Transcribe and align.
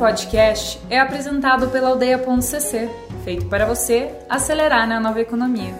podcast 0.00 0.80
é 0.88 0.98
apresentado 0.98 1.68
pela 1.68 1.90
aldeia.cc, 1.90 2.88
feito 3.22 3.46
para 3.50 3.66
você 3.66 4.10
acelerar 4.30 4.88
na 4.88 4.98
nova 4.98 5.20
economia. 5.20 5.74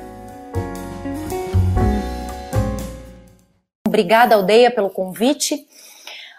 Obrigada, 3.88 4.34
Aldeia, 4.34 4.70
pelo 4.70 4.90
convite. 4.90 5.66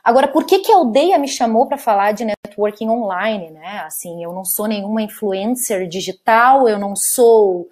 Agora, 0.04 0.28
por 0.28 0.46
que, 0.46 0.60
que 0.60 0.72
a 0.72 0.76
Aldeia 0.76 1.18
me 1.18 1.28
chamou 1.28 1.66
para 1.66 1.76
falar 1.76 2.12
de 2.12 2.24
networking 2.24 2.88
online, 2.88 3.50
né? 3.50 3.80
Assim, 3.80 4.24
eu 4.24 4.32
não 4.32 4.46
sou 4.46 4.68
nenhuma 4.68 5.02
influencer 5.02 5.88
digital, 5.88 6.70
eu 6.70 6.78
não 6.78 6.96
sou 6.96 7.68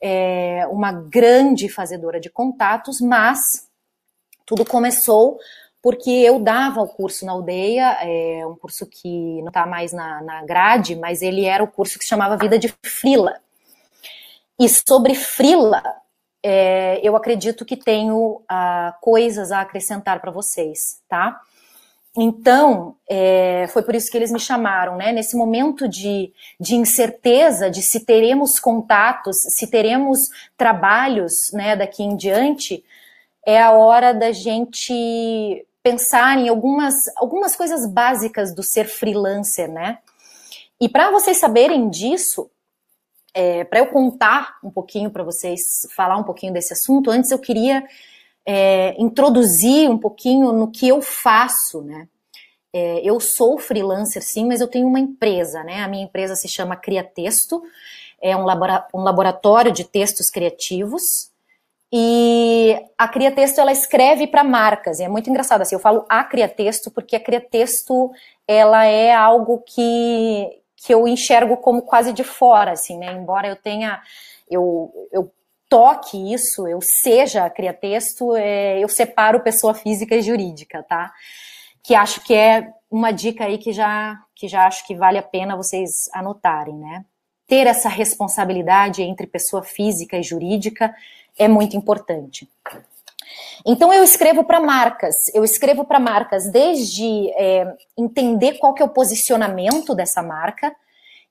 é, 0.00 0.64
uma 0.70 0.92
grande 0.92 1.68
fazedora 1.68 2.20
de 2.20 2.30
contatos, 2.30 3.00
mas 3.00 3.68
tudo 4.46 4.64
começou 4.64 5.40
porque 5.82 6.10
eu 6.10 6.38
dava 6.38 6.82
o 6.82 6.88
curso 6.88 7.24
na 7.24 7.32
aldeia, 7.32 7.96
é 8.02 8.46
um 8.46 8.54
curso 8.54 8.86
que 8.86 9.40
não 9.40 9.48
está 9.48 9.64
mais 9.66 9.92
na, 9.92 10.22
na 10.22 10.44
grade, 10.44 10.94
mas 10.94 11.22
ele 11.22 11.44
era 11.44 11.64
o 11.64 11.68
curso 11.68 11.98
que 11.98 12.04
se 12.04 12.10
chamava 12.10 12.36
Vida 12.36 12.58
de 12.58 12.74
Frila. 12.82 13.40
E 14.58 14.68
sobre 14.68 15.14
Frila, 15.14 15.82
é, 16.42 17.00
eu 17.02 17.16
acredito 17.16 17.64
que 17.64 17.76
tenho 17.76 18.42
ah, 18.48 18.94
coisas 19.00 19.50
a 19.50 19.62
acrescentar 19.62 20.20
para 20.20 20.30
vocês, 20.30 21.00
tá? 21.08 21.40
Então, 22.16 22.96
é, 23.08 23.66
foi 23.68 23.82
por 23.82 23.94
isso 23.94 24.10
que 24.10 24.16
eles 24.16 24.32
me 24.32 24.40
chamaram, 24.40 24.96
né? 24.96 25.12
Nesse 25.12 25.36
momento 25.36 25.88
de, 25.88 26.32
de 26.58 26.74
incerteza 26.74 27.70
de 27.70 27.80
se 27.80 28.00
teremos 28.00 28.58
contatos, 28.58 29.36
se 29.42 29.66
teremos 29.68 30.28
trabalhos, 30.56 31.52
né, 31.52 31.76
daqui 31.76 32.02
em 32.02 32.16
diante, 32.16 32.84
é 33.46 33.62
a 33.62 33.70
hora 33.72 34.12
da 34.12 34.32
gente 34.32 35.64
pensar 35.82 36.38
em 36.38 36.48
algumas, 36.48 37.04
algumas 37.16 37.56
coisas 37.56 37.86
básicas 37.86 38.54
do 38.54 38.62
ser 38.62 38.86
freelancer, 38.86 39.70
né? 39.70 39.98
E 40.80 40.88
para 40.88 41.10
vocês 41.10 41.38
saberem 41.38 41.88
disso, 41.88 42.50
é, 43.34 43.64
para 43.64 43.78
eu 43.80 43.86
contar 43.86 44.58
um 44.62 44.70
pouquinho 44.70 45.10
para 45.10 45.22
vocês, 45.22 45.86
falar 45.94 46.16
um 46.16 46.24
pouquinho 46.24 46.52
desse 46.52 46.72
assunto, 46.72 47.10
antes 47.10 47.30
eu 47.30 47.38
queria 47.38 47.86
é, 48.46 48.94
introduzir 48.98 49.90
um 49.90 49.98
pouquinho 49.98 50.52
no 50.52 50.70
que 50.70 50.88
eu 50.88 51.00
faço, 51.00 51.82
né? 51.82 52.08
É, 52.72 53.00
eu 53.02 53.18
sou 53.18 53.58
freelancer, 53.58 54.22
sim, 54.22 54.46
mas 54.46 54.60
eu 54.60 54.68
tenho 54.68 54.86
uma 54.86 55.00
empresa, 55.00 55.62
né? 55.64 55.82
A 55.82 55.88
minha 55.88 56.04
empresa 56.04 56.36
se 56.36 56.48
chama 56.48 56.76
Cria 56.76 57.02
Texto, 57.02 57.62
é 58.20 58.36
um, 58.36 58.44
labora 58.44 58.86
um 58.94 59.02
laboratório 59.02 59.72
de 59.72 59.84
textos 59.84 60.30
criativos. 60.30 61.29
E 61.92 62.80
a 62.96 63.08
Cria 63.08 63.32
Texto 63.32 63.58
ela 63.58 63.72
escreve 63.72 64.26
para 64.28 64.44
marcas, 64.44 65.00
e 65.00 65.02
é 65.02 65.08
muito 65.08 65.28
engraçado 65.28 65.62
assim, 65.62 65.74
eu 65.74 65.80
falo 65.80 66.04
a 66.08 66.22
Cria 66.22 66.48
Texto 66.48 66.90
porque 66.90 67.16
a 67.16 67.20
Cria 67.20 67.40
Texto 67.40 68.12
ela 68.46 68.84
é 68.84 69.12
algo 69.12 69.58
que, 69.66 70.48
que 70.76 70.94
eu 70.94 71.08
enxergo 71.08 71.56
como 71.56 71.82
quase 71.82 72.12
de 72.12 72.22
fora, 72.22 72.72
assim, 72.72 72.96
né? 72.96 73.12
Embora 73.12 73.48
eu 73.48 73.56
tenha 73.56 74.00
eu, 74.48 75.08
eu 75.12 75.32
toque 75.68 76.32
isso, 76.32 76.66
eu 76.66 76.80
seja 76.80 77.44
a 77.44 77.50
Cria 77.50 77.72
Texto, 77.72 78.36
é, 78.36 78.78
eu 78.78 78.88
separo 78.88 79.40
pessoa 79.40 79.74
física 79.74 80.14
e 80.14 80.22
jurídica, 80.22 80.84
tá? 80.84 81.12
Que 81.82 81.94
acho 81.94 82.20
que 82.22 82.34
é 82.34 82.72
uma 82.90 83.12
dica 83.12 83.44
aí 83.44 83.58
que 83.58 83.72
já 83.72 84.16
que 84.34 84.48
já 84.48 84.66
acho 84.66 84.86
que 84.86 84.94
vale 84.94 85.18
a 85.18 85.22
pena 85.22 85.56
vocês 85.56 86.08
anotarem, 86.14 86.74
né? 86.74 87.04
Ter 87.46 87.66
essa 87.66 87.88
responsabilidade 87.88 89.02
entre 89.02 89.26
pessoa 89.26 89.62
física 89.62 90.16
e 90.16 90.22
jurídica 90.22 90.94
é 91.38 91.48
muito 91.48 91.76
importante. 91.76 92.48
Então 93.66 93.92
eu 93.92 94.02
escrevo 94.02 94.44
para 94.44 94.60
marcas, 94.60 95.32
eu 95.34 95.44
escrevo 95.44 95.84
para 95.84 96.00
marcas 96.00 96.50
desde 96.50 97.30
é, 97.30 97.66
entender 97.96 98.58
qual 98.58 98.74
que 98.74 98.82
é 98.82 98.84
o 98.84 98.88
posicionamento 98.88 99.94
dessa 99.94 100.22
marca, 100.22 100.74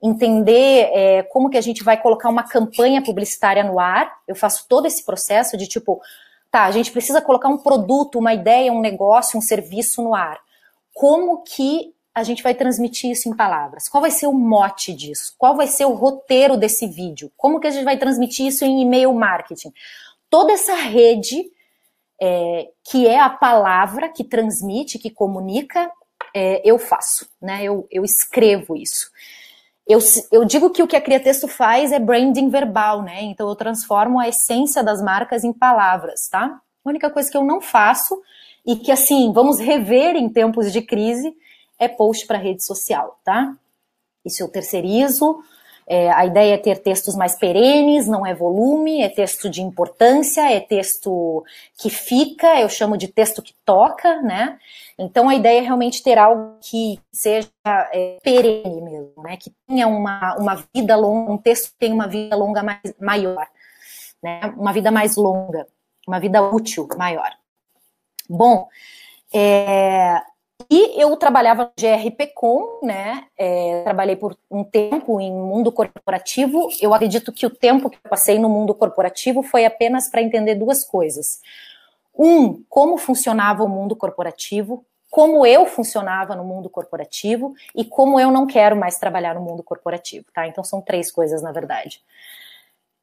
entender 0.02 0.90
é, 0.92 1.22
como 1.24 1.50
que 1.50 1.58
a 1.58 1.60
gente 1.60 1.84
vai 1.84 2.00
colocar 2.00 2.28
uma 2.28 2.42
campanha 2.42 3.02
publicitária 3.02 3.62
no 3.62 3.78
ar. 3.78 4.12
Eu 4.26 4.34
faço 4.34 4.66
todo 4.68 4.86
esse 4.86 5.04
processo 5.04 5.56
de 5.56 5.66
tipo, 5.66 6.00
tá, 6.50 6.64
a 6.64 6.70
gente 6.70 6.90
precisa 6.90 7.20
colocar 7.20 7.48
um 7.48 7.58
produto, 7.58 8.18
uma 8.18 8.32
ideia, 8.32 8.72
um 8.72 8.80
negócio, 8.80 9.38
um 9.38 9.42
serviço 9.42 10.02
no 10.02 10.14
ar. 10.14 10.38
Como 10.94 11.42
que 11.42 11.94
a 12.14 12.22
gente 12.22 12.42
vai 12.42 12.54
transmitir 12.54 13.10
isso 13.10 13.28
em 13.28 13.36
palavras? 13.36 13.88
Qual 13.88 14.00
vai 14.00 14.10
ser 14.10 14.26
o 14.26 14.32
mote 14.32 14.92
disso? 14.92 15.34
Qual 15.38 15.56
vai 15.56 15.66
ser 15.66 15.84
o 15.84 15.94
roteiro 15.94 16.56
desse 16.56 16.86
vídeo? 16.86 17.30
Como 17.36 17.60
que 17.60 17.66
a 17.66 17.70
gente 17.70 17.84
vai 17.84 17.96
transmitir 17.96 18.46
isso 18.46 18.64
em 18.64 18.82
e-mail 18.82 19.12
marketing? 19.14 19.72
Toda 20.28 20.52
essa 20.52 20.74
rede 20.74 21.50
é, 22.20 22.68
que 22.84 23.06
é 23.06 23.18
a 23.18 23.30
palavra 23.30 24.08
que 24.08 24.22
transmite, 24.22 24.98
que 24.98 25.10
comunica, 25.10 25.90
é, 26.34 26.60
eu 26.68 26.78
faço, 26.78 27.28
né? 27.40 27.62
Eu, 27.64 27.86
eu 27.90 28.04
escrevo 28.04 28.76
isso. 28.76 29.10
Eu, 29.86 29.98
eu, 30.30 30.44
digo 30.44 30.70
que 30.70 30.82
o 30.82 30.86
que 30.86 30.94
a 30.94 31.00
Criatexto 31.00 31.48
faz 31.48 31.90
é 31.90 31.98
branding 31.98 32.48
verbal, 32.48 33.02
né? 33.02 33.22
Então 33.22 33.48
eu 33.48 33.56
transformo 33.56 34.20
a 34.20 34.28
essência 34.28 34.84
das 34.84 35.02
marcas 35.02 35.42
em 35.42 35.52
palavras, 35.52 36.28
tá? 36.28 36.60
A 36.84 36.88
única 36.88 37.10
coisa 37.10 37.30
que 37.30 37.36
eu 37.36 37.44
não 37.44 37.60
faço 37.60 38.20
e 38.64 38.76
que 38.76 38.92
assim 38.92 39.32
vamos 39.32 39.58
rever 39.58 40.14
em 40.14 40.28
tempos 40.28 40.72
de 40.72 40.82
crise 40.82 41.34
é 41.80 41.88
post 41.88 42.26
para 42.26 42.38
rede 42.38 42.64
social, 42.64 43.18
tá? 43.24 43.56
Isso 44.24 44.42
eu 44.42 44.48
terceirizo. 44.48 45.42
É, 45.86 46.08
a 46.12 46.24
ideia 46.24 46.54
é 46.54 46.58
ter 46.58 46.78
textos 46.78 47.16
mais 47.16 47.36
perenes, 47.36 48.06
não 48.06 48.24
é 48.24 48.32
volume, 48.32 49.02
é 49.02 49.08
texto 49.08 49.50
de 49.50 49.60
importância, 49.60 50.48
é 50.48 50.60
texto 50.60 51.44
que 51.76 51.90
fica, 51.90 52.60
eu 52.60 52.68
chamo 52.68 52.96
de 52.96 53.08
texto 53.08 53.42
que 53.42 53.52
toca, 53.64 54.22
né? 54.22 54.56
Então 54.96 55.28
a 55.28 55.34
ideia 55.34 55.58
é 55.58 55.62
realmente 55.62 56.00
ter 56.00 56.16
algo 56.16 56.58
que 56.60 57.00
seja 57.10 57.50
é, 57.92 58.18
perene 58.22 58.80
mesmo, 58.80 59.20
né? 59.20 59.36
Que 59.36 59.52
tenha 59.66 59.88
uma, 59.88 60.36
uma 60.36 60.64
vida 60.72 60.94
longa, 60.94 61.32
um 61.32 61.38
texto 61.38 61.72
que 61.72 61.78
tenha 61.78 61.94
uma 61.94 62.06
vida 62.06 62.36
longa 62.36 62.62
mais, 62.62 62.94
maior, 63.00 63.48
né? 64.22 64.54
Uma 64.56 64.72
vida 64.72 64.92
mais 64.92 65.16
longa, 65.16 65.66
uma 66.06 66.20
vida 66.20 66.40
útil 66.40 66.86
maior. 66.96 67.32
Bom, 68.28 68.68
é, 69.34 70.22
e 70.70 71.02
eu 71.02 71.16
trabalhava 71.16 71.64
no 71.64 71.72
GRPcom, 71.76 72.78
né? 72.84 73.24
É, 73.36 73.82
trabalhei 73.82 74.14
por 74.14 74.36
um 74.48 74.62
tempo 74.62 75.20
em 75.20 75.32
mundo 75.32 75.72
corporativo. 75.72 76.68
Eu 76.80 76.94
acredito 76.94 77.32
que 77.32 77.44
o 77.44 77.50
tempo 77.50 77.90
que 77.90 77.96
eu 77.96 78.08
passei 78.08 78.38
no 78.38 78.48
mundo 78.48 78.72
corporativo 78.72 79.42
foi 79.42 79.64
apenas 79.64 80.08
para 80.08 80.22
entender 80.22 80.54
duas 80.54 80.84
coisas. 80.84 81.40
Um, 82.16 82.62
como 82.68 82.96
funcionava 82.98 83.64
o 83.64 83.68
mundo 83.68 83.96
corporativo, 83.96 84.86
como 85.10 85.44
eu 85.44 85.66
funcionava 85.66 86.36
no 86.36 86.44
mundo 86.44 86.70
corporativo 86.70 87.52
e 87.74 87.84
como 87.84 88.20
eu 88.20 88.30
não 88.30 88.46
quero 88.46 88.76
mais 88.76 88.96
trabalhar 88.96 89.34
no 89.34 89.40
mundo 89.40 89.64
corporativo, 89.64 90.26
tá? 90.32 90.46
Então 90.46 90.62
são 90.62 90.80
três 90.80 91.10
coisas, 91.10 91.42
na 91.42 91.50
verdade. 91.50 92.00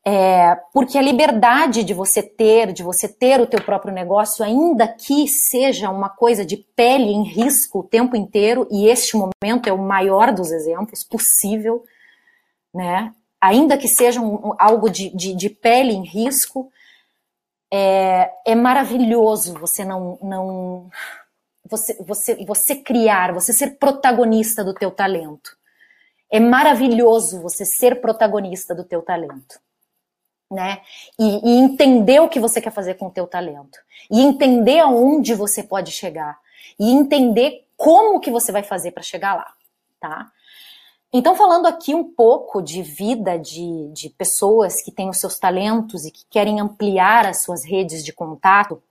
É, 0.10 0.56
porque 0.72 0.98
a 0.98 1.02
liberdade 1.02 1.84
de 1.84 1.94
você 1.94 2.24
ter, 2.24 2.72
de 2.72 2.82
você 2.82 3.10
ter 3.10 3.42
o 3.42 3.46
teu 3.46 3.62
próprio 3.62 3.94
negócio, 3.94 4.42
ainda 4.42 4.88
que 4.88 5.28
seja 5.28 5.90
uma 5.90 6.08
coisa 6.08 6.46
de 6.46 6.56
pele 6.56 7.12
em 7.12 7.24
risco 7.24 7.80
o 7.80 7.84
tempo 7.84 8.16
inteiro, 8.16 8.66
e 8.72 8.88
este 8.88 9.18
momento 9.18 9.68
é 9.68 9.74
o 9.74 9.78
maior 9.78 10.32
dos 10.32 10.50
exemplos 10.50 11.04
possível, 11.04 11.84
né? 12.74 13.14
Ainda 13.42 13.78
que 13.78 13.90
seja 13.90 14.22
um, 14.22 14.54
algo 14.58 14.90
de, 14.90 15.14
de, 15.14 15.36
de, 15.36 15.50
pele 15.50 15.92
em 15.92 16.06
risco, 16.06 16.72
é, 17.70 18.32
é 18.46 18.56
maravilhoso 18.56 19.56
você 19.60 19.84
não, 19.84 20.18
não 20.24 20.90
você, 21.70 22.02
você, 22.02 22.46
você 22.46 22.76
criar, 22.78 23.34
você 23.34 23.52
ser 23.52 23.72
protagonista 23.78 24.64
do 24.64 24.74
teu 24.74 24.90
talento. 24.90 25.58
É 26.32 26.40
maravilhoso 26.40 27.42
você 27.42 27.66
ser 27.66 28.00
protagonista 28.00 28.74
do 28.74 28.86
teu 28.86 29.02
talento 29.02 29.67
né? 30.50 30.82
E, 31.20 31.50
e, 31.50 31.60
entender 31.60 32.20
o 32.22 32.30
que 32.30 32.40
você 32.40 32.62
quer 32.62 32.72
fazer 32.72 32.96
com 32.96 33.08
o 33.08 33.12
teu 33.12 33.28
talento. 33.28 33.80
E 34.10 34.22
entender 34.22 34.80
aonde 34.80 35.34
você 35.34 35.62
pode 35.62 35.92
chegar. 35.92 36.38
E 36.80 36.90
entender 36.92 37.66
como 37.76 38.20
que 38.20 38.32
você 38.32 38.52
vai 38.52 38.64
fazer 38.64 38.92
para 38.92 39.04
chegar 39.04 39.36
lá, 39.36 39.54
tá? 40.00 40.32
Então, 41.14 41.36
falando 41.36 41.68
aqui 41.68 41.94
um 41.94 42.04
pouco 42.04 42.62
de 42.62 42.82
vida 42.82 43.38
de, 43.40 43.90
de 43.94 44.10
pessoas 44.10 44.82
que 44.82 44.92
têm 44.92 45.10
os 45.10 45.20
seus 45.20 45.40
talentos 45.40 46.06
e 46.06 46.12
que 46.12 46.26
querem 46.30 46.60
ampliar 46.60 47.26
as 47.26 47.44
suas 47.44 47.64
redes 47.64 48.04
de 48.04 48.12
contato, 48.12 48.82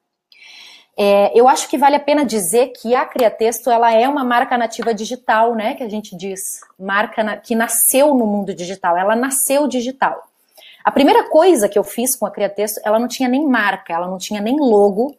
é, 0.96 1.30
eu 1.38 1.46
acho 1.46 1.68
que 1.68 1.76
vale 1.76 1.96
a 1.96 2.00
pena 2.00 2.24
dizer 2.24 2.68
que 2.68 2.94
a 2.94 3.04
Criatexto 3.04 3.70
ela 3.70 3.92
é 3.92 4.08
uma 4.08 4.24
marca 4.24 4.56
nativa 4.56 4.94
digital, 4.94 5.54
né? 5.54 5.74
Que 5.74 5.82
a 5.82 5.88
gente 5.90 6.16
diz, 6.16 6.60
marca 6.78 7.22
na, 7.22 7.36
que 7.36 7.54
nasceu 7.54 8.14
no 8.14 8.26
mundo 8.26 8.54
digital, 8.54 8.96
ela 8.96 9.14
nasceu 9.14 9.68
digital. 9.68 10.26
A 10.86 10.92
primeira 10.92 11.28
coisa 11.28 11.68
que 11.68 11.76
eu 11.76 11.82
fiz 11.82 12.14
com 12.14 12.26
a 12.26 12.30
Criatexto, 12.30 12.80
ela 12.84 13.00
não 13.00 13.08
tinha 13.08 13.28
nem 13.28 13.44
marca, 13.44 13.92
ela 13.92 14.06
não 14.06 14.18
tinha 14.18 14.40
nem 14.40 14.56
logo. 14.60 15.16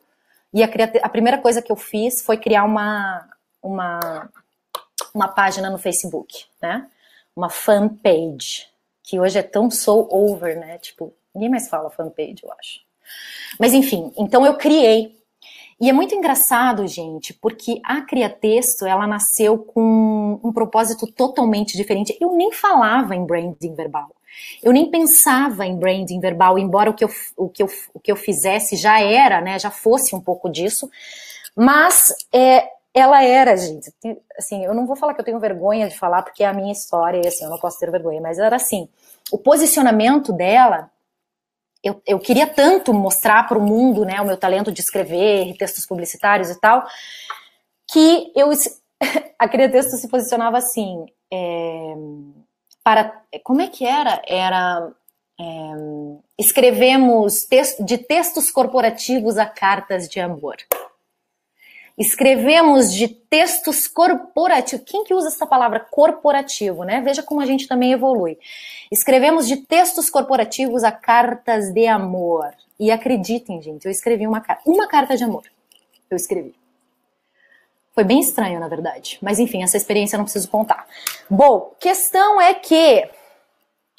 E 0.53 0.63
a, 0.63 0.69
a 1.03 1.09
primeira 1.09 1.37
coisa 1.39 1.61
que 1.61 1.69
eu 1.69 1.75
fiz 1.75 2.21
foi 2.21 2.37
criar 2.37 2.63
uma, 2.63 3.27
uma, 3.61 4.29
uma 5.13 5.27
página 5.27 5.69
no 5.69 5.77
Facebook, 5.77 6.45
né? 6.61 6.87
Uma 7.35 7.49
fanpage, 7.49 8.65
que 9.03 9.19
hoje 9.19 9.39
é 9.39 9.43
tão 9.43 9.69
so 9.69 10.07
over, 10.09 10.57
né? 10.57 10.77
Tipo, 10.77 11.13
ninguém 11.35 11.49
mais 11.49 11.67
fala 11.67 11.89
fanpage, 11.89 12.37
eu 12.43 12.53
acho. 12.53 12.79
Mas 13.59 13.73
enfim, 13.73 14.13
então 14.17 14.45
eu 14.45 14.55
criei. 14.55 15.17
E 15.81 15.89
é 15.89 15.93
muito 15.93 16.15
engraçado, 16.15 16.87
gente, 16.87 17.33
porque 17.33 17.81
a 17.83 18.01
Criatexto, 18.03 18.85
ela 18.85 19.05
nasceu 19.05 19.57
com 19.57 19.81
um, 19.81 20.47
um 20.47 20.53
propósito 20.53 21.05
totalmente 21.11 21.75
diferente. 21.75 22.17
Eu 22.21 22.31
nem 22.37 22.53
falava 22.53 23.13
em 23.13 23.25
branding 23.25 23.75
verbal. 23.75 24.16
Eu 24.61 24.71
nem 24.71 24.89
pensava 24.89 25.65
em 25.65 25.77
branding 25.77 26.19
verbal, 26.19 26.57
embora 26.57 26.89
o 26.89 26.93
que 26.93 27.03
eu, 27.03 27.09
o 27.35 27.49
que 27.49 27.63
eu, 27.63 27.69
o 27.93 27.99
que 27.99 28.11
eu 28.11 28.15
fizesse 28.15 28.75
já 28.75 28.99
era, 28.99 29.41
né, 29.41 29.59
já 29.59 29.71
fosse 29.71 30.15
um 30.15 30.21
pouco 30.21 30.49
disso, 30.49 30.89
mas 31.55 32.13
é, 32.33 32.67
ela 32.93 33.23
era, 33.23 33.55
gente, 33.55 33.93
assim, 34.37 34.65
eu 34.65 34.73
não 34.73 34.87
vou 34.87 34.95
falar 34.95 35.13
que 35.13 35.21
eu 35.21 35.25
tenho 35.25 35.39
vergonha 35.39 35.87
de 35.87 35.97
falar, 35.97 36.23
porque 36.23 36.43
é 36.43 36.47
a 36.47 36.53
minha 36.53 36.71
história, 36.71 37.21
e 37.23 37.27
assim, 37.27 37.43
eu 37.43 37.49
não 37.49 37.59
posso 37.59 37.79
ter 37.79 37.91
vergonha, 37.91 38.19
mas 38.19 38.39
era 38.39 38.55
assim, 38.55 38.89
o 39.31 39.37
posicionamento 39.37 40.33
dela, 40.33 40.89
eu, 41.83 42.01
eu 42.05 42.19
queria 42.19 42.47
tanto 42.47 42.93
mostrar 42.93 43.47
para 43.47 43.57
o 43.57 43.61
mundo, 43.61 44.03
né, 44.03 44.19
o 44.19 44.25
meu 44.25 44.37
talento 44.37 44.71
de 44.71 44.81
escrever 44.81 45.55
textos 45.57 45.85
publicitários 45.85 46.49
e 46.49 46.59
tal, 46.59 46.85
que 47.89 48.31
eu, 48.35 48.49
aquele 49.37 49.69
texto 49.69 49.95
se 49.95 50.07
posicionava 50.07 50.57
assim, 50.57 51.05
é, 51.31 51.93
para, 52.87 53.21
como 53.43 53.59
é 53.59 53.67
que 53.67 53.85
era? 53.85 54.21
Era, 54.25 54.89
é, 55.37 55.43
escrevemos 56.39 57.43
texto, 57.43 57.83
de 57.83 57.97
textos 57.97 58.49
corporativos 58.49 59.37
a 59.37 59.45
cartas 59.45 60.07
de 60.07 60.21
amor. 60.21 60.55
Escrevemos 61.97 62.93
de 62.93 63.09
textos 63.09 63.89
corporativos. 63.89 64.85
Quem 64.89 65.03
que 65.03 65.13
usa 65.13 65.27
essa 65.27 65.45
palavra 65.45 65.81
corporativo, 65.81 66.85
né? 66.85 67.01
Veja 67.01 67.21
como 67.21 67.41
a 67.41 67.45
gente 67.45 67.67
também 67.67 67.91
evolui. 67.91 68.39
Escrevemos 68.89 69.49
de 69.49 69.57
textos 69.57 70.09
corporativos 70.09 70.85
a 70.85 70.91
cartas 70.93 71.73
de 71.73 71.87
amor. 71.87 72.53
E 72.79 72.89
acreditem, 72.89 73.61
gente, 73.61 73.83
eu 73.83 73.91
escrevi 73.91 74.25
uma 74.25 74.39
carta, 74.39 74.61
uma 74.65 74.87
carta 74.87 75.17
de 75.17 75.25
amor. 75.25 75.43
Eu 76.09 76.15
escrevi. 76.15 76.55
Foi 77.97 78.03
bem 78.03 78.19
estranho, 78.19 78.59
na 78.59 78.67
verdade. 78.67 79.17
Mas 79.23 79.39
enfim, 79.39 79.63
essa 79.63 79.75
experiência 79.75 80.15
eu 80.15 80.19
não 80.19 80.25
preciso 80.25 80.47
contar. 80.49 80.85
Bom, 81.27 81.73
questão 81.79 82.39
é 82.39 82.53
que 82.53 83.09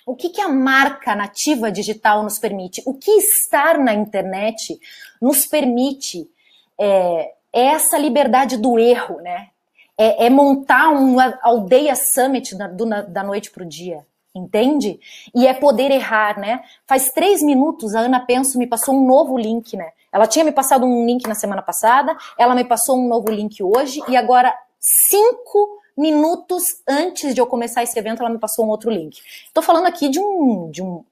o 0.07 0.15
que, 0.15 0.29
que 0.29 0.41
a 0.41 0.49
marca 0.49 1.17
nativa 1.17 1.69
digital 1.73 2.23
nos 2.23 2.39
permite? 2.39 2.81
O 2.87 2.95
que 2.95 3.11
estar 3.11 3.77
na 3.77 3.93
internet 3.93 4.79
nos 5.21 5.47
permite 5.47 6.31
é, 6.79 7.33
é 7.53 7.65
essa 7.65 7.99
liberdade 7.99 8.57
do 8.57 8.79
erro, 8.79 9.17
né? 9.17 9.49
É, 9.99 10.27
é 10.27 10.31
montar 10.31 10.91
uma 10.91 11.37
aldeia 11.43 11.97
summit 11.97 12.55
da, 12.55 12.69
do, 12.69 12.87
da 12.87 13.25
noite 13.25 13.51
para 13.51 13.65
o 13.65 13.69
dia, 13.69 14.07
entende? 14.33 15.01
E 15.35 15.45
é 15.45 15.53
poder 15.53 15.91
errar, 15.91 16.39
né? 16.39 16.63
Faz 16.87 17.11
três 17.11 17.43
minutos 17.43 17.97
a 17.97 18.01
Ana 18.03 18.21
Penso 18.21 18.61
me 18.61 18.67
passou 18.69 18.95
um 18.95 19.05
novo 19.05 19.37
link, 19.37 19.77
né? 19.77 19.91
Ela 20.13 20.27
tinha 20.27 20.45
me 20.45 20.53
passado 20.53 20.87
um 20.87 21.05
link 21.05 21.27
na 21.27 21.35
semana 21.35 21.63
passada, 21.63 22.17
ela 22.39 22.55
me 22.55 22.65
passou 22.65 22.99
um 22.99 23.09
novo 23.09 23.31
link 23.31 23.63
hoje, 23.63 24.03
e 24.09 24.17
agora, 24.17 24.55
cinco 24.79 25.79
minutos 25.97 26.81
antes 26.89 27.35
de 27.35 27.41
eu 27.41 27.47
começar 27.47 27.83
esse 27.83 27.99
evento, 27.99 28.21
ela 28.21 28.31
me 28.31 28.39
passou 28.39 28.65
um 28.65 28.69
outro 28.69 28.91
link. 28.91 29.21
Estou 29.47 29.63
falando 29.63 29.87
aqui 29.87 30.09
de 30.09 30.21
um, 30.21 30.71
de 30.71 30.83
um 30.83 31.05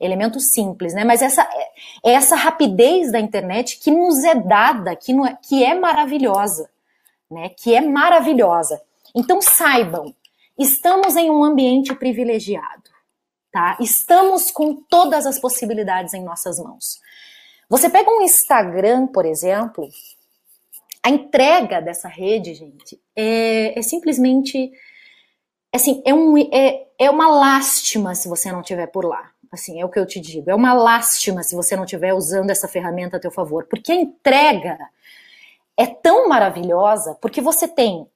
elemento 0.00 0.38
simples, 0.38 0.94
né? 0.94 1.04
Mas 1.04 1.22
essa 1.22 1.42
é 2.04 2.12
essa 2.12 2.36
rapidez 2.36 3.10
da 3.10 3.18
internet 3.18 3.78
que 3.80 3.90
nos 3.90 4.22
é 4.22 4.34
dada, 4.34 4.94
que, 4.94 5.12
é, 5.12 5.36
que 5.42 5.64
é 5.64 5.74
maravilhosa, 5.74 6.70
né? 7.28 7.48
Que 7.50 7.74
é 7.74 7.80
maravilhosa. 7.80 8.80
Então 9.14 9.42
saibam, 9.42 10.14
estamos 10.56 11.16
em 11.16 11.30
um 11.30 11.42
ambiente 11.42 11.94
privilegiado, 11.94 12.90
tá? 13.50 13.76
Estamos 13.80 14.52
com 14.52 14.74
todas 14.74 15.26
as 15.26 15.40
possibilidades 15.40 16.14
em 16.14 16.22
nossas 16.22 16.60
mãos. 16.60 17.00
Você 17.68 17.90
pega 17.90 18.10
um 18.10 18.22
Instagram, 18.22 19.06
por 19.08 19.26
exemplo, 19.26 19.88
a 21.02 21.10
entrega 21.10 21.80
dessa 21.80 22.08
rede, 22.08 22.54
gente, 22.54 23.00
é, 23.14 23.78
é 23.78 23.82
simplesmente 23.82 24.72
assim, 25.72 26.02
é, 26.04 26.14
um, 26.14 26.36
é, 26.38 26.86
é 26.98 27.10
uma 27.10 27.28
lástima 27.28 28.14
se 28.14 28.28
você 28.28 28.50
não 28.50 28.60
estiver 28.60 28.86
por 28.86 29.04
lá. 29.04 29.30
Assim, 29.50 29.80
é 29.80 29.84
o 29.84 29.88
que 29.88 29.98
eu 29.98 30.06
te 30.06 30.20
digo. 30.20 30.50
É 30.50 30.54
uma 30.54 30.74
lástima 30.74 31.42
se 31.42 31.54
você 31.54 31.74
não 31.74 31.84
estiver 31.84 32.12
usando 32.12 32.50
essa 32.50 32.68
ferramenta 32.68 33.16
a 33.16 33.20
teu 33.20 33.30
favor, 33.30 33.64
porque 33.64 33.92
a 33.92 33.94
entrega 33.94 34.78
é 35.76 35.86
tão 35.86 36.28
maravilhosa, 36.28 37.16
porque 37.20 37.40
você 37.40 37.66
tem 37.66 38.06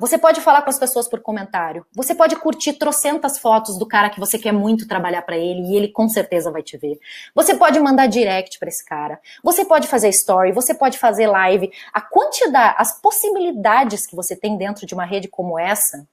você 0.00 0.16
pode 0.16 0.40
falar 0.40 0.62
com 0.62 0.70
as 0.70 0.78
pessoas 0.78 1.06
por 1.06 1.20
comentário. 1.20 1.84
Você 1.94 2.14
pode 2.14 2.34
curtir 2.36 2.72
trocentas 2.72 3.38
fotos 3.38 3.78
do 3.78 3.86
cara 3.86 4.08
que 4.08 4.18
você 4.18 4.38
quer 4.38 4.50
muito 4.50 4.88
trabalhar 4.88 5.20
para 5.20 5.36
ele 5.36 5.60
e 5.60 5.76
ele 5.76 5.88
com 5.88 6.08
certeza 6.08 6.50
vai 6.50 6.62
te 6.62 6.78
ver. 6.78 6.98
Você 7.34 7.54
pode 7.54 7.78
mandar 7.78 8.06
direct 8.06 8.58
para 8.58 8.70
esse 8.70 8.82
cara. 8.82 9.20
Você 9.44 9.62
pode 9.62 9.86
fazer 9.86 10.08
story, 10.08 10.52
você 10.52 10.72
pode 10.72 10.96
fazer 10.96 11.26
live. 11.26 11.70
A 11.92 12.00
quantidade, 12.00 12.76
as 12.78 12.98
possibilidades 12.98 14.06
que 14.06 14.16
você 14.16 14.34
tem 14.34 14.56
dentro 14.56 14.86
de 14.86 14.94
uma 14.94 15.04
rede 15.04 15.28
como 15.28 15.58
essa 15.58 16.08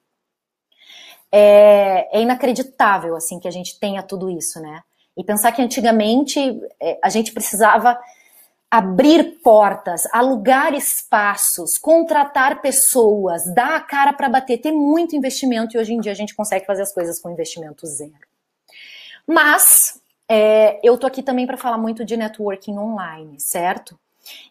é, 1.31 2.19
é 2.19 2.21
inacreditável 2.21 3.15
assim 3.15 3.39
que 3.39 3.47
a 3.47 3.51
gente 3.51 3.79
tenha 3.79 4.03
tudo 4.03 4.29
isso, 4.29 4.59
né? 4.59 4.83
E 5.15 5.23
pensar 5.23 5.53
que 5.53 5.61
antigamente 5.61 6.39
é, 6.81 6.99
a 7.01 7.07
gente 7.07 7.31
precisava 7.31 7.97
abrir 8.69 9.39
portas, 9.41 10.03
alugar 10.11 10.73
espaços, 10.73 11.77
contratar 11.77 12.61
pessoas, 12.61 13.43
dar 13.53 13.75
a 13.75 13.81
cara 13.81 14.11
para 14.11 14.27
bater, 14.27 14.57
ter 14.57 14.71
muito 14.71 15.15
investimento 15.15 15.75
e 15.75 15.79
hoje 15.79 15.93
em 15.93 15.99
dia 15.99 16.11
a 16.11 16.15
gente 16.15 16.35
consegue 16.35 16.65
fazer 16.65 16.81
as 16.81 16.93
coisas 16.93 17.19
com 17.19 17.29
investimento 17.29 17.87
zero. 17.87 18.27
Mas 19.25 20.01
é, 20.27 20.79
eu 20.83 20.97
tô 20.97 21.07
aqui 21.07 21.23
também 21.23 21.47
para 21.47 21.57
falar 21.57 21.77
muito 21.77 22.03
de 22.03 22.17
networking 22.17 22.77
online, 22.77 23.39
certo? 23.39 23.97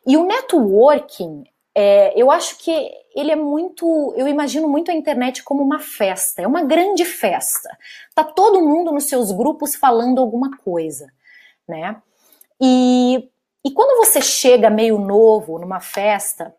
E 0.07 0.17
o 0.17 0.25
networking, 0.25 1.45
é, 1.75 2.19
eu 2.19 2.31
acho 2.31 2.59
que 2.59 2.91
ele 3.15 3.31
é 3.31 3.37
muito, 3.37 4.15
eu 4.17 4.27
imagino 4.27 4.67
muito 4.67 4.91
a 4.91 4.95
internet 4.95 5.43
como 5.43 5.63
uma 5.63 5.79
festa, 5.79 6.41
é 6.41 6.47
uma 6.47 6.63
grande 6.63 7.05
festa. 7.05 7.77
Tá 8.15 8.25
todo 8.25 8.63
mundo 8.63 8.91
nos 8.91 9.05
seus 9.05 9.31
grupos 9.31 9.75
falando 9.75 10.21
alguma 10.21 10.57
coisa, 10.57 11.13
né? 11.69 12.01
E 12.59 13.29
e 13.67 13.73
quando 13.73 13.99
você 13.99 14.21
chega 14.21 14.71
meio 14.71 14.97
novo 14.97 15.59
numa 15.59 15.81
festa, 15.81 16.55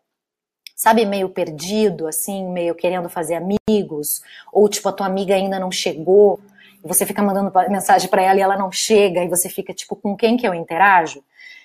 sabe, 0.76 1.06
meio 1.06 1.30
perdido, 1.30 2.06
assim, 2.06 2.46
meio 2.52 2.74
querendo 2.74 3.08
fazer 3.08 3.42
amigos, 3.66 4.20
ou 4.52 4.68
tipo 4.68 4.90
a 4.90 4.92
tua 4.92 5.06
amiga 5.06 5.34
ainda 5.34 5.58
não 5.58 5.72
chegou, 5.72 6.38
e 6.84 6.86
você 6.86 7.06
fica 7.06 7.22
mandando 7.22 7.50
mensagem 7.70 8.10
para 8.10 8.20
ela 8.20 8.38
e 8.38 8.42
ela 8.42 8.58
não 8.58 8.70
chega, 8.70 9.24
e 9.24 9.28
você 9.28 9.48
fica 9.48 9.72
tipo, 9.72 9.96
com 9.96 10.14
quem 10.14 10.36
que 10.36 10.46
eu 10.46 10.52
interajo? 10.52 11.24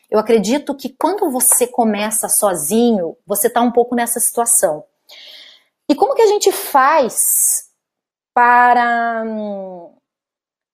Eu 0.09 0.17
acredito 0.17 0.73
que 0.73 0.87
quando 0.87 1.29
você 1.29 1.67
começa 1.67 2.29
sozinho, 2.29 3.17
você 3.27 3.49
tá 3.49 3.59
um 3.59 3.71
pouco 3.73 3.95
nessa 3.95 4.21
situação. 4.21 4.85
E 5.89 5.93
como 5.93 6.15
que 6.15 6.21
a 6.21 6.27
gente 6.27 6.53
faz 6.53 7.69
para 8.33 9.25
hum, 9.27 9.93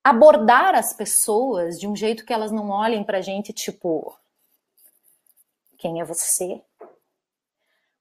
abordar 0.03 0.75
as 0.75 0.93
pessoas 0.93 1.79
de 1.79 1.87
um 1.87 1.95
jeito 1.95 2.23
que 2.23 2.31
elas 2.31 2.51
não 2.51 2.69
olhem 2.69 3.03
pra 3.03 3.19
gente 3.19 3.51
tipo, 3.51 4.15
quem 5.79 5.99
é 5.99 6.05
você? 6.05 6.61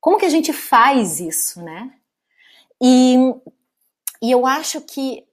Como 0.01 0.19
que 0.19 0.27
a 0.27 0.31
gente 0.31 0.53
faz 0.53 1.21
isso, 1.21 1.63
né? 1.63 1.99
E, 2.81 3.17
e 4.21 4.31
eu 4.31 4.45
acho 4.45 4.81
que 4.83 5.27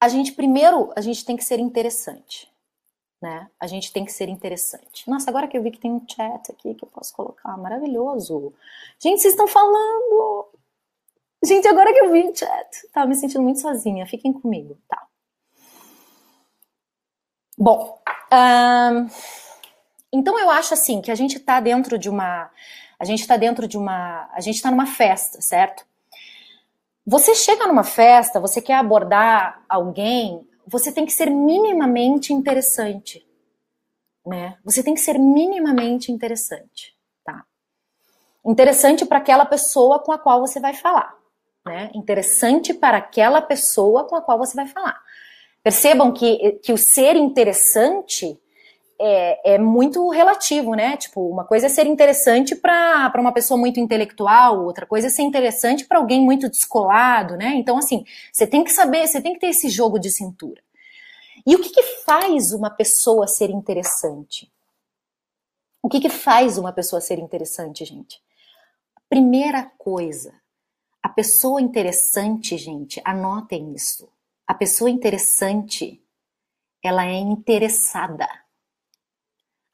a 0.00 0.08
gente, 0.08 0.32
primeiro, 0.32 0.92
a 0.96 1.00
gente 1.00 1.24
tem 1.24 1.36
que 1.36 1.44
ser 1.44 1.58
interessante, 1.58 2.50
né? 3.20 3.50
A 3.60 3.66
gente 3.66 3.92
tem 3.92 4.04
que 4.04 4.12
ser 4.12 4.28
interessante. 4.28 5.08
Nossa, 5.10 5.28
agora 5.28 5.48
que 5.48 5.58
eu 5.58 5.62
vi 5.62 5.72
que 5.72 5.80
tem 5.80 5.90
um 5.90 6.04
chat 6.08 6.50
aqui 6.50 6.74
que 6.74 6.84
eu 6.84 6.88
posso 6.88 7.12
colocar, 7.12 7.56
maravilhoso. 7.56 8.54
Gente, 8.98 9.20
vocês 9.20 9.34
estão 9.34 9.48
falando! 9.48 10.48
Gente, 11.44 11.66
agora 11.68 11.92
que 11.92 12.00
eu 12.00 12.10
vi 12.10 12.28
o 12.28 12.34
chat, 12.34 12.88
tava 12.92 13.06
me 13.08 13.14
sentindo 13.14 13.42
muito 13.42 13.60
sozinha, 13.60 14.06
fiquem 14.06 14.32
comigo, 14.32 14.76
tá? 14.88 15.06
Bom, 17.56 18.00
um, 18.32 19.08
então 20.12 20.38
eu 20.38 20.50
acho 20.50 20.74
assim 20.74 21.00
que 21.00 21.10
a 21.10 21.14
gente 21.14 21.36
está 21.36 21.60
dentro 21.60 21.98
de 21.98 22.08
uma, 22.08 22.50
a 22.98 23.04
gente 23.04 23.20
está 23.20 23.36
dentro 23.36 23.68
de 23.68 23.76
uma, 23.76 24.28
a 24.32 24.40
gente 24.40 24.56
está 24.56 24.70
numa 24.70 24.86
festa, 24.86 25.40
certo? 25.40 25.86
Você 27.06 27.34
chega 27.34 27.66
numa 27.66 27.84
festa, 27.84 28.40
você 28.40 28.60
quer 28.60 28.74
abordar 28.74 29.62
alguém, 29.68 30.46
você 30.66 30.92
tem 30.92 31.06
que 31.06 31.12
ser 31.12 31.30
minimamente 31.30 32.32
interessante, 32.32 33.26
né? 34.26 34.58
Você 34.64 34.82
tem 34.82 34.94
que 34.94 35.00
ser 35.00 35.18
minimamente 35.18 36.12
interessante, 36.12 36.94
tá? 37.24 37.44
Interessante 38.44 39.06
para 39.06 39.18
aquela 39.18 39.46
pessoa 39.46 39.98
com 40.00 40.12
a 40.12 40.18
qual 40.18 40.40
você 40.40 40.60
vai 40.60 40.74
falar, 40.74 41.16
né? 41.64 41.90
Interessante 41.94 42.74
para 42.74 42.98
aquela 42.98 43.40
pessoa 43.40 44.04
com 44.04 44.16
a 44.16 44.20
qual 44.20 44.38
você 44.38 44.54
vai 44.54 44.66
falar. 44.66 45.00
Percebam 45.62 46.12
que, 46.12 46.60
que 46.62 46.72
o 46.72 46.78
ser 46.78 47.16
interessante 47.16 48.38
é, 49.00 49.54
é, 49.54 49.58
muito 49.58 50.08
relativo, 50.10 50.74
né? 50.74 50.96
Tipo, 50.96 51.28
uma 51.28 51.44
coisa 51.44 51.66
é 51.66 51.68
ser 51.68 51.86
interessante 51.86 52.56
para 52.56 53.12
uma 53.18 53.32
pessoa 53.32 53.58
muito 53.58 53.78
intelectual, 53.78 54.64
outra 54.64 54.86
coisa 54.86 55.06
é 55.06 55.10
ser 55.10 55.22
interessante 55.22 55.84
para 55.86 55.98
alguém 55.98 56.20
muito 56.20 56.48
descolado, 56.48 57.36
né? 57.36 57.54
Então, 57.54 57.78
assim, 57.78 58.04
você 58.32 58.46
tem 58.46 58.64
que 58.64 58.72
saber, 58.72 59.06
você 59.06 59.20
tem 59.20 59.34
que 59.34 59.40
ter 59.40 59.48
esse 59.48 59.68
jogo 59.68 59.98
de 59.98 60.10
cintura. 60.10 60.60
E 61.46 61.54
o 61.54 61.60
que, 61.60 61.70
que 61.70 61.82
faz 62.04 62.52
uma 62.52 62.70
pessoa 62.70 63.26
ser 63.26 63.50
interessante? 63.50 64.50
O 65.82 65.88
que, 65.88 66.00
que 66.00 66.10
faz 66.10 66.58
uma 66.58 66.72
pessoa 66.72 67.00
ser 67.00 67.18
interessante, 67.18 67.84
gente? 67.84 68.20
Primeira 69.08 69.70
coisa, 69.78 70.34
a 71.02 71.08
pessoa 71.08 71.62
interessante, 71.62 72.58
gente, 72.58 73.00
anotem 73.04 73.72
isso. 73.72 74.08
A 74.46 74.52
pessoa 74.52 74.90
interessante, 74.90 76.02
ela 76.82 77.06
é 77.06 77.14
interessada. 77.14 78.28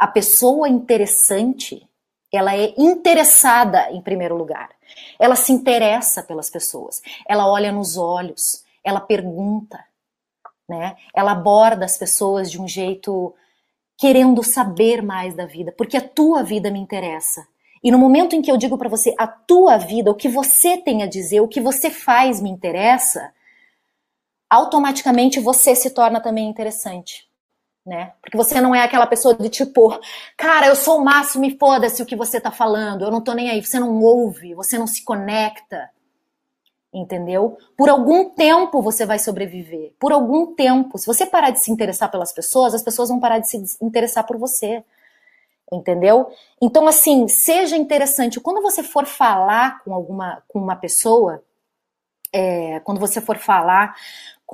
A 0.05 0.07
pessoa 0.07 0.69
interessante, 0.69 1.89
ela 2.31 2.55
é 2.55 2.75
interessada 2.77 3.91
em 3.91 4.03
primeiro 4.03 4.37
lugar. 4.37 4.69
Ela 5.19 5.35
se 5.35 5.51
interessa 5.51 6.23
pelas 6.23 6.51
pessoas. 6.51 7.01
Ela 7.27 7.51
olha 7.51 7.73
nos 7.73 7.97
olhos, 7.97 8.63
ela 8.85 9.01
pergunta, 9.01 9.83
né? 10.69 10.95
Ela 11.17 11.33
aborda 11.33 11.87
as 11.87 11.97
pessoas 11.97 12.51
de 12.51 12.61
um 12.61 12.69
jeito 12.69 13.35
querendo 13.97 14.43
saber 14.43 15.01
mais 15.01 15.35
da 15.35 15.47
vida, 15.47 15.73
porque 15.73 15.97
a 15.97 16.07
tua 16.07 16.43
vida 16.43 16.71
me 16.71 16.79
interessa. 16.79 17.49
E 17.83 17.91
no 17.91 17.97
momento 17.97 18.37
em 18.37 18.43
que 18.43 18.53
eu 18.53 18.59
digo 18.59 18.77
para 18.77 18.91
você 18.91 19.15
a 19.19 19.27
tua 19.27 19.79
vida, 19.79 20.11
o 20.11 20.15
que 20.15 20.29
você 20.29 20.77
tem 20.77 21.03
a 21.03 21.07
dizer, 21.07 21.41
o 21.41 21.49
que 21.49 21.63
você 21.63 21.89
faz 21.89 22.43
me 22.43 22.51
interessa, 22.51 23.33
automaticamente 24.51 25.41
você 25.41 25.75
se 25.75 25.89
torna 25.89 26.21
também 26.21 26.47
interessante. 26.47 27.24
Né? 27.85 28.13
Porque 28.23 28.37
você 28.37 28.61
não 28.61 28.75
é 28.75 28.83
aquela 28.83 29.07
pessoa 29.07 29.35
de 29.35 29.49
tipo, 29.51 29.99
cara, 30.39 30.67
eu 30.67 30.75
sou 30.75 30.99
o 30.99 31.05
máximo 31.05 31.45
e 31.45 31.59
foda-se 31.59 32.03
o 32.03 32.07
que 32.07 32.17
você 32.17 32.41
tá 32.41 32.51
falando, 32.51 33.05
eu 33.05 33.11
não 33.11 33.21
tô 33.21 33.35
nem 33.35 33.51
aí, 33.51 33.63
você 33.63 33.79
não 33.79 34.01
ouve, 34.01 34.55
você 34.55 34.79
não 34.79 34.87
se 34.87 35.05
conecta 35.05 35.91
entendeu? 36.95 37.59
Por 37.77 37.89
algum 37.89 38.31
tempo 38.31 38.81
você 38.81 39.05
vai 39.05 39.19
sobreviver. 39.19 39.93
Por 39.99 40.13
algum 40.13 40.55
tempo. 40.55 40.97
Se 40.97 41.07
você 41.07 41.27
parar 41.27 41.51
de 41.51 41.61
se 41.61 41.71
interessar 41.71 42.11
pelas 42.11 42.33
pessoas, 42.33 42.73
as 42.73 42.83
pessoas 42.83 43.09
vão 43.09 43.19
parar 43.19 43.41
de 43.41 43.49
se 43.49 43.59
interessar 43.83 44.25
por 44.25 44.39
você. 44.39 44.85
Entendeu? 45.73 46.31
Então, 46.63 46.87
assim, 46.87 47.27
seja 47.27 47.77
interessante. 47.77 48.39
Quando 48.39 48.63
você 48.63 48.83
for 48.83 49.07
falar 49.07 49.83
com 49.83 49.93
alguma 49.93 50.43
com 50.47 50.61
uma 50.61 50.77
pessoa, 50.77 51.43
é, 52.33 52.79
quando 52.81 53.01
você 53.01 53.21
for 53.21 53.39
falar 53.39 53.97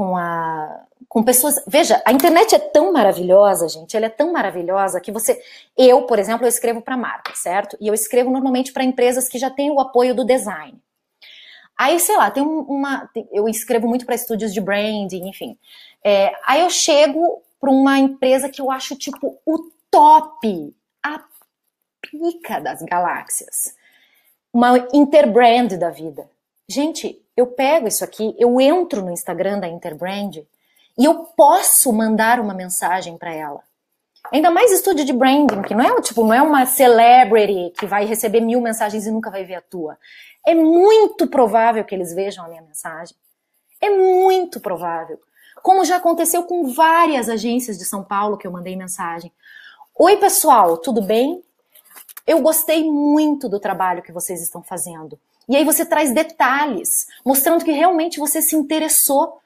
com 0.01 0.17
a 0.17 0.87
com 1.07 1.23
pessoas, 1.23 1.63
veja, 1.67 2.01
a 2.07 2.13
internet 2.13 2.55
é 2.55 2.59
tão 2.59 2.93
maravilhosa, 2.93 3.69
gente, 3.69 3.97
ela 3.97 4.07
é 4.07 4.09
tão 4.09 4.33
maravilhosa 4.33 5.01
que 5.01 5.11
você, 5.11 5.43
eu, 5.77 6.03
por 6.03 6.19
exemplo, 6.19 6.47
eu 6.47 6.49
escrevo 6.49 6.81
para 6.81 6.97
marca, 6.97 7.35
certo? 7.35 7.77
E 7.81 7.89
eu 7.89 7.93
escrevo 7.93 8.31
normalmente 8.31 8.73
para 8.73 8.85
empresas 8.85 9.29
que 9.29 9.37
já 9.37 9.51
têm 9.51 9.71
o 9.71 9.81
apoio 9.81 10.15
do 10.15 10.25
design. 10.25 10.81
Aí, 11.77 11.99
sei 11.99 12.17
lá, 12.17 12.31
tem 12.31 12.43
uma. 12.43 13.11
Eu 13.33 13.49
escrevo 13.49 13.89
muito 13.89 14.07
para 14.07 14.15
estúdios 14.15 14.55
de 14.55 14.61
branding, 14.61 15.29
enfim. 15.29 15.59
É, 16.03 16.33
aí 16.47 16.61
eu 16.61 16.71
chego 16.71 17.43
para 17.61 17.71
uma 17.71 17.99
empresa 17.99 18.49
que 18.49 18.63
eu 18.63 18.71
acho, 18.71 18.97
tipo, 18.97 19.37
o 19.45 19.71
top, 19.91 20.75
a 21.03 21.23
pica 22.01 22.61
das 22.61 22.81
galáxias. 22.83 23.75
Uma 24.53 24.79
interbrand 24.95 25.77
da 25.77 25.91
vida. 25.91 26.31
Gente, 26.71 27.21
eu 27.37 27.49
pego 27.49 27.89
isso 27.89 28.05
aqui, 28.05 28.33
eu 28.39 28.61
entro 28.61 29.03
no 29.03 29.11
Instagram 29.11 29.59
da 29.59 29.67
Interbrand 29.67 30.37
e 30.97 31.05
eu 31.05 31.25
posso 31.37 31.93
mandar 31.93 32.39
uma 32.39 32.55
mensagem 32.55 33.19
para 33.19 33.35
ela. 33.35 33.61
Ainda 34.33 34.53
mais 34.53 34.71
estúdio 34.71 35.05
de 35.05 35.13
branding, 35.13 35.63
que 35.63 35.75
não 35.75 35.85
é 35.85 36.01
tipo, 36.01 36.23
não 36.23 36.33
é 36.33 36.41
uma 36.41 36.65
celebrity 36.67 37.73
que 37.77 37.87
vai 37.87 38.05
receber 38.05 38.41
mil 38.41 38.61
mensagens 38.61 39.05
e 39.05 39.11
nunca 39.11 39.33
vai 39.33 39.43
ver 39.45 39.57
a 39.57 39.61
tua. 39.61 39.99
É 40.47 40.55
muito 40.55 41.27
provável 41.27 41.83
que 41.85 41.93
eles 41.93 42.15
vejam 42.15 42.45
a 42.45 42.49
minha 42.49 42.63
mensagem. 42.63 43.17
É 43.81 43.91
muito 43.91 44.61
provável. 44.61 45.19
Como 45.65 45.85
já 45.85 45.97
aconteceu 45.97 46.45
com 46.45 46.73
várias 46.73 47.29
agências 47.29 47.79
de 47.79 47.85
São 47.85 48.05
Paulo 48.05 48.39
que 48.39 48.47
eu 48.47 48.53
mandei 48.53 48.77
mensagem. 48.77 49.33
Oi, 49.99 50.19
pessoal, 50.19 50.79
tudo 50.79 51.03
bem? 51.03 51.43
Eu 52.25 52.41
gostei 52.41 52.89
muito 52.89 53.49
do 53.49 53.59
trabalho 53.59 54.05
que 54.05 54.13
vocês 54.13 54.41
estão 54.41 54.63
fazendo. 54.63 55.19
E 55.51 55.57
aí 55.57 55.65
você 55.65 55.85
traz 55.85 56.15
detalhes, 56.15 57.09
mostrando 57.27 57.65
que 57.65 57.73
realmente 57.73 58.21
você 58.21 58.41
se 58.41 58.55
interessou 58.55 59.41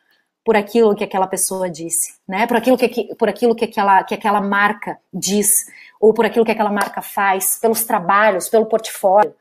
por 0.45 0.55
aquilo 0.55 0.95
que 0.95 1.03
aquela 1.03 1.27
pessoa 1.27 1.71
disse, 1.71 2.19
né? 2.29 2.47
Por 2.47 2.59
aquilo 2.59 2.77
que, 2.77 3.15
por 3.15 3.27
aquilo 3.27 3.55
que 3.55 3.65
aquela, 3.65 4.05
que 4.05 4.13
aquela 4.13 4.43
marca 4.43 5.01
diz, 5.11 5.65
ou 5.99 6.13
por 6.13 6.27
aquilo 6.27 6.45
que 6.45 6.51
aquela 6.53 6.71
marca 6.71 7.01
faz, 7.01 7.59
pelos 7.59 7.85
trabalhos, 7.85 8.51
pelo 8.51 8.67
portfólio. 8.67 9.35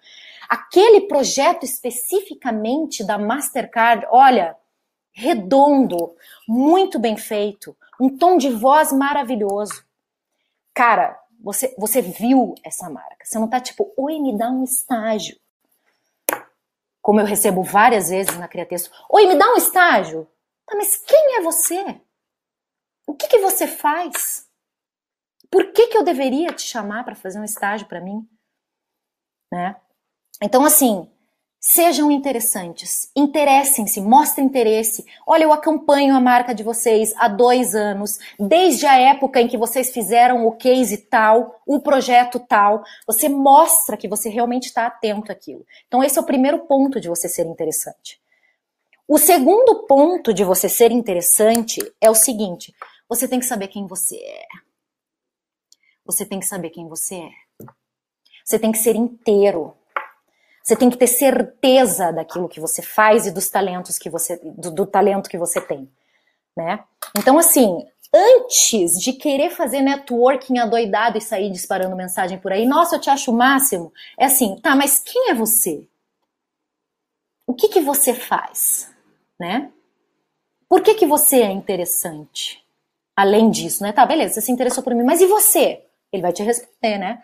Aquele 0.47 1.01
projeto 1.01 1.65
especificamente 1.65 3.03
da 3.03 3.17
Mastercard, 3.17 4.07
olha, 4.09 4.55
redondo, 5.11 6.15
muito 6.47 6.97
bem 6.97 7.17
feito, 7.17 7.75
um 7.99 8.07
tom 8.07 8.37
de 8.37 8.49
voz 8.49 8.93
maravilhoso. 8.93 9.83
Cara, 10.73 11.19
você, 11.43 11.75
você 11.77 12.01
viu 12.01 12.55
essa 12.63 12.89
marca. 12.89 13.25
Você 13.25 13.37
não 13.37 13.49
tá 13.49 13.59
tipo, 13.59 13.91
oi, 13.97 14.17
me 14.17 14.37
dá 14.37 14.49
um 14.49 14.63
estágio. 14.63 15.42
Como 17.03 17.19
eu 17.19 17.25
recebo 17.25 17.61
várias 17.63 18.09
vezes 18.09 18.37
na 18.37 18.47
Criatexto. 18.47 18.89
Oi, 19.09 19.27
me 19.27 19.37
dá 19.37 19.45
um 19.51 19.57
estágio. 19.57 20.25
Tá, 20.65 20.75
mas 20.77 20.95
quem 20.97 21.35
é 21.35 21.41
você? 21.41 22.01
O 23.05 23.13
que, 23.13 23.27
que 23.27 23.39
você 23.39 23.67
faz? 23.67 24.49
Por 25.51 25.73
que, 25.73 25.87
que 25.87 25.97
eu 25.97 26.03
deveria 26.03 26.53
te 26.53 26.61
chamar 26.61 27.03
para 27.03 27.13
fazer 27.13 27.39
um 27.39 27.43
estágio 27.43 27.87
para 27.87 27.99
mim? 27.99 28.25
Né? 29.51 29.75
Então, 30.41 30.63
assim, 30.63 31.12
sejam 31.65 32.11
interessantes, 32.11 33.09
interessem-se, 33.15 34.01
mostrem 34.01 34.45
interesse. 34.45 35.05
Olha, 35.25 35.43
eu 35.43 35.53
acompanho 35.53 36.13
a 36.13 36.19
marca 36.19 36.53
de 36.53 36.61
vocês 36.61 37.13
há 37.15 37.29
dois 37.29 37.73
anos, 37.73 38.19
desde 38.37 38.85
a 38.85 38.99
época 38.99 39.39
em 39.39 39.47
que 39.47 39.57
vocês 39.57 39.89
fizeram 39.89 40.45
o 40.45 40.51
case 40.51 40.97
tal, 40.97 41.61
o 41.65 41.79
projeto 41.79 42.37
tal. 42.37 42.83
Você 43.07 43.29
mostra 43.29 43.95
que 43.95 44.09
você 44.09 44.27
realmente 44.27 44.65
está 44.65 44.87
atento 44.87 45.31
àquilo. 45.31 45.65
Então, 45.87 46.03
esse 46.03 46.19
é 46.19 46.21
o 46.21 46.25
primeiro 46.25 46.67
ponto 46.67 46.99
de 46.99 47.07
você 47.07 47.29
ser 47.29 47.45
interessante. 47.45 48.21
O 49.07 49.17
segundo 49.17 49.87
ponto 49.87 50.33
de 50.33 50.43
você 50.43 50.67
ser 50.67 50.91
interessante 50.91 51.79
é 52.01 52.09
o 52.09 52.15
seguinte: 52.15 52.75
você 53.07 53.25
tem 53.25 53.39
que 53.39 53.45
saber 53.45 53.69
quem 53.69 53.87
você 53.87 54.17
é. 54.17 54.45
Você 56.05 56.25
tem 56.25 56.41
que 56.41 56.45
saber 56.45 56.71
quem 56.71 56.89
você 56.89 57.15
é. 57.15 57.31
Você 58.43 58.59
tem 58.59 58.73
que 58.73 58.79
ser 58.79 58.97
inteiro. 58.97 59.77
Você 60.63 60.77
tem 60.77 60.89
que 60.89 60.97
ter 60.97 61.07
certeza 61.07 62.13
daquilo 62.13 62.47
que 62.47 62.61
você 62.61 62.81
faz 62.81 63.27
e 63.27 63.31
dos 63.31 63.49
talentos 63.49 63.99
que 63.99 64.09
você, 64.09 64.39
do, 64.41 64.71
do 64.71 64.85
talento 64.85 65.29
que 65.29 65.37
você 65.37 65.59
tem, 65.59 65.91
né? 66.55 66.81
Então, 67.17 67.37
assim, 67.37 67.85
antes 68.13 68.91
de 68.93 69.11
querer 69.11 69.49
fazer 69.49 69.81
networking 69.81 70.59
adoidado 70.59 71.17
e 71.17 71.21
sair 71.21 71.51
disparando 71.51 71.97
mensagem 71.97 72.37
por 72.37 72.53
aí, 72.53 72.65
nossa, 72.65 72.95
eu 72.95 73.01
te 73.01 73.09
acho 73.09 73.29
o 73.29 73.35
máximo, 73.35 73.91
é 74.17 74.25
assim, 74.25 74.57
tá, 74.61 74.73
mas 74.73 74.99
quem 74.99 75.31
é 75.31 75.33
você? 75.33 75.85
O 77.45 77.53
que 77.53 77.67
que 77.67 77.81
você 77.81 78.13
faz, 78.13 78.89
né? 79.37 79.69
Por 80.69 80.81
que 80.81 80.93
que 80.93 81.05
você 81.05 81.41
é 81.41 81.51
interessante? 81.51 82.63
Além 83.13 83.51
disso, 83.51 83.83
né? 83.83 83.91
Tá, 83.91 84.05
beleza, 84.05 84.35
você 84.35 84.41
se 84.41 84.51
interessou 84.51 84.81
por 84.81 84.95
mim, 84.95 85.03
mas 85.03 85.19
e 85.19 85.27
você? 85.27 85.83
Ele 86.11 86.21
vai 86.21 86.31
te 86.31 86.41
responder, 86.41 86.97
né? 86.97 87.21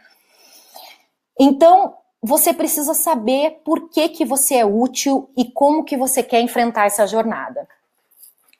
Então, 1.39 1.95
você 2.21 2.53
precisa 2.53 2.93
saber 2.93 3.61
por 3.63 3.89
que, 3.89 4.09
que 4.09 4.25
você 4.25 4.55
é 4.55 4.65
útil 4.65 5.29
e 5.37 5.45
como 5.51 5.83
que 5.83 5.95
você 5.95 6.21
quer 6.21 6.41
enfrentar 6.41 6.85
essa 6.85 7.07
jornada. 7.07 7.67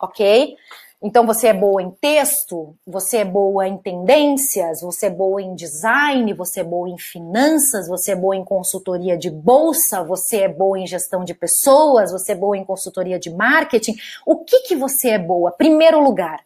Ok? 0.02 0.56
Então 1.02 1.26
você 1.26 1.48
é 1.48 1.54
boa 1.54 1.82
em 1.82 1.92
texto, 1.92 2.76
você 2.86 3.20
é 3.20 3.26
boa 3.26 3.66
em 3.66 3.78
tendências, 3.78 4.82
você 4.82 5.06
é 5.06 5.10
boa 5.10 5.42
em 5.42 5.56
design, 5.56 6.34
você 6.34 6.60
é 6.60 6.64
boa 6.64 6.90
em 6.90 6.98
finanças, 6.98 7.88
você 7.88 8.12
é 8.12 8.16
boa 8.16 8.36
em 8.36 8.44
consultoria 8.44 9.18
de 9.18 9.30
bolsa, 9.30 10.04
você 10.04 10.42
é 10.42 10.50
boa 10.50 10.78
em 10.78 10.86
gestão 10.86 11.24
de 11.24 11.34
pessoas, 11.34 12.12
você 12.12 12.34
é 12.34 12.36
boa 12.36 12.58
em 12.58 12.66
consultoria 12.66 13.18
de 13.18 13.30
marketing. 13.30 13.96
O 14.26 14.44
que 14.44 14.62
que 14.62 14.76
você 14.76 15.12
é 15.12 15.18
boa? 15.18 15.52
Primeiro 15.52 16.02
lugar. 16.02 16.46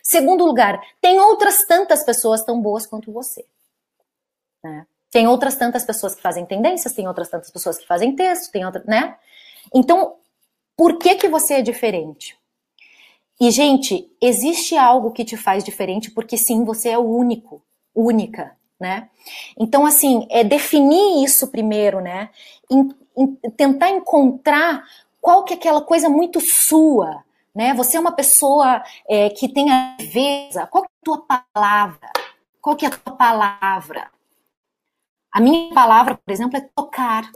Segundo 0.00 0.44
lugar, 0.44 0.80
tem 1.00 1.18
outras 1.18 1.64
tantas 1.66 2.04
pessoas 2.04 2.44
tão 2.44 2.60
boas 2.60 2.86
quanto 2.86 3.12
você. 3.12 3.44
Né? 4.62 4.86
Tem 5.10 5.26
outras 5.26 5.54
tantas 5.54 5.84
pessoas 5.84 6.14
que 6.14 6.22
fazem 6.22 6.44
tendências, 6.44 6.92
tem 6.92 7.08
outras 7.08 7.28
tantas 7.28 7.50
pessoas 7.50 7.78
que 7.78 7.86
fazem 7.86 8.14
texto, 8.14 8.52
tem 8.52 8.64
outra, 8.64 8.82
né? 8.86 9.16
Então, 9.74 10.16
por 10.76 10.98
que 10.98 11.14
que 11.14 11.28
você 11.28 11.54
é 11.54 11.62
diferente? 11.62 12.36
E 13.40 13.50
gente, 13.50 14.10
existe 14.20 14.76
algo 14.76 15.12
que 15.12 15.24
te 15.24 15.36
faz 15.36 15.62
diferente 15.62 16.10
porque 16.10 16.36
sim, 16.36 16.64
você 16.64 16.90
é 16.90 16.98
o 16.98 17.08
único, 17.08 17.62
única, 17.94 18.56
né? 18.80 19.08
Então, 19.58 19.86
assim, 19.86 20.26
é 20.30 20.42
definir 20.42 21.24
isso 21.24 21.48
primeiro, 21.48 22.00
né? 22.00 22.30
Em, 22.70 22.88
em, 23.16 23.26
tentar 23.56 23.90
encontrar 23.90 24.84
qual 25.20 25.44
que 25.44 25.54
é 25.54 25.56
aquela 25.56 25.80
coisa 25.80 26.08
muito 26.08 26.40
sua, 26.40 27.24
né? 27.54 27.72
Você 27.74 27.96
é 27.96 28.00
uma 28.00 28.12
pessoa 28.12 28.82
é, 29.08 29.30
que 29.30 29.48
tem 29.48 29.70
a 29.70 29.96
veza. 30.00 30.66
Qual 30.66 30.84
que 30.84 30.90
é 30.90 30.98
a 31.00 31.04
tua 31.04 31.40
palavra? 31.54 32.10
Qual 32.60 32.76
que 32.76 32.84
é 32.86 32.88
a 32.88 32.92
tua 32.92 33.14
palavra? 33.14 34.10
A 35.32 35.40
minha 35.40 35.72
palavra, 35.74 36.16
por 36.16 36.32
exemplo, 36.32 36.56
é 36.56 36.68
tocar. 36.74 37.30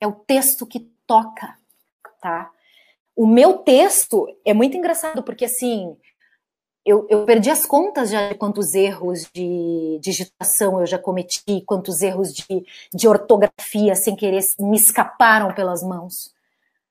É 0.00 0.06
o 0.06 0.12
texto 0.12 0.66
que 0.66 0.80
toca, 1.06 1.56
tá? 2.20 2.50
O 3.16 3.26
meu 3.26 3.58
texto 3.58 4.26
é 4.44 4.54
muito 4.54 4.76
engraçado, 4.76 5.22
porque 5.22 5.44
assim, 5.44 5.96
eu, 6.84 7.06
eu, 7.10 7.26
perdi 7.26 7.50
as 7.50 7.66
contas 7.66 8.10
já 8.10 8.30
de 8.30 8.34
quantos 8.36 8.74
erros 8.74 9.28
de 9.34 9.98
digitação 10.00 10.80
eu 10.80 10.86
já 10.86 10.98
cometi, 10.98 11.62
quantos 11.66 12.00
erros 12.00 12.32
de, 12.32 12.66
de 12.92 13.08
ortografia 13.08 13.94
sem 13.94 14.16
querer 14.16 14.40
me 14.58 14.76
escaparam 14.76 15.52
pelas 15.54 15.82
mãos. 15.82 16.34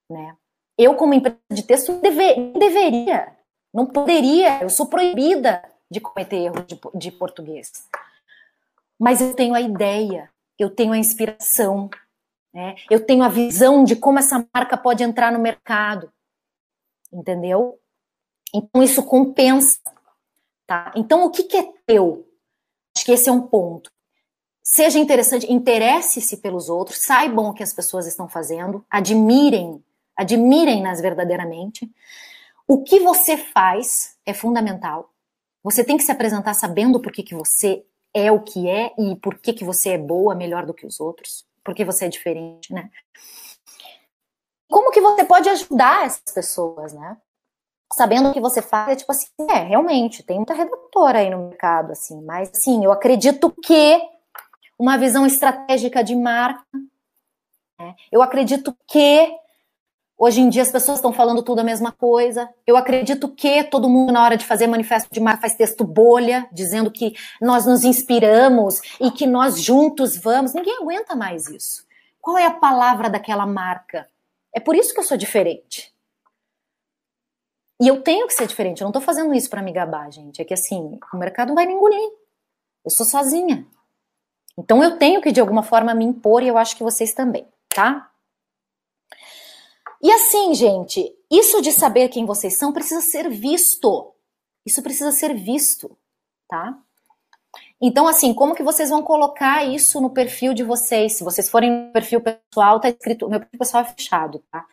né? 0.09 0.35
Eu, 0.77 0.95
como 0.95 1.13
empresa 1.13 1.37
de 1.51 1.63
texto, 1.63 1.99
deve, 1.99 2.53
deveria, 2.53 3.35
não 3.73 3.85
poderia, 3.85 4.61
eu 4.61 4.69
sou 4.69 4.85
proibida 4.85 5.61
de 5.89 5.99
cometer 5.99 6.37
erro 6.37 6.63
de, 6.63 6.79
de 6.95 7.11
português. 7.11 7.71
Mas 8.99 9.19
eu 9.19 9.33
tenho 9.33 9.53
a 9.53 9.61
ideia, 9.61 10.29
eu 10.63 10.69
tenho 10.69 10.93
a 10.93 10.97
inspiração, 10.97 11.89
né? 12.53 12.75
eu 12.89 13.05
tenho 13.05 13.23
a 13.23 13.29
visão 13.29 13.83
de 13.83 13.95
como 13.95 14.19
essa 14.19 14.45
marca 14.53 14.77
pode 14.77 15.03
entrar 15.03 15.31
no 15.31 15.39
mercado, 15.39 16.11
entendeu? 17.11 17.79
Então 18.53 18.83
isso 18.83 19.03
compensa, 19.03 19.79
tá? 20.65 20.91
Então 20.95 21.25
o 21.25 21.31
que, 21.31 21.43
que 21.43 21.57
é 21.57 21.73
teu? 21.85 22.27
Acho 22.95 23.05
que 23.05 23.11
esse 23.11 23.29
é 23.29 23.31
um 23.31 23.41
ponto. 23.41 23.91
Seja 24.63 24.99
interessante, 24.99 25.51
interesse-se 25.51 26.37
pelos 26.37 26.69
outros, 26.69 26.99
saibam 26.99 27.49
o 27.49 27.53
que 27.53 27.63
as 27.63 27.73
pessoas 27.73 28.05
estão 28.05 28.27
fazendo, 28.27 28.85
admirem 28.89 29.83
admirem-nas 30.19 30.99
verdadeiramente. 30.99 31.89
O 32.67 32.83
que 32.83 32.99
você 32.99 33.37
faz 33.37 34.17
é 34.25 34.33
fundamental. 34.33 35.13
Você 35.63 35.81
tem 35.81 35.95
que 35.95 36.03
se 36.03 36.11
apresentar 36.11 36.53
sabendo 36.53 36.99
por 36.99 37.11
que, 37.11 37.23
que 37.23 37.33
você 37.33 37.85
é 38.13 38.31
o 38.31 38.41
que 38.41 38.69
é 38.69 38.93
e 38.97 39.15
por 39.15 39.37
que, 39.37 39.53
que 39.53 39.63
você 39.63 39.91
é 39.91 39.97
boa, 39.97 40.35
melhor 40.35 40.65
do 40.65 40.73
que 40.73 40.85
os 40.85 40.99
outros, 40.99 41.45
porque 41.63 41.85
você 41.85 42.05
é 42.05 42.09
diferente, 42.09 42.73
né? 42.73 42.89
Como 44.69 44.91
que 44.91 45.01
você 45.01 45.23
pode 45.25 45.49
ajudar 45.49 46.05
essas 46.05 46.33
pessoas, 46.33 46.93
né? 46.93 47.17
Sabendo 47.93 48.29
o 48.29 48.33
que 48.33 48.39
você 48.39 48.61
faz, 48.61 48.89
é 48.89 48.95
tipo 48.95 49.11
assim, 49.11 49.27
é, 49.49 49.59
realmente, 49.63 50.21
tem 50.21 50.37
muita 50.37 50.53
redatora 50.53 51.19
aí 51.19 51.29
no 51.29 51.49
mercado, 51.49 51.91
assim, 51.91 52.21
mas 52.21 52.49
assim, 52.49 52.85
eu 52.85 52.91
acredito 52.91 53.51
que 53.63 53.99
uma 54.77 54.97
visão 54.97 55.25
estratégica 55.25 56.03
de 56.03 56.15
marca, 56.15 56.63
né? 57.79 57.95
eu 58.11 58.21
acredito 58.21 58.75
que 58.87 59.35
Hoje 60.21 60.41
em 60.41 60.49
dia 60.49 60.63
as 60.63 60.71
pessoas 60.71 60.97
estão 60.97 61.13
falando 61.13 61.41
tudo 61.41 61.59
a 61.59 61.63
mesma 61.63 61.93
coisa. 61.93 62.53
Eu 62.67 62.75
acredito 62.75 63.29
que 63.29 63.63
todo 63.63 63.87
mundo, 63.87 64.11
na 64.11 64.21
hora 64.21 64.35
de 64.35 64.45
fazer 64.45 64.67
manifesto 64.67 65.07
de 65.09 65.19
marca, 65.21 65.43
faz 65.43 65.55
texto 65.55 65.85
bolha, 65.85 66.45
dizendo 66.51 66.91
que 66.91 67.15
nós 67.41 67.65
nos 67.65 67.85
inspiramos 67.85 68.81
e 68.99 69.11
que 69.11 69.25
nós 69.25 69.61
juntos 69.61 70.17
vamos. 70.17 70.53
Ninguém 70.53 70.75
aguenta 70.75 71.15
mais 71.15 71.47
isso. 71.47 71.87
Qual 72.19 72.37
é 72.37 72.45
a 72.45 72.51
palavra 72.51 73.09
daquela 73.09 73.45
marca? 73.45 74.09
É 74.53 74.59
por 74.59 74.75
isso 74.75 74.93
que 74.93 74.99
eu 74.99 75.05
sou 75.05 75.15
diferente. 75.15 75.95
E 77.81 77.87
eu 77.87 78.01
tenho 78.01 78.27
que 78.27 78.33
ser 78.33 78.45
diferente. 78.45 78.81
Eu 78.81 78.85
não 78.85 78.89
estou 78.89 79.01
fazendo 79.01 79.33
isso 79.33 79.49
para 79.49 79.61
me 79.61 79.71
gabar, 79.71 80.11
gente. 80.11 80.41
É 80.41 80.43
que 80.43 80.53
assim, 80.53 80.99
o 81.13 81.17
mercado 81.17 81.55
vai 81.55 81.65
me 81.65 81.71
engolir. 81.71 82.11
Eu 82.83 82.91
sou 82.91 83.05
sozinha. 83.05 83.65
Então 84.57 84.83
eu 84.83 84.97
tenho 84.97 85.21
que 85.21 85.31
de 85.31 85.39
alguma 85.39 85.63
forma 85.63 85.93
me 85.93 86.03
impor 86.03 86.43
e 86.43 86.49
eu 86.49 86.57
acho 86.57 86.75
que 86.75 86.83
vocês 86.83 87.13
também, 87.13 87.47
tá? 87.69 88.11
E 90.01 90.11
assim, 90.11 90.53
gente, 90.53 91.13
isso 91.29 91.61
de 91.61 91.71
saber 91.71 92.09
quem 92.09 92.25
vocês 92.25 92.57
são 92.57 92.71
precisa 92.71 93.01
ser 93.01 93.29
visto. 93.29 94.13
Isso 94.65 94.81
precisa 94.81 95.11
ser 95.11 95.33
visto, 95.33 95.97
tá? 96.47 96.77
Então, 97.81 98.07
assim, 98.07 98.33
como 98.33 98.53
que 98.53 98.61
vocês 98.61 98.89
vão 98.89 99.01
colocar 99.01 99.63
isso 99.63 100.01
no 100.01 100.09
perfil 100.09 100.53
de 100.53 100.63
vocês? 100.63 101.13
Se 101.13 101.23
vocês 101.23 101.49
forem 101.49 101.71
no 101.71 101.93
perfil 101.93 102.19
pessoal, 102.19 102.79
tá 102.79 102.89
escrito. 102.89 103.29
Meu 103.29 103.39
perfil 103.39 103.59
pessoal 103.59 103.83
é 103.83 103.85
fechado, 103.85 104.43
tá? 104.51 104.65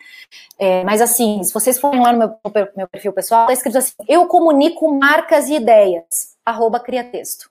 É, 0.58 0.82
mas, 0.82 1.00
assim, 1.00 1.42
se 1.44 1.54
vocês 1.54 1.78
forem 1.78 2.02
lá 2.02 2.12
no 2.12 2.18
meu, 2.18 2.68
meu, 2.76 2.88
perfil 2.88 3.12
pessoal, 3.12 3.46
tá 3.46 3.52
escrito 3.52 3.78
assim: 3.78 3.92
eu 4.08 4.26
comunico 4.26 4.92
marcas 4.92 5.48
e 5.48 5.54
ideias. 5.54 6.36
Arroba 6.44 6.80
cria 6.80 7.04
texto. 7.04 7.48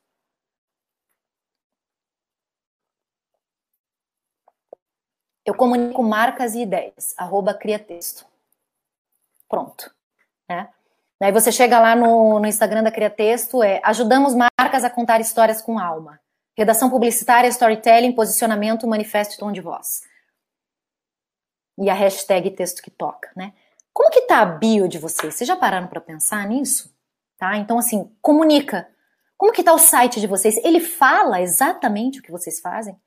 Eu 5.46 5.54
comunico 5.54 6.02
marcas 6.02 6.56
e 6.56 6.62
ideias, 6.62 7.14
arroba 7.18 7.54
cria 7.54 7.78
texto. 7.78 8.26
Pronto. 9.48 9.94
Né? 10.50 10.70
Daí 11.20 11.32
você 11.32 11.52
chega 11.52 11.80
lá 11.80 11.96
no, 11.96 12.40
no 12.40 12.48
Instagram 12.48 12.84
da 12.84 12.92
Cria 12.92 13.10
Texto, 13.10 13.64
é 13.64 13.80
ajudamos 13.84 14.34
marcas 14.36 14.84
a 14.84 14.90
contar 14.90 15.22
histórias 15.22 15.62
com 15.62 15.80
alma. 15.80 16.20
Redação 16.58 16.90
publicitária, 16.90 17.48
storytelling, 17.48 18.14
posicionamento, 18.14 18.88
manifesto 18.88 19.36
e 19.36 19.38
tom 19.38 19.52
de 19.52 19.62
voz. 19.62 20.02
E 21.78 21.90
a 21.90 21.94
hashtag 21.94 22.52
texto 22.52 22.82
que 22.82 22.90
toca, 22.90 23.30
né? 23.36 23.54
Como 23.94 24.10
que 24.10 24.22
tá 24.22 24.42
a 24.42 24.46
bio 24.46 24.88
de 24.88 24.98
vocês? 24.98 25.36
Vocês 25.36 25.48
já 25.48 25.56
pararam 25.56 25.88
para 25.88 26.02
pensar 26.02 26.48
nisso? 26.48 26.94
Tá? 27.38 27.58
Então, 27.58 27.78
assim, 27.78 28.14
comunica. 28.22 28.88
Como 29.38 29.52
que 29.52 29.64
tá 29.64 29.74
o 29.74 29.80
site 29.80 30.20
de 30.20 30.28
vocês? 30.28 30.58
Ele 30.58 30.80
fala 30.80 31.42
exatamente 31.42 32.20
o 32.20 32.22
que 32.22 32.32
vocês 32.32 32.60
fazem? 32.60 32.98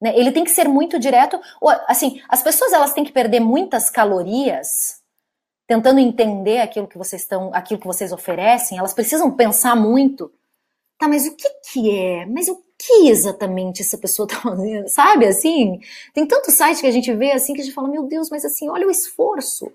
Né? 0.00 0.18
Ele 0.18 0.32
tem 0.32 0.44
que 0.44 0.50
ser 0.50 0.68
muito 0.68 0.98
direto. 0.98 1.40
Ou, 1.60 1.70
assim, 1.86 2.20
as 2.28 2.42
pessoas 2.42 2.72
elas 2.72 2.92
têm 2.92 3.04
que 3.04 3.12
perder 3.12 3.40
muitas 3.40 3.90
calorias 3.90 5.00
tentando 5.66 5.98
entender 5.98 6.60
aquilo 6.60 6.86
que 6.86 6.98
vocês 6.98 7.22
estão, 7.22 7.50
aquilo 7.52 7.80
que 7.80 7.86
vocês 7.86 8.12
oferecem. 8.12 8.78
Elas 8.78 8.94
precisam 8.94 9.30
pensar 9.30 9.74
muito. 9.74 10.32
Tá, 10.98 11.08
mas 11.08 11.26
o 11.26 11.34
que 11.34 11.48
que 11.72 11.90
é? 11.90 12.26
Mas 12.26 12.48
o 12.48 12.62
que 12.78 13.08
exatamente 13.08 13.82
essa 13.82 13.98
pessoa 13.98 14.28
tá 14.28 14.36
fazendo? 14.36 14.88
Sabe 14.88 15.26
assim? 15.26 15.80
Tem 16.14 16.26
tanto 16.26 16.50
site 16.50 16.80
que 16.80 16.86
a 16.86 16.92
gente 16.92 17.12
vê 17.12 17.32
assim 17.32 17.54
que 17.54 17.60
a 17.60 17.64
gente 17.64 17.74
fala, 17.74 17.88
meu 17.88 18.04
Deus, 18.04 18.30
mas 18.30 18.44
assim, 18.44 18.68
olha 18.68 18.86
o 18.86 18.90
esforço 18.90 19.70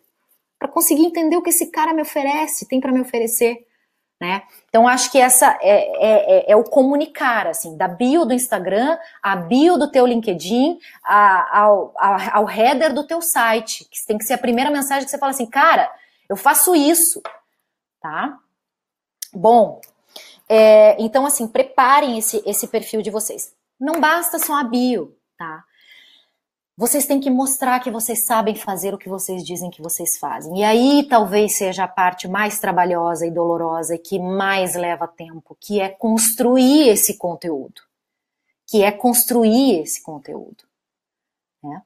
para 0.57 0.67
conseguir 0.67 1.05
entender 1.05 1.35
o 1.35 1.41
que 1.41 1.49
esse 1.49 1.67
cara 1.67 1.93
me 1.93 2.03
oferece, 2.03 2.67
tem 2.67 2.79
para 2.79 2.91
me 2.91 3.01
oferecer 3.01 3.65
né? 4.21 4.43
Então 4.69 4.87
acho 4.87 5.11
que 5.11 5.17
essa 5.17 5.57
é, 5.61 5.69
é, 5.69 6.51
é, 6.51 6.51
é, 6.51 6.55
o 6.55 6.63
comunicar, 6.63 7.47
assim, 7.47 7.75
da 7.75 7.87
bio 7.87 8.23
do 8.23 8.35
Instagram, 8.35 8.95
a 9.19 9.35
bio 9.35 9.79
do 9.79 9.89
teu 9.89 10.05
LinkedIn, 10.05 10.77
a, 11.03 11.61
ao, 11.61 11.91
a, 11.97 12.37
ao 12.37 12.47
header 12.47 12.93
do 12.93 13.03
teu 13.03 13.19
site, 13.19 13.83
que 13.89 14.05
tem 14.05 14.19
que 14.19 14.23
ser 14.23 14.35
a 14.35 14.37
primeira 14.37 14.69
mensagem 14.69 15.05
que 15.05 15.09
você 15.09 15.17
fala 15.17 15.31
assim, 15.31 15.47
cara, 15.47 15.91
eu 16.29 16.35
faço 16.35 16.75
isso, 16.75 17.19
tá? 17.99 18.37
Bom, 19.33 19.81
é, 20.47 20.95
então 21.01 21.25
assim, 21.25 21.47
preparem 21.47 22.19
esse, 22.19 22.43
esse 22.45 22.67
perfil 22.67 23.01
de 23.01 23.09
vocês. 23.09 23.55
Não 23.79 23.99
basta 23.99 24.37
só 24.37 24.53
a 24.53 24.63
bio, 24.63 25.17
tá? 25.35 25.63
Vocês 26.81 27.05
têm 27.05 27.19
que 27.19 27.29
mostrar 27.29 27.79
que 27.79 27.91
vocês 27.91 28.25
sabem 28.25 28.55
fazer 28.55 28.91
o 28.91 28.97
que 28.97 29.07
vocês 29.07 29.45
dizem 29.45 29.69
que 29.69 29.83
vocês 29.83 30.17
fazem. 30.17 30.61
E 30.61 30.63
aí 30.63 31.03
talvez 31.07 31.55
seja 31.55 31.83
a 31.83 31.87
parte 31.87 32.27
mais 32.27 32.57
trabalhosa 32.57 33.23
e 33.23 33.29
dolorosa 33.29 33.93
e 33.93 33.99
que 33.99 34.17
mais 34.17 34.73
leva 34.73 35.07
tempo, 35.07 35.55
que 35.59 35.79
é 35.79 35.89
construir 35.89 36.89
esse 36.89 37.19
conteúdo. 37.19 37.83
Que 38.65 38.81
é 38.81 38.91
construir 38.91 39.83
esse 39.83 40.01
conteúdo. 40.01 40.63
Né? 41.63 41.83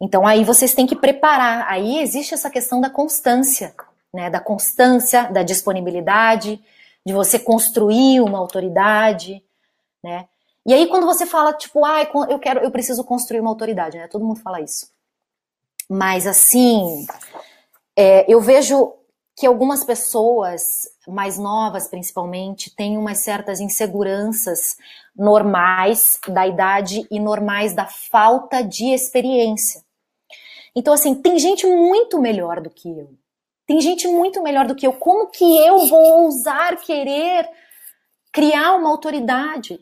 Então 0.00 0.26
aí 0.26 0.42
vocês 0.42 0.72
têm 0.72 0.86
que 0.86 0.96
preparar. 0.96 1.66
Aí 1.68 1.98
existe 1.98 2.32
essa 2.32 2.48
questão 2.48 2.80
da 2.80 2.88
constância, 2.88 3.74
né? 4.10 4.30
Da 4.30 4.40
constância, 4.40 5.30
da 5.30 5.42
disponibilidade, 5.42 6.64
de 7.04 7.12
você 7.12 7.38
construir 7.38 8.22
uma 8.22 8.38
autoridade, 8.38 9.44
né? 10.02 10.26
E 10.66 10.72
aí, 10.72 10.86
quando 10.86 11.06
você 11.06 11.26
fala, 11.26 11.52
tipo, 11.52 11.84
ah, 11.84 12.02
eu 12.28 12.38
quero, 12.38 12.60
eu 12.60 12.70
preciso 12.70 13.04
construir 13.04 13.40
uma 13.40 13.50
autoridade, 13.50 13.98
né? 13.98 14.08
Todo 14.08 14.24
mundo 14.24 14.40
fala 14.40 14.60
isso. 14.60 14.90
Mas 15.88 16.26
assim, 16.26 17.06
é, 17.96 18.24
eu 18.32 18.40
vejo 18.40 18.94
que 19.36 19.46
algumas 19.46 19.84
pessoas, 19.84 20.88
mais 21.06 21.38
novas 21.38 21.88
principalmente, 21.88 22.74
têm 22.74 22.96
umas 22.96 23.18
certas 23.18 23.60
inseguranças 23.60 24.76
normais 25.14 26.18
da 26.28 26.46
idade 26.46 27.06
e 27.10 27.20
normais 27.20 27.74
da 27.74 27.86
falta 27.86 28.62
de 28.62 28.86
experiência. 28.94 29.82
Então, 30.74 30.94
assim, 30.94 31.14
tem 31.14 31.38
gente 31.38 31.66
muito 31.66 32.20
melhor 32.20 32.60
do 32.60 32.70
que 32.70 32.88
eu. 32.88 33.10
Tem 33.66 33.80
gente 33.80 34.08
muito 34.08 34.42
melhor 34.42 34.66
do 34.66 34.74
que 34.74 34.86
eu. 34.86 34.92
Como 34.92 35.28
que 35.28 35.58
eu 35.58 35.86
vou 35.86 36.24
ousar 36.24 36.76
querer 36.76 37.48
criar 38.32 38.74
uma 38.74 38.90
autoridade? 38.90 39.80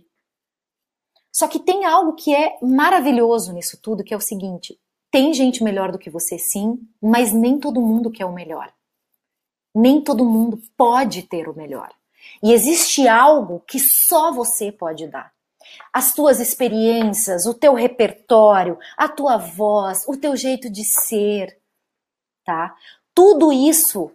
Só 1.32 1.48
que 1.48 1.58
tem 1.58 1.86
algo 1.86 2.12
que 2.12 2.34
é 2.34 2.58
maravilhoso 2.60 3.52
nisso 3.52 3.78
tudo, 3.80 4.04
que 4.04 4.12
é 4.12 4.16
o 4.16 4.20
seguinte: 4.20 4.78
tem 5.10 5.32
gente 5.32 5.64
melhor 5.64 5.90
do 5.90 5.98
que 5.98 6.10
você, 6.10 6.38
sim, 6.38 6.78
mas 7.00 7.32
nem 7.32 7.58
todo 7.58 7.80
mundo 7.80 8.10
quer 8.10 8.26
o 8.26 8.32
melhor. 8.32 8.72
Nem 9.74 10.02
todo 10.02 10.24
mundo 10.24 10.60
pode 10.76 11.22
ter 11.22 11.48
o 11.48 11.56
melhor. 11.56 11.90
E 12.42 12.52
existe 12.52 13.08
algo 13.08 13.60
que 13.66 13.80
só 13.80 14.30
você 14.30 14.70
pode 14.70 15.06
dar. 15.06 15.32
As 15.92 16.14
tuas 16.14 16.38
experiências, 16.38 17.46
o 17.46 17.54
teu 17.54 17.72
repertório, 17.72 18.78
a 18.96 19.08
tua 19.08 19.38
voz, 19.38 20.04
o 20.06 20.16
teu 20.16 20.36
jeito 20.36 20.70
de 20.70 20.84
ser, 20.84 21.58
tá? 22.44 22.76
Tudo 23.14 23.52
isso 23.52 24.12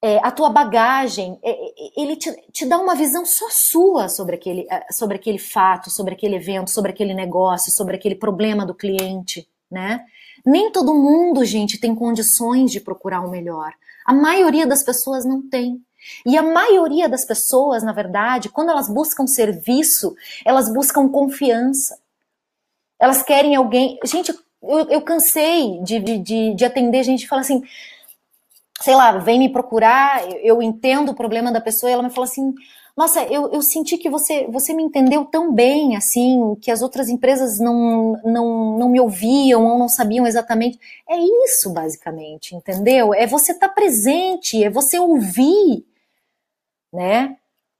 é, 0.00 0.18
a 0.18 0.30
tua 0.30 0.48
bagagem, 0.48 1.38
é, 1.42 1.50
é, 1.50 1.72
ele 1.96 2.16
te, 2.16 2.30
te, 2.52 2.66
dá 2.66 2.78
uma 2.78 2.94
visão 2.94 3.24
só 3.24 3.48
sua 3.50 4.08
sobre 4.08 4.36
aquele, 4.36 4.66
é, 4.70 4.92
sobre 4.92 5.16
aquele 5.16 5.38
fato, 5.38 5.90
sobre 5.90 6.14
aquele 6.14 6.36
evento, 6.36 6.70
sobre 6.70 6.92
aquele 6.92 7.14
negócio, 7.14 7.72
sobre 7.72 7.96
aquele 7.96 8.14
problema 8.14 8.64
do 8.64 8.74
cliente, 8.74 9.48
né? 9.70 10.04
Nem 10.46 10.70
todo 10.70 10.94
mundo, 10.94 11.44
gente, 11.44 11.80
tem 11.80 11.94
condições 11.94 12.70
de 12.70 12.80
procurar 12.80 13.20
o 13.20 13.30
melhor. 13.30 13.72
A 14.06 14.12
maioria 14.14 14.66
das 14.66 14.84
pessoas 14.84 15.24
não 15.24 15.42
tem. 15.42 15.82
E 16.24 16.38
a 16.38 16.42
maioria 16.42 17.08
das 17.08 17.24
pessoas, 17.24 17.82
na 17.82 17.92
verdade, 17.92 18.48
quando 18.48 18.70
elas 18.70 18.88
buscam 18.88 19.26
serviço, 19.26 20.14
elas 20.44 20.72
buscam 20.72 21.08
confiança. 21.08 21.98
Elas 23.00 23.22
querem 23.22 23.56
alguém. 23.56 23.98
Gente, 24.04 24.32
eu, 24.62 24.78
eu 24.90 25.02
cansei 25.02 25.80
de, 25.82 25.98
de, 25.98 26.54
de 26.54 26.64
atender 26.64 27.02
gente 27.02 27.24
e 27.24 27.28
falar 27.28 27.42
assim, 27.42 27.62
sei 28.80 28.94
lá, 28.94 29.12
vem 29.18 29.38
me 29.38 29.48
procurar, 29.48 30.22
eu 30.42 30.62
entendo 30.62 31.10
o 31.10 31.14
problema 31.14 31.50
da 31.50 31.60
pessoa 31.60 31.90
e 31.90 31.92
ela 31.92 32.02
me 32.02 32.10
fala 32.10 32.26
assim, 32.26 32.54
nossa, 32.96 33.22
eu, 33.24 33.52
eu 33.52 33.62
senti 33.62 33.96
que 33.96 34.10
você, 34.10 34.46
você 34.48 34.74
me 34.74 34.82
entendeu 34.82 35.24
tão 35.24 35.52
bem, 35.52 35.96
assim, 35.96 36.56
que 36.60 36.70
as 36.70 36.82
outras 36.82 37.08
empresas 37.08 37.60
não, 37.60 38.20
não, 38.24 38.78
não 38.78 38.88
me 38.88 39.00
ouviam 39.00 39.64
ou 39.64 39.78
não 39.78 39.88
sabiam 39.88 40.26
exatamente. 40.26 40.78
É 41.08 41.16
isso, 41.44 41.70
basicamente, 41.70 42.56
entendeu? 42.56 43.14
É 43.14 43.26
você 43.26 43.52
estar 43.52 43.68
tá 43.68 43.74
presente, 43.74 44.62
é 44.64 44.68
você 44.68 44.98
ouvir, 44.98 45.86
né? 46.92 47.36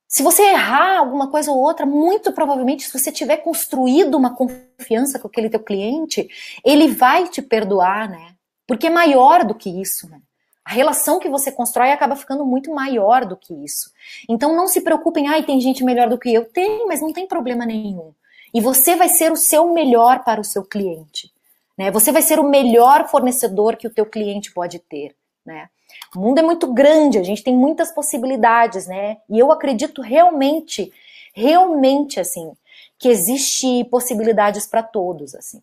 Se 0.07 0.23
você 0.23 0.43
errar 0.43 0.99
alguma 0.99 1.31
coisa 1.31 1.51
ou 1.51 1.59
outra, 1.59 1.85
muito 1.85 2.33
provavelmente, 2.33 2.85
se 2.85 2.99
você 2.99 3.13
tiver 3.13 3.39
construído 3.39 4.17
uma 4.17 4.35
confiança 4.35 5.19
com 5.19 5.29
aquele 5.29 5.51
teu 5.51 5.61
cliente, 5.61 6.29
ele 6.65 6.89
vai 6.89 7.29
te 7.29 7.43
perdoar, 7.43 8.09
né? 8.09 8.35
Porque 8.67 8.87
é 8.87 8.91
maior 8.91 9.45
do 9.45 9.55
que 9.55 9.69
isso, 9.69 10.09
né? 10.09 10.21
A 10.69 10.73
relação 10.73 11.19
que 11.19 11.31
você 11.31 11.51
constrói 11.51 11.93
acaba 11.93 12.15
ficando 12.15 12.45
muito 12.45 12.71
maior 12.71 13.25
do 13.25 13.39
que 13.39 13.55
isso. 13.55 13.91
Então 14.29 14.55
não 14.55 14.69
se 14.69 14.83
preocupem, 14.83 15.27
ai, 15.27 15.43
tem 15.43 15.59
gente 15.63 15.83
melhor 15.83 16.11
do 16.11 16.19
que 16.19 16.29
eu. 16.29 16.45
Tem, 16.45 16.87
mas 16.87 17.01
não 17.01 17.11
tem 17.11 17.27
problema 17.27 17.65
nenhum. 17.65 18.13
E 18.53 18.61
você 18.61 18.95
vai 18.95 19.09
ser 19.09 19.33
o 19.33 19.37
seu 19.37 19.73
melhor 19.73 20.23
para 20.25 20.39
o 20.39 20.45
seu 20.45 20.63
cliente. 20.63 21.33
Né? 21.75 21.91
Você 21.91 22.13
vai 22.13 22.21
ser 22.21 22.39
o 22.39 22.47
melhor 22.47 23.09
fornecedor 23.09 23.77
que 23.77 23.87
o 23.87 23.91
teu 23.91 24.05
cliente 24.05 24.53
pode 24.53 24.79
ter. 24.79 25.17
Né? 25.43 25.71
O 26.15 26.21
mundo 26.21 26.41
é 26.41 26.43
muito 26.43 26.71
grande, 26.71 27.17
a 27.17 27.23
gente 27.23 27.43
tem 27.43 27.57
muitas 27.57 27.91
possibilidades, 27.91 28.87
né? 28.87 29.17
E 29.31 29.39
eu 29.39 29.51
acredito 29.51 30.03
realmente, 30.03 30.93
realmente 31.33 32.21
assim, 32.21 32.53
que 32.99 33.09
existe 33.09 33.85
possibilidades 33.85 34.67
para 34.67 34.83
todos, 34.83 35.35
assim. 35.35 35.63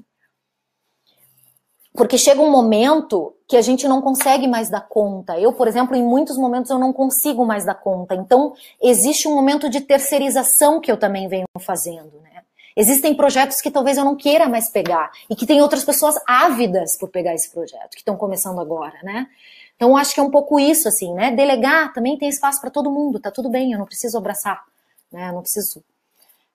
Porque 1.96 2.18
chega 2.18 2.42
um 2.42 2.52
momento 2.52 3.34
que 3.48 3.56
a 3.56 3.62
gente 3.62 3.88
não 3.88 4.02
consegue 4.02 4.48
mais 4.48 4.70
dar 4.70 4.82
conta. 4.82 5.40
Eu, 5.40 5.54
por 5.54 5.68
exemplo, 5.68 5.96
em 5.96 6.04
muitos 6.04 6.38
momentos 6.38 6.72
eu 6.72 6.80
não 6.80 6.92
consigo 6.92 7.46
mais 7.46 7.64
dar 7.64 7.76
conta. 7.76 8.16
Então, 8.16 8.54
existe 8.82 9.28
um 9.28 9.36
momento 9.36 9.70
de 9.70 9.82
terceirização 9.82 10.82
que 10.82 10.92
eu 10.92 10.98
também 10.98 11.28
venho 11.28 11.46
fazendo, 11.60 12.20
né? 12.22 12.44
Existem 12.76 13.16
projetos 13.16 13.62
que 13.62 13.72
talvez 13.72 13.98
eu 13.98 14.04
não 14.04 14.16
queira 14.16 14.50
mais 14.50 14.70
pegar 14.70 15.10
e 15.30 15.36
que 15.36 15.46
tem 15.46 15.62
outras 15.62 15.86
pessoas 15.86 16.16
ávidas 16.28 16.98
por 16.98 17.10
pegar 17.10 17.34
esse 17.34 17.50
projeto, 17.50 17.92
que 17.92 18.00
estão 18.00 18.18
começando 18.18 18.60
agora, 18.60 18.98
né? 19.02 19.28
Então, 19.76 19.96
acho 19.96 20.14
que 20.14 20.20
é 20.20 20.24
um 20.24 20.32
pouco 20.32 20.60
isso, 20.60 20.88
assim, 20.88 21.14
né? 21.14 21.32
Delegar 21.32 21.94
também 21.94 22.18
tem 22.18 22.28
espaço 22.28 22.60
para 22.60 22.70
todo 22.70 22.92
mundo, 22.92 23.20
tá 23.20 23.32
tudo 23.32 23.50
bem, 23.50 23.72
eu 23.72 23.80
não 23.80 23.86
preciso 23.86 24.18
abraçar, 24.18 24.64
né? 25.12 25.30
Eu 25.30 25.34
não 25.34 25.42
preciso 25.42 25.84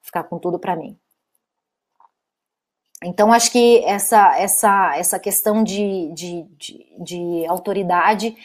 ficar 0.03 0.25
com 0.25 0.39
tudo 0.39 0.59
para 0.59 0.77
mim. 0.77 0.97
Então, 3.03 3.33
acho 3.33 3.51
que 3.51 3.83
essa, 3.85 4.39
essa, 4.39 4.97
essa 4.97 5.19
questão 5.19 5.65
de, 5.65 6.13
de, 6.13 6.47
de, 6.59 6.87
de 6.99 7.47
autoridade 7.47 8.37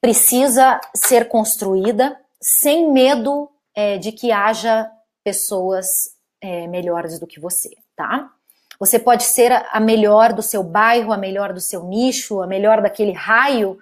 precisa 0.00 0.80
ser 0.94 1.28
construída 1.28 2.18
sem 2.40 2.92
medo 2.92 3.50
é, 3.74 3.98
de 3.98 4.12
que 4.12 4.30
haja 4.30 4.88
pessoas 5.24 6.16
é, 6.40 6.66
melhores 6.68 7.18
do 7.18 7.26
que 7.26 7.40
você, 7.40 7.70
tá? 7.96 8.30
Você 8.78 8.98
pode 8.98 9.24
ser 9.24 9.52
a 9.72 9.80
melhor 9.80 10.32
do 10.32 10.42
seu 10.42 10.62
bairro, 10.62 11.12
a 11.12 11.16
melhor 11.16 11.52
do 11.52 11.60
seu 11.60 11.84
nicho, 11.84 12.40
a 12.40 12.46
melhor 12.46 12.80
daquele 12.80 13.12
raio 13.12 13.76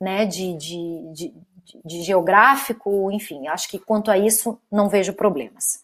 né, 0.00 0.26
de, 0.26 0.54
de, 0.54 1.12
de, 1.12 1.34
de 1.84 2.02
geográfico, 2.02 3.10
enfim, 3.12 3.46
acho 3.46 3.68
que 3.68 3.78
quanto 3.78 4.10
a 4.10 4.18
isso 4.18 4.60
não 4.70 4.88
vejo 4.88 5.12
problemas. 5.12 5.80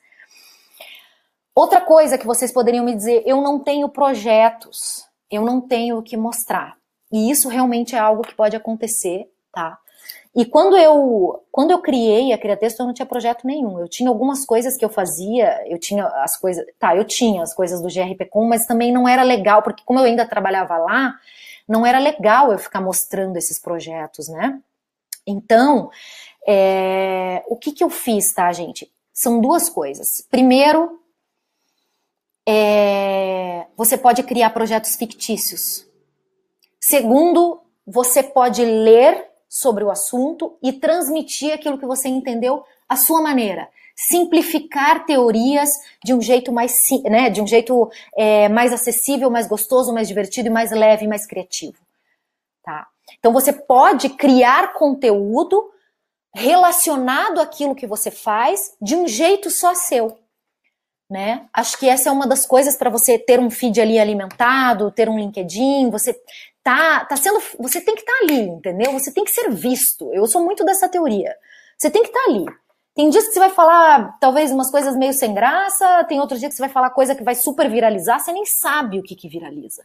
Outra 1.59 1.81
coisa 1.81 2.17
que 2.17 2.25
vocês 2.25 2.53
poderiam 2.53 2.85
me 2.85 2.95
dizer, 2.95 3.25
eu 3.27 3.43
não 3.43 3.59
tenho 3.59 3.89
projetos, 3.89 5.05
eu 5.29 5.45
não 5.45 5.61
tenho 5.61 5.99
o 5.99 6.03
que 6.05 6.17
mostrar. 6.17 6.77
E 7.11 7.33
isso 7.33 7.49
realmente 7.49 7.97
é 7.97 7.99
algo 7.99 8.23
que 8.23 8.33
pode 8.33 8.55
acontecer, 8.55 9.29
tá? 9.53 9.77
E 10.37 10.45
quando 10.45 10.77
eu, 10.77 11.43
quando 11.51 11.73
eu 11.73 11.83
criei 11.83 12.33
a 12.33 12.39
Criatexto, 12.39 12.81
eu 12.81 12.87
não 12.87 12.95
tinha 12.95 13.05
projeto 13.05 13.45
nenhum. 13.45 13.81
Eu 13.81 13.89
tinha 13.89 14.09
algumas 14.09 14.47
coisas 14.47 14.77
que 14.77 14.85
eu 14.85 14.89
fazia, 14.89 15.61
eu 15.69 15.81
tinha 15.81 16.07
as 16.23 16.37
coisas, 16.37 16.65
tá, 16.79 16.95
eu 16.95 17.03
tinha 17.03 17.43
as 17.43 17.53
coisas 17.53 17.83
do 17.83 17.89
GRPcom, 17.89 18.47
mas 18.47 18.65
também 18.65 18.93
não 18.93 19.09
era 19.09 19.25
legal, 19.25 19.61
porque 19.61 19.83
como 19.85 19.99
eu 19.99 20.05
ainda 20.05 20.25
trabalhava 20.25 20.79
lá, 20.79 21.17
não 21.67 21.85
era 21.85 21.99
legal 21.99 22.53
eu 22.53 22.59
ficar 22.61 22.81
mostrando 22.81 23.37
esses 23.37 23.59
projetos, 23.59 24.29
né? 24.29 24.61
Então, 25.27 25.91
é, 26.47 27.43
o 27.49 27.57
que 27.57 27.73
que 27.73 27.83
eu 27.83 27.91
fiz, 27.91 28.33
tá, 28.33 28.53
gente? 28.53 28.89
São 29.13 29.41
duas 29.41 29.69
coisas. 29.69 30.25
Primeiro, 30.31 31.01
é, 32.51 33.67
você 33.77 33.99
pode 33.99 34.23
criar 34.23 34.49
projetos 34.51 34.97
fictícios. 34.97 35.87
Segundo, 36.81 37.61
você 37.87 38.23
pode 38.23 38.65
ler 38.65 39.27
sobre 39.47 39.85
o 39.85 39.91
assunto 39.91 40.57
e 40.63 40.73
transmitir 40.73 41.53
aquilo 41.53 41.79
que 41.79 41.85
você 41.85 42.09
entendeu 42.09 42.65
à 42.89 42.97
sua 42.97 43.21
maneira. 43.21 43.69
Simplificar 43.95 45.05
teorias 45.05 45.71
de 46.03 46.15
um 46.15 46.23
jeito 46.23 46.51
mais, 46.51 46.75
né, 47.05 47.29
de 47.29 47.43
um 47.43 47.47
jeito 47.47 47.91
é, 48.17 48.49
mais 48.49 48.73
acessível, 48.73 49.31
mais 49.31 49.47
gostoso, 49.47 49.93
mais 49.93 50.09
divertido 50.09 50.49
e 50.49 50.51
mais 50.51 50.71
leve, 50.71 51.07
mais 51.07 51.27
criativo. 51.27 51.77
Tá? 52.63 52.87
Então 53.19 53.31
você 53.31 53.53
pode 53.53 54.09
criar 54.11 54.73
conteúdo 54.73 55.71
relacionado 56.35 57.41
àquilo 57.41 57.75
que 57.75 57.87
você 57.87 58.11
faz 58.11 58.75
de 58.81 58.97
um 58.97 59.07
jeito 59.07 59.51
só 59.51 59.75
seu 59.75 60.17
né? 61.09 61.47
Acho 61.53 61.79
que 61.79 61.89
essa 61.89 62.09
é 62.09 62.13
uma 62.13 62.27
das 62.27 62.47
coisas 62.47 62.77
para 62.77 62.91
você 62.91 63.19
ter 63.19 63.41
um 63.41 63.51
feed 63.51 63.81
ali 63.81 63.99
alimentado, 63.99 64.91
ter 64.91 65.09
um 65.09 65.19
LinkedIn, 65.19 65.91
você 65.91 66.15
tá, 66.63 67.05
tá 67.05 67.17
sendo, 67.17 67.41
você 67.59 67.81
tem 67.81 67.95
que 67.95 68.03
estar 68.03 68.13
tá 68.13 68.19
ali, 68.23 68.41
entendeu? 68.41 68.93
Você 68.93 69.13
tem 69.13 69.25
que 69.25 69.31
ser 69.31 69.51
visto. 69.51 70.13
Eu 70.13 70.27
sou 70.27 70.45
muito 70.45 70.65
dessa 70.65 70.89
teoria. 70.89 71.35
Você 71.77 71.91
tem 71.91 72.03
que 72.03 72.09
estar 72.09 72.25
tá 72.25 72.31
ali. 72.31 72.45
Tem 72.95 73.09
dias 73.11 73.27
que 73.27 73.33
você 73.33 73.39
vai 73.39 73.51
falar 73.51 74.19
talvez 74.21 74.51
umas 74.51 74.71
coisas 74.71 74.97
meio 74.97 75.13
sem 75.13 75.33
graça, 75.33 76.05
tem 76.05 76.21
outros 76.21 76.41
dias 76.41 76.51
que 76.51 76.57
você 76.57 76.63
vai 76.63 76.71
falar 76.71 76.91
coisa 76.91 77.15
que 77.15 77.23
vai 77.23 77.35
super 77.35 77.71
viralizar, 77.71 78.19
você 78.19 78.33
nem 78.33 78.45
sabe 78.45 78.99
o 78.99 79.03
que 79.03 79.15
que 79.15 79.29
viraliza. 79.29 79.85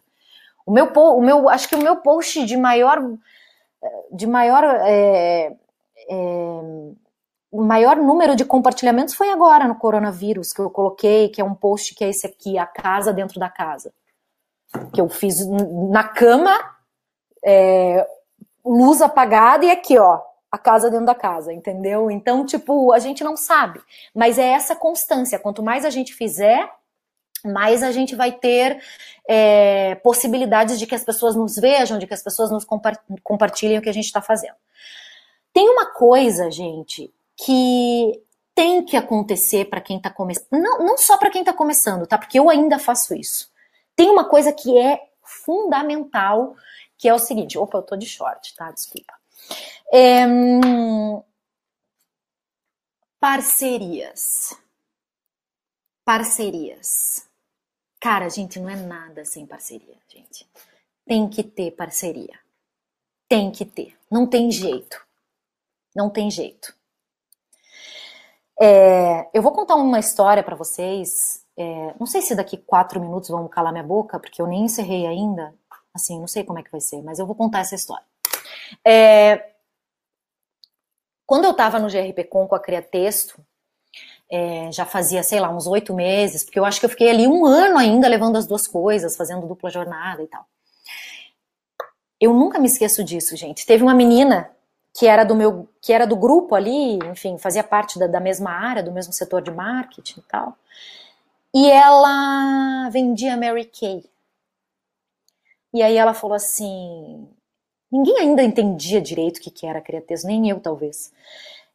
O 0.66 0.72
meu, 0.72 0.86
o 0.86 1.22
meu 1.22 1.48
acho 1.50 1.70
que 1.70 1.76
o 1.76 1.82
meu 1.82 1.98
post 1.98 2.44
de 2.46 2.58
maior 2.58 3.00
de 4.12 4.28
maior 4.28 4.64
é, 4.64 5.56
é, 6.10 6.16
o 7.54 7.62
maior 7.62 7.96
número 7.98 8.36
de 8.36 8.44
compartilhamentos 8.44 9.14
foi 9.14 9.30
agora 9.30 9.68
no 9.68 9.76
coronavírus, 9.76 10.52
que 10.52 10.60
eu 10.60 10.72
coloquei, 10.72 11.30
que 11.30 11.40
é 11.40 11.44
um 11.46 11.54
post 11.54 11.94
que 11.94 12.04
é 12.04 12.10
esse 12.10 12.26
aqui, 12.26 12.58
a 12.58 12.66
casa 12.66 13.14
dentro 13.14 13.40
da 13.40 13.48
casa. 13.48 13.94
Que 14.92 15.00
eu 15.00 15.08
fiz 15.08 15.46
na 15.92 16.04
cama, 16.04 16.52
é, 17.46 18.08
luz 18.66 19.04
apagada 19.04 19.66
e 19.66 19.70
aqui, 19.70 20.00
ó, 20.00 20.20
a 20.52 20.58
casa 20.58 20.90
dentro 20.90 21.06
da 21.06 21.14
casa, 21.14 21.54
entendeu? 21.54 22.10
Então, 22.10 22.44
tipo, 22.44 22.92
a 22.92 22.98
gente 22.98 23.24
não 23.24 23.38
sabe. 23.38 23.80
Mas 24.16 24.40
é 24.40 24.48
essa 24.48 24.76
constância. 24.76 25.38
Quanto 25.38 25.62
mais 25.62 25.86
a 25.86 25.92
gente 25.92 26.12
fizer, 26.12 26.68
mais 27.46 27.84
a 27.84 27.92
gente 27.92 28.16
vai 28.16 28.32
ter 28.32 28.82
é, 29.30 29.94
possibilidades 29.96 30.80
de 30.80 30.88
que 30.88 30.96
as 30.96 31.04
pessoas 31.04 31.36
nos 31.36 31.56
vejam, 31.56 32.00
de 32.00 32.08
que 32.08 32.16
as 32.16 32.24
pessoas 32.24 32.50
nos 32.50 32.66
compartilhem 33.22 33.78
o 33.78 33.82
que 33.84 33.90
a 33.90 33.94
gente 33.94 34.06
está 34.06 34.24
fazendo. 34.24 34.56
Tem 35.54 35.70
uma 35.70 35.86
coisa, 35.94 36.50
gente, 36.50 37.14
que 37.46 38.24
tem 38.56 38.86
que 38.86 38.96
acontecer 38.96 39.66
para 39.66 39.82
quem 39.82 39.98
está 39.98 40.10
começando. 40.10 40.48
Não, 40.52 40.80
não 40.80 40.98
só 40.98 41.18
para 41.18 41.30
quem 41.30 41.42
está 41.42 41.54
começando, 41.54 42.08
tá? 42.08 42.18
Porque 42.18 42.40
eu 42.40 42.50
ainda 42.50 42.80
faço 42.80 43.14
isso. 43.14 43.52
Tem 43.96 44.10
uma 44.10 44.30
coisa 44.30 44.54
que 44.54 44.78
é 44.78 45.10
fundamental, 45.22 46.56
que 46.98 47.08
é 47.08 47.14
o 47.14 47.20
seguinte. 47.20 47.58
Opa, 47.58 47.80
eu 47.80 47.84
tô 47.84 47.96
de 47.96 48.06
short, 48.06 48.56
tá? 48.56 48.72
Desculpa. 48.72 49.14
É, 49.92 50.26
parcerias. 53.20 54.58
Parcerias. 56.06 57.28
Cara, 58.00 58.30
gente, 58.30 58.60
não 58.60 58.70
é 58.70 58.76
nada 58.76 59.26
sem 59.26 59.46
parceria, 59.46 59.98
gente. 60.08 60.50
Tem 61.06 61.30
que 61.30 61.44
ter 61.44 61.72
parceria. 61.72 62.40
Tem 63.28 63.52
que 63.52 63.66
ter. 63.66 63.98
Não 64.12 64.28
tem 64.28 64.52
jeito. 64.52 65.02
Não 65.96 66.10
tem 66.10 66.30
jeito. 66.30 66.76
É, 68.66 69.28
eu 69.34 69.42
vou 69.42 69.52
contar 69.52 69.76
uma 69.76 70.00
história 70.00 70.42
para 70.42 70.56
vocês. 70.56 71.44
É, 71.58 71.94
não 72.00 72.06
sei 72.06 72.22
se 72.22 72.34
daqui 72.34 72.56
quatro 72.56 72.98
minutos 73.02 73.28
vão 73.28 73.46
calar 73.46 73.74
minha 73.74 73.84
boca, 73.84 74.18
porque 74.18 74.42
eu 74.42 74.48
nem 74.48 74.64
encerrei 74.64 75.06
ainda. 75.06 75.54
Assim, 75.94 76.18
não 76.18 76.28
sei 76.28 76.46
como 76.46 76.60
é 76.60 76.64
que 76.64 76.72
vai 76.72 76.80
ser, 76.80 77.02
mas 77.02 77.20
eu 77.20 77.26
vou 77.26 77.36
contar 77.36 77.60
essa 77.60 77.76
história. 77.76 78.06
É, 78.88 79.52
quando 81.26 81.44
eu 81.44 81.52
estava 81.52 81.78
no 81.78 81.90
GRPcom 81.90 82.48
com 82.48 82.56
a 82.56 82.60
Cria 82.60 82.82
Texto, 82.82 83.38
é, 84.32 84.72
já 84.72 84.86
fazia, 84.86 85.22
sei 85.24 85.42
lá, 85.42 85.50
uns 85.50 85.68
oito 85.68 85.94
meses, 85.94 86.46
porque 86.46 86.58
eu 86.58 86.64
acho 86.64 86.80
que 86.80 86.86
eu 86.86 86.90
fiquei 86.90 87.10
ali 87.10 87.28
um 87.28 87.46
ano 87.46 87.78
ainda 87.78 88.08
levando 88.08 88.38
as 88.38 88.48
duas 88.48 88.66
coisas, 88.66 89.18
fazendo 89.18 89.46
dupla 89.46 89.70
jornada 89.70 90.24
e 90.24 90.28
tal. 90.28 90.46
Eu 92.18 92.34
nunca 92.34 92.58
me 92.60 92.68
esqueço 92.68 93.04
disso, 93.04 93.36
gente. 93.36 93.66
Teve 93.66 93.84
uma 93.84 93.94
menina 93.94 94.50
que 94.94 95.08
era 95.08 95.24
do 95.24 95.36
meu, 95.36 95.68
que 95.82 95.92
era 95.92 96.06
do 96.06 96.16
grupo 96.16 96.54
ali, 96.56 97.00
enfim, 97.10 97.38
fazia 97.38 97.64
parte 97.64 97.98
da, 97.98 98.08
da 98.08 98.20
mesma 98.20 98.52
área, 98.52 98.84
do 98.84 98.92
mesmo 98.92 99.12
setor 99.12 99.42
de 99.42 99.52
marketing 99.52 100.20
e 100.20 100.24
tal. 100.24 100.56
E 101.54 101.70
ela 101.70 102.90
vendia 102.90 103.38
Mary 103.38 103.66
Kay. 103.66 104.04
E 105.74 105.82
aí 105.82 105.98
ela 105.98 106.14
falou 106.14 106.36
assim, 106.36 107.28
ninguém 107.92 108.18
ainda 108.20 108.44
entendia 108.44 109.02
direito 109.02 109.38
o 109.38 109.42
que, 109.42 109.50
que 109.50 109.66
era 109.66 109.82
criatez, 109.82 110.24
nem 110.24 110.50
eu 110.50 110.60
talvez. 110.60 111.12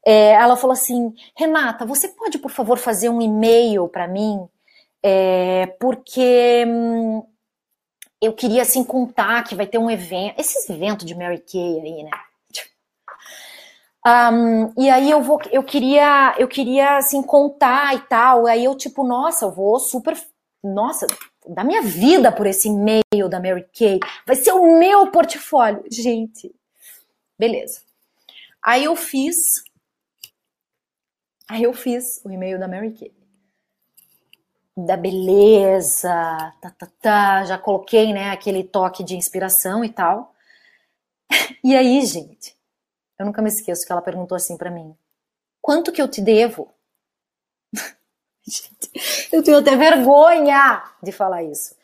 É, 0.06 0.32
ela 0.32 0.56
falou 0.56 0.72
assim, 0.72 1.14
Renata, 1.36 1.84
você 1.84 2.08
pode 2.08 2.38
por 2.38 2.50
favor 2.50 2.78
fazer 2.78 3.08
um 3.08 3.20
e-mail 3.20 3.88
para 3.88 4.06
mim, 4.06 4.48
é, 5.02 5.66
porque 5.80 6.64
hum, 6.66 7.24
eu 8.22 8.32
queria 8.32 8.62
assim 8.62 8.84
contar 8.84 9.42
que 9.44 9.56
vai 9.56 9.66
ter 9.66 9.78
um 9.78 9.90
evento, 9.90 10.40
esses 10.40 10.68
eventos 10.70 11.04
de 11.04 11.14
Mary 11.14 11.40
Kay 11.40 11.80
aí, 11.80 12.04
né? 12.04 12.10
Um, 14.08 14.72
e 14.82 14.88
aí 14.88 15.10
eu 15.10 15.20
vou, 15.20 15.38
eu 15.50 15.62
queria, 15.62 16.34
eu 16.38 16.48
queria 16.48 16.96
assim 16.96 17.22
contar 17.22 17.94
e 17.94 18.00
tal. 18.00 18.46
Aí 18.46 18.64
eu 18.64 18.74
tipo, 18.74 19.04
nossa, 19.04 19.44
eu 19.44 19.50
vou 19.50 19.78
super, 19.78 20.16
nossa, 20.64 21.06
da 21.46 21.62
minha 21.62 21.82
vida 21.82 22.32
por 22.32 22.46
esse 22.46 22.68
e-mail 22.68 23.28
da 23.28 23.40
Mary 23.40 23.66
Kay. 23.76 24.00
Vai 24.26 24.36
ser 24.36 24.52
o 24.52 24.78
meu 24.78 25.10
portfólio, 25.10 25.84
gente. 25.90 26.54
Beleza. 27.38 27.82
Aí 28.62 28.84
eu 28.84 28.96
fiz, 28.96 29.36
aí 31.48 31.62
eu 31.62 31.72
fiz 31.72 32.20
o 32.24 32.30
e-mail 32.30 32.58
da 32.58 32.66
Mary 32.66 32.92
Kay. 32.92 33.12
Da 34.76 34.96
beleza, 34.96 36.08
tá, 36.60 36.70
tá, 36.70 36.88
tá, 37.02 37.44
já 37.44 37.58
coloquei, 37.58 38.12
né, 38.12 38.30
aquele 38.30 38.62
toque 38.62 39.02
de 39.02 39.16
inspiração 39.16 39.84
e 39.84 39.90
tal. 39.90 40.34
E 41.64 41.76
aí, 41.76 42.00
gente, 42.06 42.57
eu 43.18 43.26
nunca 43.26 43.42
me 43.42 43.48
esqueço 43.48 43.84
que 43.84 43.92
ela 43.92 44.02
perguntou 44.02 44.36
assim 44.36 44.56
para 44.56 44.70
mim: 44.70 44.96
quanto 45.60 45.92
que 45.92 46.00
eu 46.00 46.08
te 46.08 46.20
devo? 46.20 46.72
Eu 49.30 49.42
tenho 49.42 49.58
até 49.58 49.76
vergonha 49.76 50.82
de 51.02 51.12
falar 51.12 51.42
isso. 51.42 51.76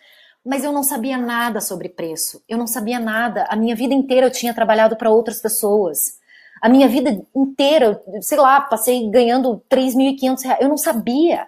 Mas 0.45 0.65
eu 0.65 0.73
não 0.73 0.83
sabia 0.83 1.17
nada 1.17 1.61
sobre 1.61 1.89
preço. 1.89 2.43
Eu 2.49 2.59
não 2.59 2.67
sabia 2.67 2.99
nada. 2.99 3.45
A 3.49 3.57
minha 3.57 3.77
vida 3.77 3.95
inteira 3.95 4.27
eu 4.27 4.31
tinha 4.31 4.55
trabalhado 4.55 4.97
para 4.97 5.11
outras 5.11 5.41
pessoas. 5.41 6.19
A 6.61 6.69
minha 6.69 6.89
vida 6.89 7.23
inteira, 7.35 8.03
sei 8.23 8.39
lá, 8.39 8.61
passei 8.61 9.09
ganhando 9.11 9.63
3.500 9.71 10.43
reais. 10.43 10.61
Eu 10.61 10.69
não 10.69 10.77
sabia. 10.77 11.47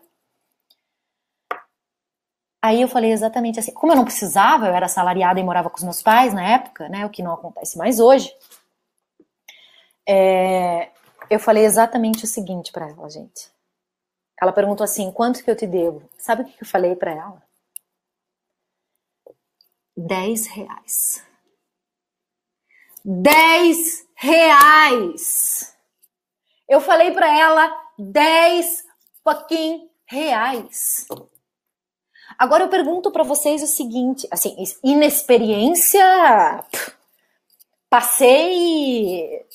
Aí 2.63 2.81
eu 2.83 2.89
falei 2.89 3.13
exatamente 3.13 3.61
assim. 3.61 3.73
Como 3.73 3.93
eu 3.93 3.97
não 3.97 4.05
precisava, 4.05 4.67
eu 4.67 4.75
era 4.75 4.87
assalariada 4.87 5.39
e 5.41 5.45
morava 5.45 5.71
com 5.71 5.77
os 5.77 5.85
meus 5.85 6.03
pais 6.03 6.33
na 6.35 6.43
época, 6.43 6.89
né? 6.89 7.05
O 7.07 7.11
que 7.11 7.23
não 7.23 7.33
acontece 7.33 7.79
mais 7.79 8.01
hoje. 8.01 8.35
É, 10.09 10.91
eu 11.29 11.39
falei 11.41 11.65
exatamente 11.65 12.25
o 12.25 12.29
seguinte 12.29 12.71
para 12.73 12.89
ela, 12.89 13.11
gente. 13.11 13.51
Ela 14.41 14.53
perguntou 14.53 14.85
assim: 14.85 15.11
quanto 15.11 15.43
que 15.43 15.51
eu 15.51 15.57
te 15.57 15.67
devo? 15.67 16.09
Sabe 16.19 16.43
o 16.43 16.45
que 16.45 16.63
eu 16.63 16.67
falei 16.67 16.95
para 16.95 17.13
ela? 17.13 17.43
10 19.97 20.47
reais. 20.49 21.25
10 23.05 24.09
reais! 24.15 25.77
Eu 26.69 26.81
falei 26.81 27.13
para 27.13 27.29
ela 27.39 27.91
10 27.99 28.85
fucking 29.23 29.89
reais. 30.07 31.07
Agora 32.37 32.65
eu 32.65 32.69
pergunto 32.69 33.11
para 33.11 33.23
vocês 33.23 33.63
o 33.63 33.67
seguinte, 33.67 34.29
assim, 34.31 34.55
inexperiência, 34.83 36.05
passei 37.89 39.47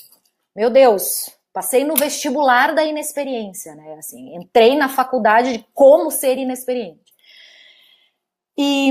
meu 0.55 0.69
Deus, 0.69 1.29
passei 1.53 1.83
no 1.83 1.95
vestibular 1.95 2.73
da 2.73 2.83
inexperiência, 2.83 3.75
né? 3.75 3.95
Assim, 3.95 4.35
entrei 4.35 4.75
na 4.75 4.89
faculdade 4.89 5.57
de 5.57 5.65
como 5.73 6.11
ser 6.11 6.37
inexperiente. 6.37 7.13
E, 8.57 8.89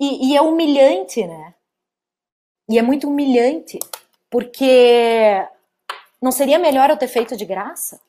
e, 0.00 0.30
e 0.30 0.36
é 0.36 0.42
humilhante, 0.42 1.26
né? 1.26 1.54
E 2.68 2.78
é 2.78 2.82
muito 2.82 3.08
humilhante, 3.08 3.78
porque 4.28 5.46
não 6.20 6.32
seria 6.32 6.58
melhor 6.58 6.90
eu 6.90 6.96
ter 6.96 7.08
feito 7.08 7.36
de 7.36 7.44
graça? 7.44 8.00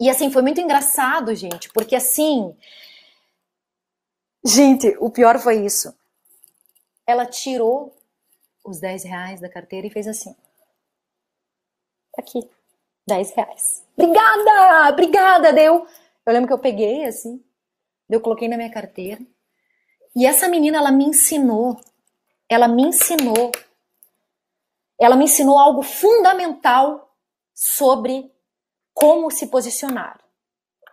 E 0.00 0.08
assim, 0.10 0.30
foi 0.30 0.42
muito 0.42 0.60
engraçado, 0.60 1.34
gente, 1.34 1.70
porque 1.70 1.94
assim. 1.94 2.56
Gente, 4.44 4.94
o 4.98 5.10
pior 5.10 5.38
foi 5.38 5.64
isso. 5.64 5.94
Ela 7.06 7.26
tirou 7.26 7.94
os 8.64 8.80
10 8.80 9.04
reais 9.04 9.40
da 9.40 9.48
carteira 9.48 9.86
e 9.86 9.90
fez 9.90 10.08
assim. 10.08 10.34
Aqui, 12.18 12.48
10 13.06 13.34
reais. 13.34 13.84
Obrigada! 13.96 14.88
Obrigada! 14.92 15.52
Deu. 15.52 15.86
Eu 16.26 16.32
lembro 16.32 16.48
que 16.48 16.54
eu 16.54 16.58
peguei 16.58 17.04
assim, 17.04 17.42
eu 18.08 18.20
coloquei 18.20 18.48
na 18.48 18.56
minha 18.56 18.70
carteira. 18.70 19.20
E 20.16 20.26
essa 20.26 20.48
menina, 20.48 20.78
ela 20.78 20.92
me 20.92 21.04
ensinou. 21.04 21.78
Ela 22.48 22.68
me 22.68 22.82
ensinou. 22.82 23.50
Ela 24.98 25.16
me 25.16 25.24
ensinou 25.24 25.58
algo 25.58 25.82
fundamental 25.82 27.12
sobre 27.52 28.32
como 28.92 29.30
se 29.30 29.48
posicionar. 29.48 30.20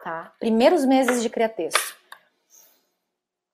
Tá? 0.03 0.33
Primeiros 0.39 0.85
meses 0.85 1.21
de 1.21 1.29
criar 1.29 1.49
texto. 1.49 1.95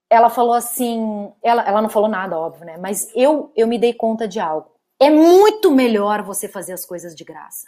Ela 0.09 0.29
falou 0.29 0.53
assim, 0.53 1.33
ela, 1.43 1.67
ela 1.67 1.81
não 1.81 1.89
falou 1.89 2.07
nada, 2.07 2.39
óbvio, 2.39 2.65
né? 2.65 2.77
Mas 2.77 3.11
eu, 3.13 3.51
eu 3.53 3.67
me 3.67 3.77
dei 3.77 3.93
conta 3.93 4.25
de 4.25 4.39
algo. 4.39 4.71
É 4.99 5.09
muito 5.09 5.71
melhor 5.71 6.23
você 6.23 6.47
fazer 6.47 6.73
as 6.73 6.85
coisas 6.85 7.15
de 7.15 7.23
graça. 7.23 7.67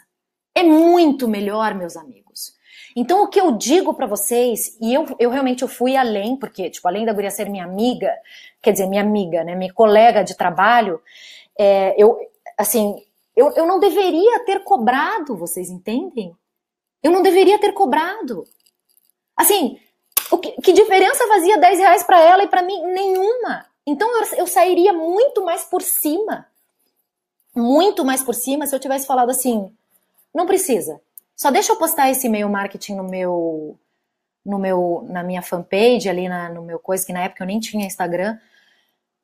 É 0.54 0.62
muito 0.62 1.28
melhor, 1.28 1.74
meus 1.74 1.96
amigos. 1.96 2.52
Então, 2.96 3.22
o 3.22 3.28
que 3.28 3.40
eu 3.40 3.52
digo 3.52 3.94
para 3.94 4.06
vocês, 4.06 4.76
e 4.80 4.92
eu, 4.92 5.06
eu 5.18 5.30
realmente 5.30 5.62
eu 5.62 5.68
fui 5.68 5.96
além, 5.96 6.36
porque, 6.36 6.68
tipo, 6.68 6.86
além 6.88 7.06
da 7.06 7.12
guria 7.12 7.30
ser 7.30 7.48
minha 7.48 7.64
amiga, 7.64 8.12
quer 8.60 8.72
dizer, 8.72 8.88
minha 8.88 9.02
amiga, 9.02 9.44
né, 9.44 9.54
minha 9.54 9.72
colega 9.72 10.24
de 10.24 10.36
trabalho, 10.36 11.00
é, 11.56 11.94
eu, 11.96 12.18
assim, 12.58 12.96
eu, 13.36 13.52
eu 13.52 13.64
não 13.64 13.78
deveria 13.78 14.44
ter 14.44 14.64
cobrado, 14.64 15.36
vocês 15.36 15.70
entendem? 15.70 16.36
Eu 17.00 17.12
não 17.12 17.22
deveria 17.22 17.60
ter 17.60 17.72
cobrado. 17.72 18.44
Assim, 19.36 19.78
o 20.32 20.38
que, 20.38 20.52
que 20.60 20.72
diferença 20.72 21.28
fazia 21.28 21.58
10 21.58 21.78
reais 21.78 22.02
para 22.02 22.20
ela 22.20 22.42
e 22.42 22.48
para 22.48 22.62
mim? 22.62 22.82
Nenhuma. 22.86 23.66
Então, 23.86 24.08
eu, 24.20 24.38
eu 24.38 24.46
sairia 24.48 24.92
muito 24.92 25.44
mais 25.44 25.64
por 25.64 25.80
cima 25.80 26.49
muito 27.54 28.04
mais 28.04 28.22
por 28.22 28.34
cima 28.34 28.66
se 28.66 28.74
eu 28.74 28.80
tivesse 28.80 29.06
falado 29.06 29.30
assim, 29.30 29.72
não 30.34 30.46
precisa. 30.46 31.00
Só 31.36 31.50
deixa 31.50 31.72
eu 31.72 31.76
postar 31.76 32.10
esse 32.10 32.26
e-mail 32.26 32.48
marketing 32.48 32.94
no 32.94 33.04
meu 33.04 33.78
no 34.44 34.58
meu 34.58 35.06
na 35.08 35.22
minha 35.22 35.42
fanpage 35.42 36.08
ali 36.08 36.28
na, 36.28 36.48
no 36.48 36.62
meu 36.62 36.78
coisa 36.78 37.04
que 37.04 37.12
na 37.12 37.22
época 37.22 37.42
eu 37.42 37.46
nem 37.46 37.60
tinha 37.60 37.86
Instagram 37.86 38.38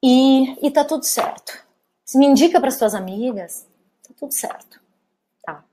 e, 0.03 0.67
e 0.67 0.71
tá 0.71 0.85
tudo 0.85 1.05
certo. 1.05 1.65
Se 2.05 2.19
me 2.19 2.27
indica 2.27 2.61
para 2.61 2.71
suas 2.71 2.95
amigas, 2.95 3.67
tá 4.07 4.15
tudo 4.19 4.33
certo. 4.33 4.81
Tá. 5.43 5.65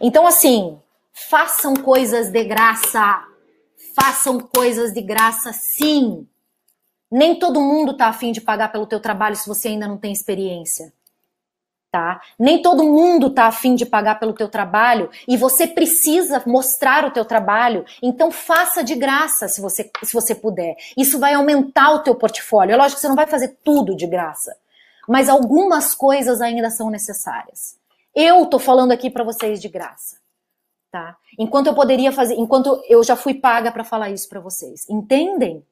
Então 0.00 0.26
assim, 0.26 0.78
façam 1.12 1.74
coisas 1.74 2.30
de 2.30 2.44
graça. 2.44 3.28
Façam 3.94 4.40
coisas 4.40 4.92
de 4.92 5.00
graça 5.00 5.52
sim. 5.52 6.26
Nem 7.10 7.38
todo 7.38 7.60
mundo 7.60 7.96
tá 7.96 8.08
afim 8.08 8.32
de 8.32 8.40
pagar 8.40 8.72
pelo 8.72 8.86
teu 8.86 8.98
trabalho 8.98 9.36
se 9.36 9.46
você 9.46 9.68
ainda 9.68 9.86
não 9.86 9.96
tem 9.96 10.12
experiência 10.12 10.92
tá? 11.94 12.20
Nem 12.36 12.60
todo 12.60 12.82
mundo 12.82 13.30
tá 13.30 13.46
afim 13.46 13.76
de 13.76 13.86
pagar 13.86 14.18
pelo 14.18 14.32
teu 14.32 14.48
trabalho 14.48 15.08
e 15.28 15.36
você 15.36 15.64
precisa 15.64 16.42
mostrar 16.44 17.04
o 17.04 17.12
teu 17.12 17.24
trabalho, 17.24 17.84
então 18.02 18.32
faça 18.32 18.82
de 18.82 18.96
graça 18.96 19.46
se 19.46 19.60
você, 19.60 19.88
se 20.02 20.12
você 20.12 20.34
puder. 20.34 20.74
Isso 20.96 21.20
vai 21.20 21.34
aumentar 21.34 21.92
o 21.92 22.00
teu 22.00 22.16
portfólio. 22.16 22.72
É 22.72 22.76
lógico 22.76 22.96
que 22.96 23.02
você 23.02 23.06
não 23.06 23.14
vai 23.14 23.28
fazer 23.28 23.58
tudo 23.62 23.94
de 23.94 24.08
graça, 24.08 24.56
mas 25.08 25.28
algumas 25.28 25.94
coisas 25.94 26.40
ainda 26.40 26.68
são 26.68 26.90
necessárias. 26.90 27.78
Eu 28.12 28.44
tô 28.46 28.58
falando 28.58 28.90
aqui 28.90 29.08
para 29.08 29.22
vocês 29.22 29.62
de 29.62 29.68
graça, 29.68 30.16
tá? 30.90 31.16
Enquanto 31.38 31.68
eu 31.68 31.76
poderia 31.76 32.10
fazer, 32.10 32.34
enquanto 32.34 32.82
eu 32.88 33.04
já 33.04 33.14
fui 33.14 33.34
paga 33.34 33.70
para 33.70 33.84
falar 33.84 34.10
isso 34.10 34.28
para 34.28 34.40
vocês. 34.40 34.84
Entendem? 34.90 35.64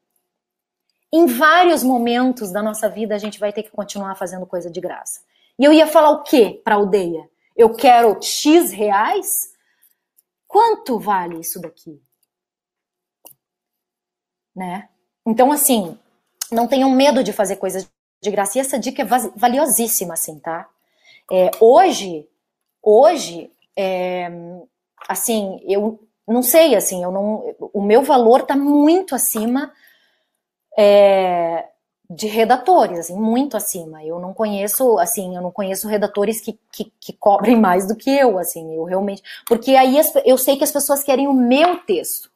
Em 1.11 1.25
vários 1.25 1.83
momentos 1.83 2.49
da 2.49 2.63
nossa 2.63 2.87
vida 2.87 3.13
a 3.13 3.19
gente 3.19 3.41
vai 3.41 3.51
ter 3.51 3.63
que 3.63 3.71
continuar 3.71 4.15
fazendo 4.15 4.45
coisa 4.45 4.71
de 4.71 4.79
graça. 4.79 5.19
E 5.59 5.63
eu 5.63 5.71
ia 5.71 5.87
falar 5.87 6.11
o 6.11 6.23
quê 6.23 6.61
para 6.63 6.75
a 6.75 6.77
aldeia? 6.77 7.29
Eu 7.55 7.75
quero 7.75 8.21
X 8.21 8.71
reais? 8.71 9.53
Quanto 10.47 10.99
vale 10.99 11.39
isso 11.39 11.59
daqui? 11.59 12.01
Né? 14.55 14.89
Então, 15.25 15.51
assim, 15.51 15.97
não 16.51 16.67
tenham 16.67 16.89
medo 16.91 17.23
de 17.23 17.33
fazer 17.33 17.55
coisas 17.57 17.89
de 18.21 18.31
graça. 18.31 18.57
E 18.57 18.61
essa 18.61 18.79
dica 18.79 19.01
é 19.01 19.05
valiosíssima, 19.35 20.13
assim, 20.13 20.39
tá? 20.39 20.69
É, 21.31 21.51
hoje, 21.59 22.27
hoje, 22.81 23.51
é, 23.75 24.29
assim, 25.07 25.59
eu 25.67 25.99
não 26.27 26.41
sei, 26.41 26.75
assim, 26.75 27.03
eu 27.03 27.11
não, 27.11 27.55
o 27.73 27.81
meu 27.81 28.01
valor 28.01 28.41
está 28.41 28.55
muito 28.55 29.13
acima 29.15 29.73
é, 30.77 31.67
de 32.13 32.27
redatores, 32.27 32.99
assim, 32.99 33.15
muito 33.15 33.57
acima. 33.57 34.03
Eu 34.03 34.19
não 34.19 34.33
conheço, 34.33 34.97
assim, 34.99 35.35
eu 35.35 35.41
não 35.41 35.51
conheço 35.51 35.87
redatores 35.87 36.39
que, 36.39 36.57
que, 36.71 36.91
que 36.99 37.13
cobrem 37.13 37.55
mais 37.59 37.87
do 37.87 37.95
que 37.95 38.09
eu, 38.09 38.37
assim, 38.37 38.75
eu 38.75 38.83
realmente. 38.83 39.21
Porque 39.45 39.75
aí 39.75 39.99
as, 39.99 40.13
eu 40.25 40.37
sei 40.37 40.55
que 40.55 40.63
as 40.63 40.71
pessoas 40.71 41.03
querem 41.03 41.27
o 41.27 41.33
meu 41.33 41.77
texto. 41.85 42.29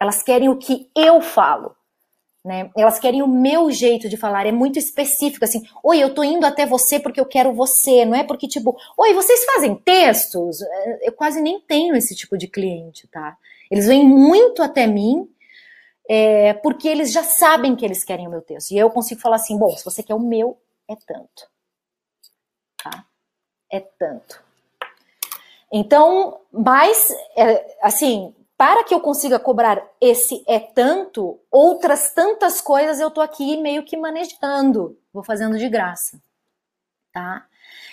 Elas 0.00 0.22
querem 0.22 0.48
o 0.48 0.56
que 0.56 0.90
eu 0.96 1.20
falo. 1.20 1.74
Né? 2.44 2.70
Elas 2.76 2.98
querem 2.98 3.22
o 3.22 3.26
meu 3.26 3.70
jeito 3.70 4.06
de 4.06 4.18
falar, 4.18 4.46
é 4.46 4.52
muito 4.52 4.78
específico, 4.78 5.46
assim, 5.46 5.62
oi, 5.82 5.98
eu 5.98 6.14
tô 6.14 6.22
indo 6.22 6.44
até 6.44 6.66
você 6.66 7.00
porque 7.00 7.18
eu 7.18 7.24
quero 7.24 7.54
você, 7.54 8.04
não 8.04 8.14
é 8.14 8.22
porque, 8.22 8.46
tipo, 8.46 8.76
oi, 8.98 9.14
vocês 9.14 9.46
fazem 9.46 9.74
textos? 9.74 10.58
Eu 11.00 11.12
quase 11.12 11.40
nem 11.40 11.58
tenho 11.58 11.96
esse 11.96 12.14
tipo 12.14 12.36
de 12.36 12.46
cliente, 12.46 13.08
tá? 13.08 13.38
Eles 13.70 13.86
vêm 13.86 14.06
muito 14.06 14.62
até 14.62 14.86
mim, 14.86 15.26
é, 16.08 16.52
porque 16.54 16.88
eles 16.88 17.12
já 17.12 17.22
sabem 17.22 17.74
que 17.74 17.84
eles 17.84 18.04
querem 18.04 18.26
o 18.26 18.30
meu 18.30 18.42
texto. 18.42 18.72
E 18.72 18.78
eu 18.78 18.90
consigo 18.90 19.20
falar 19.20 19.36
assim, 19.36 19.58
bom, 19.58 19.76
se 19.76 19.84
você 19.84 20.02
quer 20.02 20.14
o 20.14 20.20
meu, 20.20 20.60
é 20.88 20.94
tanto. 20.96 21.48
Tá? 22.82 23.06
É 23.70 23.80
tanto. 23.80 24.42
Então, 25.72 26.40
mas, 26.52 27.10
é, 27.36 27.78
assim, 27.82 28.34
para 28.56 28.84
que 28.84 28.94
eu 28.94 29.00
consiga 29.00 29.38
cobrar 29.38 29.82
esse 30.00 30.44
é 30.46 30.60
tanto, 30.60 31.40
outras 31.50 32.12
tantas 32.12 32.60
coisas 32.60 33.00
eu 33.00 33.10
tô 33.10 33.20
aqui 33.20 33.56
meio 33.56 33.84
que 33.84 33.96
manejando, 33.96 34.96
vou 35.12 35.24
fazendo 35.24 35.58
de 35.58 35.68
graça, 35.68 36.22
tá? 37.12 37.46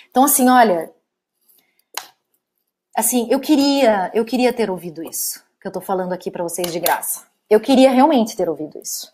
Então 0.08 0.24
assim, 0.24 0.48
olha, 0.48 0.92
assim, 2.96 3.26
eu 3.30 3.40
queria, 3.40 4.10
eu 4.14 4.24
queria 4.24 4.52
ter 4.52 4.70
ouvido 4.70 5.02
isso 5.02 5.44
que 5.60 5.66
eu 5.66 5.72
tô 5.72 5.80
falando 5.80 6.12
aqui 6.12 6.30
para 6.30 6.42
vocês 6.42 6.72
de 6.72 6.78
graça. 6.78 7.31
Eu 7.52 7.60
queria 7.60 7.90
realmente 7.90 8.34
ter 8.34 8.48
ouvido 8.48 8.78
isso. 8.78 9.12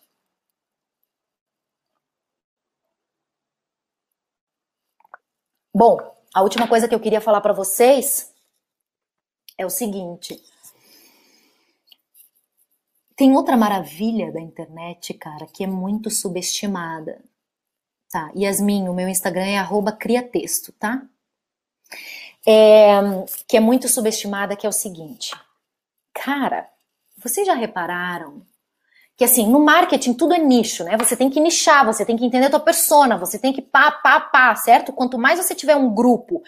Bom, 5.75 5.99
a 6.33 6.43
última 6.43 6.69
coisa 6.69 6.87
que 6.87 6.95
eu 6.95 7.01
queria 7.01 7.21
falar 7.21 7.41
para 7.41 7.53
vocês 7.53 8.33
é 9.59 9.67
o 9.67 9.71
seguinte, 9.71 10.41
tem 13.17 13.35
outra 13.35 13.57
maravilha 13.57 14.31
da 14.31 14.41
internet, 14.41 15.15
cara, 15.15 15.45
que 15.49 15.65
é 15.65 15.67
muito 15.67 16.09
subestimada. 16.09 17.21
Tá, 18.09 18.31
Yasmin, 18.37 18.89
o 18.89 18.95
meu 18.95 19.09
Instagram 19.09 19.47
é 19.47 19.59
arroba 19.59 19.91
criatexto, 19.91 20.73
tá? 20.75 21.05
É, 22.47 23.01
que 23.49 23.57
é 23.57 23.61
muito 23.61 23.89
subestimada, 23.89 24.55
que 24.55 24.65
é 24.65 24.69
o 24.69 24.73
seguinte. 24.73 25.35
Cara, 26.15 26.71
vocês 27.23 27.47
já 27.47 27.55
repararam 27.55 28.43
que 29.19 29.25
assim, 29.25 29.51
no 29.51 29.59
marketing 29.59 30.15
tudo 30.15 30.33
é 30.33 30.39
nicho, 30.39 30.85
né? 30.85 30.97
Você 30.97 31.17
tem 31.17 31.29
que 31.29 31.41
nichar, 31.41 31.85
você 31.85 32.07
tem 32.07 32.17
que 32.17 32.25
entender 32.25 32.47
a 32.47 32.51
tua 32.51 32.61
persona, 32.61 33.19
você 33.19 33.37
tem 33.37 33.53
que 33.53 33.61
pá, 33.61 33.91
pá, 33.91 34.21
pá, 34.21 34.55
certo? 34.55 34.93
Quanto 34.93 35.19
mais 35.19 35.45
você 35.45 35.57
tiver 35.57 35.75
um 35.75 35.93
grupo, 35.93 36.41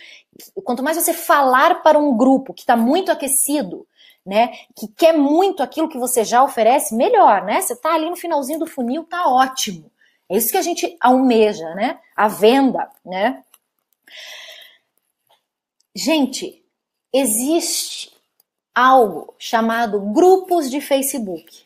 quanto 0.62 0.80
mais 0.80 0.96
você 0.96 1.12
falar 1.12 1.83
para 1.83 1.98
um 1.98 2.16
grupo 2.16 2.54
que 2.54 2.61
está 2.61 2.76
muito 2.76 3.11
aquecido, 3.11 3.85
né? 4.24 4.52
Que 4.76 4.87
quer 4.87 5.12
muito 5.18 5.64
aquilo 5.64 5.88
que 5.88 5.98
você 5.98 6.22
já 6.22 6.44
oferece, 6.44 6.94
melhor, 6.94 7.42
né? 7.44 7.61
Você 7.61 7.74
tá 7.74 7.92
ali 7.92 8.09
no 8.09 8.14
finalzinho 8.14 8.61
do 8.61 8.68
funil, 8.68 9.02
tá 9.02 9.28
ótimo. 9.28 9.90
É 10.28 10.37
isso 10.37 10.52
que 10.52 10.56
a 10.56 10.62
gente 10.62 10.96
almeja, 11.00 11.74
né? 11.74 11.98
A 12.14 12.28
venda, 12.28 12.88
né? 13.04 13.42
Gente, 15.92 16.64
existe 17.12 18.12
algo 18.74 19.35
chamado 19.38 20.00
grupos 20.12 20.70
de 20.70 20.80
Facebook, 20.80 21.64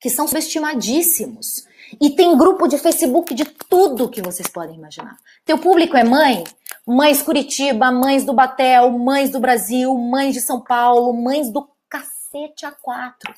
que 0.00 0.10
são 0.10 0.26
subestimadíssimos. 0.26 1.68
E 2.00 2.10
tem 2.10 2.36
grupo 2.36 2.68
de 2.68 2.78
Facebook 2.78 3.34
de 3.34 3.44
tudo 3.44 4.08
que 4.08 4.22
vocês 4.22 4.48
podem 4.48 4.76
imaginar. 4.76 5.16
Teu 5.44 5.58
público 5.58 5.96
é 5.96 6.04
mãe? 6.04 6.44
Mães 6.86 7.22
Curitiba, 7.22 7.90
mães 7.90 8.24
do 8.24 8.32
Batel, 8.32 8.90
mães 8.90 9.30
do 9.30 9.40
Brasil, 9.40 9.92
mães 9.96 10.34
de 10.34 10.40
São 10.40 10.60
Paulo, 10.60 11.12
mães 11.12 11.50
do 11.50 11.68
cacete 11.88 12.64
a 12.64 12.70
quatro. 12.70 13.34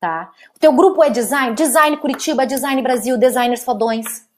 Tá? 0.00 0.32
O 0.54 0.58
teu 0.58 0.72
grupo 0.72 1.02
é 1.02 1.10
design? 1.10 1.54
Design 1.54 1.96
Curitiba, 1.96 2.46
Design 2.46 2.80
Brasil, 2.82 3.16
designers 3.16 3.64
fodões. 3.64 4.28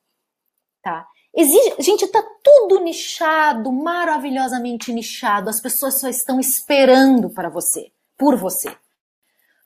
Tá? 0.82 1.06
Exige, 1.34 1.76
gente, 1.78 2.08
tá 2.08 2.22
tudo 2.42 2.80
nichado, 2.80 3.70
maravilhosamente 3.70 4.92
nichado. 4.92 5.48
As 5.48 5.60
pessoas 5.60 6.00
só 6.00 6.08
estão 6.08 6.40
esperando 6.40 7.30
para 7.30 7.48
você, 7.48 7.92
por 8.18 8.36
você. 8.36 8.76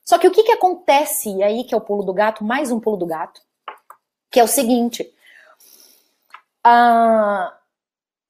Só 0.03 0.19
que 0.19 0.27
o 0.27 0.31
que, 0.31 0.43
que 0.43 0.51
acontece, 0.51 1.29
e 1.29 1.43
aí 1.43 1.63
que 1.63 1.73
é 1.73 1.77
o 1.77 1.81
pulo 1.81 2.03
do 2.03 2.13
gato, 2.13 2.43
mais 2.43 2.71
um 2.71 2.79
pulo 2.79 2.97
do 2.97 3.07
gato, 3.07 3.41
que 4.29 4.39
é 4.39 4.43
o 4.43 4.47
seguinte: 4.47 5.11
ah, 6.63 7.57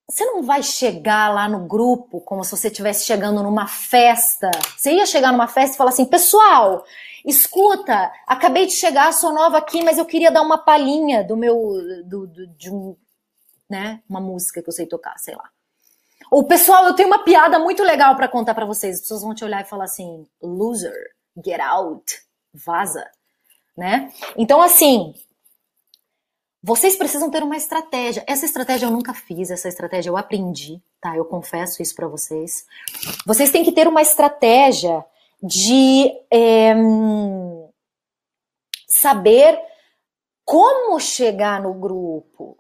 você 0.08 0.24
não 0.24 0.44
vai 0.44 0.64
chegar 0.64 1.34
lá 1.34 1.50
no 1.50 1.68
grupo 1.68 2.22
como 2.22 2.44
se 2.44 2.52
você 2.52 2.68
estivesse 2.68 3.06
chegando 3.06 3.44
numa 3.44 3.68
festa. 3.68 4.50
Você 4.78 4.94
ia 4.94 5.06
chegar 5.06 5.34
numa 5.34 5.48
festa 5.48 5.76
e 5.76 5.78
falar 5.78 5.90
assim, 5.90 6.06
pessoal, 6.06 6.86
escuta, 7.26 8.12
acabei 8.28 8.66
de 8.66 8.74
chegar, 8.74 9.12
sou 9.12 9.34
nova 9.34 9.58
aqui, 9.58 9.84
mas 9.84 9.98
eu 9.98 10.06
queria 10.06 10.32
dar 10.32 10.42
uma 10.42 10.60
palhinha 10.60 11.24
do 11.24 11.36
meu, 11.36 11.58
do, 12.06 12.28
do, 12.28 12.48
de 12.48 12.72
um, 12.72 12.96
né, 13.70 14.02
uma 14.10 14.20
música 14.20 14.62
que 14.62 14.70
eu 14.70 14.74
sei 14.74 14.86
tocar, 14.86 15.18
sei 15.18 15.36
lá. 15.36 15.50
Ou 16.32 16.44
pessoal, 16.46 16.86
eu 16.86 16.94
tenho 16.94 17.08
uma 17.08 17.24
piada 17.24 17.60
muito 17.60 17.84
legal 17.84 18.16
para 18.16 18.28
contar 18.28 18.56
para 18.56 18.66
vocês. 18.66 18.96
As 18.96 19.02
pessoas 19.02 19.22
vão 19.22 19.36
te 19.36 19.44
olhar 19.44 19.62
e 19.62 19.70
falar 19.70 19.86
assim, 19.86 20.28
loser 20.42 21.16
get 21.44 21.60
out, 21.60 22.22
vaza, 22.54 23.06
né? 23.78 24.12
Então, 24.38 24.62
assim, 24.62 25.14
vocês 26.64 26.96
precisam 26.96 27.30
ter 27.30 27.44
uma 27.44 27.58
estratégia. 27.58 28.24
Essa 28.26 28.46
estratégia 28.46 28.88
eu 28.88 28.92
nunca 28.92 29.14
fiz, 29.14 29.52
essa 29.52 29.68
estratégia 29.68 30.10
eu 30.10 30.18
aprendi, 30.18 30.82
tá? 31.00 31.16
Eu 31.16 31.26
confesso 31.26 31.82
isso 31.82 31.94
para 31.94 32.08
vocês. 32.08 32.66
Vocês 33.26 33.52
têm 33.52 33.64
que 33.64 33.72
ter 33.72 33.88
uma 33.88 34.02
estratégia 34.02 35.06
de 35.44 36.12
é, 36.32 36.74
saber 38.88 39.60
como 40.44 41.00
chegar 41.00 41.62
no 41.62 41.74
grupo, 41.74 42.58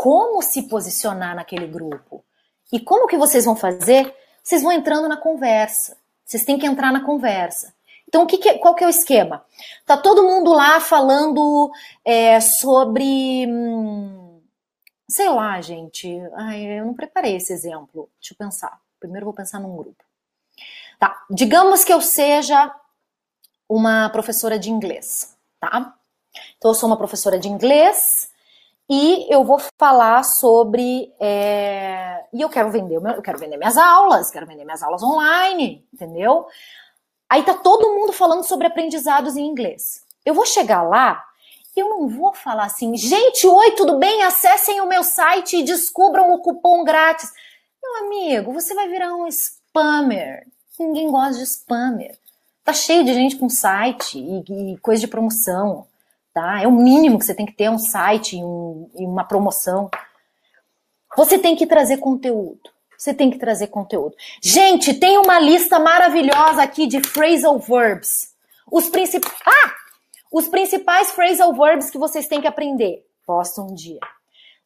como 0.00 0.40
se 0.40 0.62
posicionar 0.62 1.36
naquele 1.36 1.66
grupo. 1.66 2.24
E 2.72 2.80
como 2.80 3.06
que 3.06 3.18
vocês 3.18 3.44
vão 3.44 3.54
fazer? 3.54 4.16
Vocês 4.42 4.62
vão 4.62 4.72
entrando 4.72 5.06
na 5.06 5.18
conversa. 5.18 5.94
Vocês 6.24 6.42
têm 6.42 6.58
que 6.58 6.64
entrar 6.64 6.90
na 6.90 7.04
conversa. 7.04 7.74
Então, 8.08 8.24
que 8.24 8.38
que, 8.38 8.54
qual 8.54 8.74
que 8.74 8.82
é 8.82 8.86
o 8.86 8.90
esquema? 8.90 9.44
Tá 9.84 9.98
todo 9.98 10.22
mundo 10.22 10.54
lá 10.54 10.80
falando 10.80 11.70
é, 12.02 12.40
sobre. 12.40 13.46
Hum, 13.46 14.40
sei 15.06 15.28
lá, 15.28 15.60
gente. 15.60 16.08
Ai, 16.32 16.80
eu 16.80 16.86
não 16.86 16.94
preparei 16.94 17.36
esse 17.36 17.52
exemplo. 17.52 18.08
Deixa 18.18 18.32
eu 18.32 18.38
pensar. 18.38 18.80
Primeiro 18.98 19.26
vou 19.26 19.34
pensar 19.34 19.60
num 19.60 19.76
grupo. 19.76 20.02
Tá. 20.98 21.26
Digamos 21.30 21.84
que 21.84 21.92
eu 21.92 22.00
seja 22.00 22.74
uma 23.68 24.08
professora 24.08 24.58
de 24.58 24.70
inglês, 24.70 25.36
tá? 25.60 25.94
Então, 26.56 26.70
eu 26.70 26.74
sou 26.74 26.88
uma 26.88 26.96
professora 26.96 27.38
de 27.38 27.50
inglês 27.50 28.29
e 28.92 29.32
eu 29.32 29.44
vou 29.44 29.60
falar 29.78 30.24
sobre. 30.24 31.14
É, 31.20 32.24
e 32.32 32.40
eu 32.40 32.48
quero 32.48 32.72
vender, 32.72 32.96
eu 32.96 33.22
quero 33.22 33.38
vender 33.38 33.56
minhas 33.56 33.76
aulas, 33.76 34.32
quero 34.32 34.46
vender 34.46 34.64
minhas 34.64 34.82
aulas 34.82 35.00
online, 35.00 35.86
entendeu? 35.94 36.44
Aí 37.28 37.44
tá 37.44 37.54
todo 37.54 37.94
mundo 37.94 38.12
falando 38.12 38.42
sobre 38.42 38.66
aprendizados 38.66 39.36
em 39.36 39.46
inglês. 39.46 40.04
Eu 40.26 40.34
vou 40.34 40.44
chegar 40.44 40.82
lá, 40.82 41.24
eu 41.76 41.88
não 41.88 42.08
vou 42.08 42.32
falar 42.32 42.64
assim, 42.64 42.96
gente, 42.96 43.46
oi, 43.46 43.70
tudo 43.76 43.96
bem? 43.96 44.22
Acessem 44.22 44.80
o 44.80 44.88
meu 44.88 45.04
site 45.04 45.58
e 45.58 45.62
descubram 45.62 46.34
o 46.34 46.40
cupom 46.40 46.82
grátis. 46.82 47.30
Meu 47.80 48.06
amigo, 48.06 48.52
você 48.52 48.74
vai 48.74 48.88
virar 48.88 49.14
um 49.14 49.28
spammer. 49.28 50.48
Ninguém 50.76 51.08
gosta 51.08 51.38
de 51.38 51.44
spammer. 51.44 52.18
Tá 52.64 52.72
cheio 52.72 53.04
de 53.04 53.14
gente 53.14 53.36
com 53.36 53.48
site 53.48 54.18
e, 54.18 54.72
e 54.72 54.78
coisa 54.78 55.00
de 55.00 55.06
promoção, 55.06 55.86
tá? 56.32 56.62
É 56.62 56.66
o 56.66 56.72
mínimo 56.72 57.18
que 57.18 57.24
você 57.24 57.34
tem 57.34 57.46
que 57.46 57.56
ter 57.56 57.70
um 57.70 57.78
site 57.78 58.36
e, 58.36 58.42
um, 58.42 58.90
uma 58.94 59.24
promoção. 59.24 59.90
Você 61.16 61.38
tem 61.38 61.56
que 61.56 61.66
trazer 61.66 61.98
conteúdo 61.98 62.70
você 63.00 63.14
tem 63.14 63.30
que 63.30 63.38
trazer 63.38 63.68
conteúdo. 63.68 64.14
Gente, 64.42 64.92
tem 64.92 65.16
uma 65.16 65.40
lista 65.40 65.78
maravilhosa 65.78 66.62
aqui 66.62 66.86
de 66.86 67.00
phrasal 67.00 67.58
verbs. 67.58 68.34
Os, 68.70 68.90
princip... 68.90 69.26
ah! 69.46 69.72
Os 70.30 70.46
principais 70.48 71.10
phrasal 71.10 71.54
verbs 71.54 71.88
que 71.88 71.96
vocês 71.96 72.28
têm 72.28 72.42
que 72.42 72.46
aprender. 72.46 73.02
Posta 73.26 73.62
um 73.62 73.74
dia. 73.74 73.98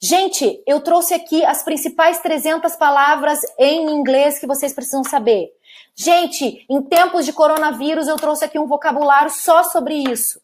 Gente, 0.02 0.60
eu 0.66 0.80
trouxe 0.80 1.14
aqui 1.14 1.44
as 1.44 1.62
principais 1.62 2.18
300 2.18 2.74
palavras 2.74 3.38
em 3.56 3.88
inglês 3.88 4.38
que 4.40 4.48
vocês 4.48 4.74
precisam 4.74 5.04
saber. 5.04 5.50
Gente, 5.94 6.66
em 6.68 6.82
tempos 6.82 7.24
de 7.24 7.32
coronavírus, 7.32 8.08
eu 8.08 8.16
trouxe 8.16 8.44
aqui 8.44 8.58
um 8.58 8.66
vocabulário 8.66 9.30
só 9.30 9.62
sobre 9.62 9.94
isso. 9.94 10.40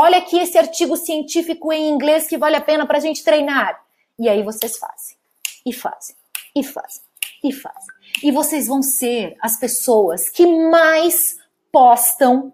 Olha 0.00 0.18
aqui 0.18 0.38
esse 0.38 0.56
artigo 0.56 0.96
científico 0.96 1.72
em 1.72 1.90
inglês 1.90 2.26
que 2.26 2.38
vale 2.38 2.56
a 2.56 2.60
pena 2.60 2.86
para 2.86 2.98
a 2.98 3.00
gente 3.00 3.22
treinar. 3.22 3.84
E 4.18 4.28
aí 4.28 4.42
vocês 4.42 4.78
fazem, 4.78 5.16
e 5.64 5.72
fazem, 5.72 6.16
e 6.56 6.64
fazem 6.64 7.10
e 7.42 7.52
fazem. 7.52 7.94
E 8.22 8.30
vocês 8.30 8.66
vão 8.66 8.82
ser 8.82 9.36
as 9.40 9.58
pessoas 9.58 10.28
que 10.28 10.46
mais 10.70 11.38
postam, 11.72 12.52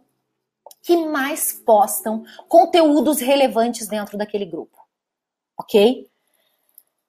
que 0.82 0.96
mais 0.96 1.52
postam 1.52 2.24
conteúdos 2.48 3.20
relevantes 3.20 3.88
dentro 3.88 4.16
daquele 4.16 4.44
grupo. 4.44 4.78
Ok? 5.58 6.08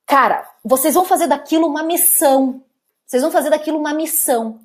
Cara, 0.06 0.50
vocês 0.64 0.94
vão 0.96 1.06
fazer 1.06 1.28
daquilo 1.28 1.68
uma 1.68 1.84
missão. 1.84 2.64
Vocês 3.06 3.22
vão 3.22 3.32
fazer 3.32 3.50
daquilo 3.50 3.78
uma 3.78 3.94
missão. 3.94 4.60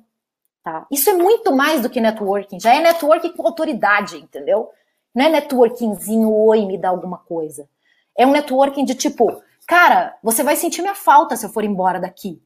Tá? 0.63 0.87
Isso 0.89 1.09
é 1.09 1.13
muito 1.13 1.53
mais 1.53 1.81
do 1.81 1.89
que 1.89 1.99
networking. 1.99 2.59
Já 2.59 2.73
é 2.73 2.81
networking 2.81 3.33
com 3.33 3.45
autoridade, 3.45 4.17
entendeu? 4.17 4.71
Não 5.13 5.25
é 5.25 5.29
networkingzinho, 5.29 6.31
oi, 6.31 6.65
me 6.65 6.77
dá 6.77 6.89
alguma 6.89 7.17
coisa. 7.17 7.69
É 8.17 8.25
um 8.25 8.31
networking 8.31 8.85
de 8.85 8.95
tipo, 8.95 9.41
cara, 9.67 10.17
você 10.23 10.43
vai 10.43 10.55
sentir 10.55 10.81
minha 10.81 10.95
falta 10.95 11.35
se 11.35 11.45
eu 11.45 11.49
for 11.49 11.63
embora 11.63 11.99
daqui. 11.99 12.41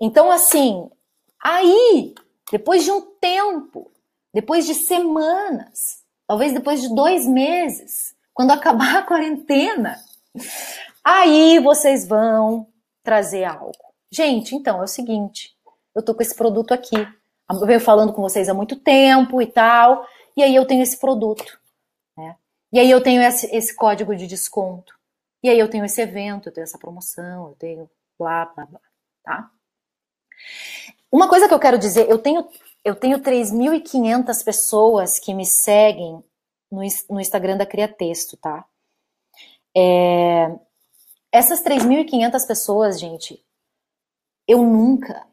Então, 0.00 0.30
assim, 0.32 0.90
aí, 1.40 2.14
depois 2.50 2.84
de 2.84 2.90
um 2.90 3.00
tempo, 3.20 3.90
depois 4.34 4.66
de 4.66 4.74
semanas, 4.74 6.02
talvez 6.26 6.52
depois 6.52 6.80
de 6.80 6.92
dois 6.92 7.26
meses, 7.26 8.14
quando 8.34 8.50
acabar 8.52 8.96
a 8.96 9.02
quarentena, 9.02 9.96
aí 11.04 11.60
vocês 11.60 12.06
vão 12.06 12.66
trazer 13.02 13.44
algo. 13.44 13.72
Gente, 14.10 14.54
então 14.54 14.80
é 14.80 14.84
o 14.84 14.88
seguinte, 14.88 15.54
eu 15.94 16.02
tô 16.02 16.14
com 16.14 16.22
esse 16.22 16.34
produto 16.34 16.72
aqui, 16.72 16.96
eu 17.50 17.66
venho 17.66 17.80
falando 17.80 18.12
com 18.12 18.22
vocês 18.22 18.48
há 18.48 18.54
muito 18.54 18.76
tempo 18.76 19.40
e 19.40 19.46
tal, 19.46 20.06
e 20.36 20.42
aí 20.42 20.54
eu 20.54 20.66
tenho 20.66 20.82
esse 20.82 20.98
produto, 20.98 21.60
né? 22.16 22.36
E 22.72 22.78
aí 22.78 22.90
eu 22.90 23.02
tenho 23.02 23.22
esse, 23.22 23.46
esse 23.54 23.74
código 23.74 24.14
de 24.16 24.26
desconto, 24.26 24.98
e 25.42 25.48
aí 25.48 25.58
eu 25.58 25.68
tenho 25.68 25.84
esse 25.84 26.00
evento, 26.00 26.48
eu 26.48 26.52
tenho 26.52 26.64
essa 26.64 26.78
promoção, 26.78 27.48
eu 27.48 27.54
tenho 27.56 27.90
blá, 28.18 28.46
blá, 28.46 28.66
blá, 28.66 28.80
tá? 29.22 29.50
Uma 31.10 31.28
coisa 31.28 31.46
que 31.46 31.54
eu 31.54 31.60
quero 31.60 31.78
dizer, 31.78 32.08
eu 32.08 32.18
tenho, 32.18 32.48
eu 32.84 32.94
tenho 32.94 33.18
3.500 33.20 34.44
pessoas 34.44 35.18
que 35.18 35.34
me 35.34 35.44
seguem 35.44 36.24
no, 36.70 36.80
no 37.10 37.20
Instagram 37.20 37.56
da 37.56 37.66
Cria 37.66 37.88
Texto, 37.88 38.36
tá? 38.36 38.64
É, 39.76 40.58
essas 41.30 41.62
3.500 41.62 42.46
pessoas, 42.46 43.00
gente, 43.00 43.44
eu 44.46 44.62
nunca, 44.62 45.26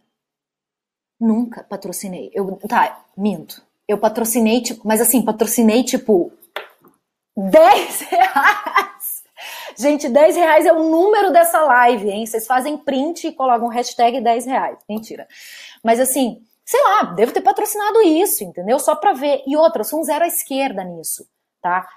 nunca 1.19 1.63
patrocinei. 1.63 2.31
Eu, 2.33 2.57
tá, 2.67 3.05
minto. 3.17 3.65
Eu 3.89 3.97
patrocinei, 3.97 4.61
tipo, 4.61 4.87
mas 4.87 5.01
assim, 5.01 5.25
patrocinei, 5.25 5.83
tipo, 5.83 6.31
10 7.35 8.01
reais. 8.05 9.23
Gente, 9.75 10.07
10 10.07 10.35
reais 10.35 10.65
é 10.67 10.71
o 10.71 10.83
número 10.91 11.31
dessa 11.31 11.59
live, 11.63 12.07
hein? 12.07 12.23
Vocês 12.23 12.45
fazem 12.45 12.77
print 12.77 13.27
e 13.27 13.31
colocam 13.31 13.67
hashtag 13.67 14.21
10 14.21 14.45
reais. 14.45 14.77
Mentira. 14.87 15.27
Mas 15.83 15.99
assim, 15.99 16.39
sei 16.63 16.79
lá, 16.83 17.03
devo 17.15 17.31
ter 17.31 17.41
patrocinado 17.41 17.99
isso, 18.03 18.43
entendeu? 18.43 18.77
Só 18.77 18.95
pra 18.95 19.13
ver. 19.13 19.41
E 19.47 19.57
outra, 19.57 19.81
eu 19.81 19.85
sou 19.85 19.99
um 20.01 20.03
zero 20.03 20.23
à 20.23 20.27
esquerda 20.27 20.83
nisso, 20.83 21.25
tá? 21.59 21.87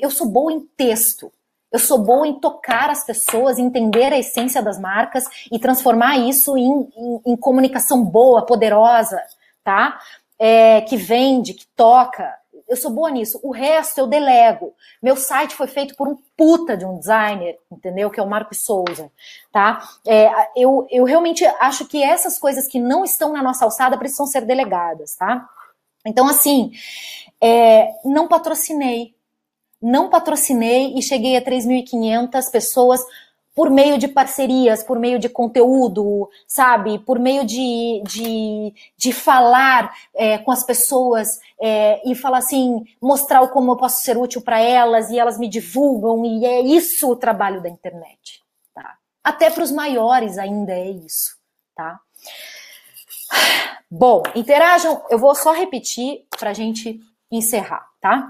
Eu 0.00 0.10
sou 0.10 0.26
boa 0.26 0.50
em 0.50 0.60
texto. 0.60 1.30
Eu 1.70 1.78
sou 1.78 1.98
boa 1.98 2.26
em 2.26 2.40
tocar 2.40 2.88
as 2.88 3.04
pessoas, 3.04 3.58
entender 3.58 4.14
a 4.14 4.18
essência 4.18 4.62
das 4.62 4.80
marcas 4.80 5.24
e 5.52 5.58
transformar 5.58 6.16
isso 6.16 6.56
em, 6.56 6.88
em, 6.96 7.32
em 7.32 7.36
comunicação 7.36 8.02
boa, 8.02 8.46
poderosa, 8.46 9.20
tá? 9.62 9.98
É, 10.38 10.80
que 10.82 10.96
vende, 10.96 11.54
que 11.54 11.66
toca. 11.76 12.32
Eu 12.68 12.76
sou 12.76 12.90
boa 12.90 13.10
nisso. 13.10 13.38
O 13.42 13.52
resto 13.52 13.98
eu 13.98 14.06
delego. 14.06 14.74
Meu 15.02 15.16
site 15.16 15.54
foi 15.54 15.66
feito 15.66 15.94
por 15.96 16.08
um 16.08 16.16
puta 16.36 16.76
de 16.76 16.84
um 16.84 16.98
designer, 16.98 17.58
entendeu? 17.70 18.10
Que 18.10 18.18
é 18.18 18.22
o 18.22 18.28
Marcos 18.28 18.64
Souza, 18.64 19.10
tá? 19.52 19.82
É, 20.06 20.30
eu, 20.56 20.86
eu 20.90 21.04
realmente 21.04 21.44
acho 21.60 21.86
que 21.86 22.02
essas 22.02 22.38
coisas 22.38 22.66
que 22.66 22.80
não 22.80 23.04
estão 23.04 23.32
na 23.32 23.42
nossa 23.42 23.64
alçada 23.64 23.98
precisam 23.98 24.26
ser 24.26 24.44
delegadas, 24.44 25.14
tá? 25.14 25.48
Então, 26.06 26.28
assim, 26.28 26.72
é, 27.40 27.92
não 28.04 28.28
patrocinei, 28.28 29.14
não 29.80 30.08
patrocinei 30.08 30.94
e 30.96 31.02
cheguei 31.02 31.36
a 31.36 31.42
3.500 31.42 32.50
pessoas 32.50 33.00
por 33.54 33.70
meio 33.70 33.96
de 33.96 34.08
parcerias, 34.08 34.82
por 34.82 34.98
meio 34.98 35.18
de 35.18 35.28
conteúdo, 35.28 36.28
sabe? 36.46 36.98
Por 36.98 37.20
meio 37.20 37.46
de, 37.46 38.02
de, 38.04 38.74
de 38.96 39.12
falar 39.12 39.94
é, 40.12 40.38
com 40.38 40.50
as 40.50 40.64
pessoas 40.64 41.38
é, 41.60 42.02
e 42.04 42.14
falar 42.16 42.38
assim, 42.38 42.84
mostrar 43.00 43.46
como 43.48 43.72
eu 43.72 43.76
posso 43.76 44.02
ser 44.02 44.18
útil 44.18 44.42
para 44.42 44.58
elas 44.58 45.08
e 45.10 45.18
elas 45.18 45.38
me 45.38 45.48
divulgam, 45.48 46.24
e 46.24 46.44
é 46.44 46.60
isso 46.60 47.08
o 47.08 47.16
trabalho 47.16 47.62
da 47.62 47.68
internet, 47.68 48.42
tá? 48.74 48.96
Até 49.22 49.48
para 49.48 49.62
os 49.62 49.70
maiores 49.70 50.36
ainda 50.36 50.72
é 50.72 50.90
isso, 50.90 51.36
tá? 51.76 52.00
Bom, 53.88 54.24
interajam, 54.34 55.04
eu 55.08 55.18
vou 55.18 55.34
só 55.36 55.52
repetir 55.52 56.26
para 56.38 56.50
a 56.50 56.54
gente 56.54 57.00
encerrar, 57.30 57.88
tá? 58.00 58.28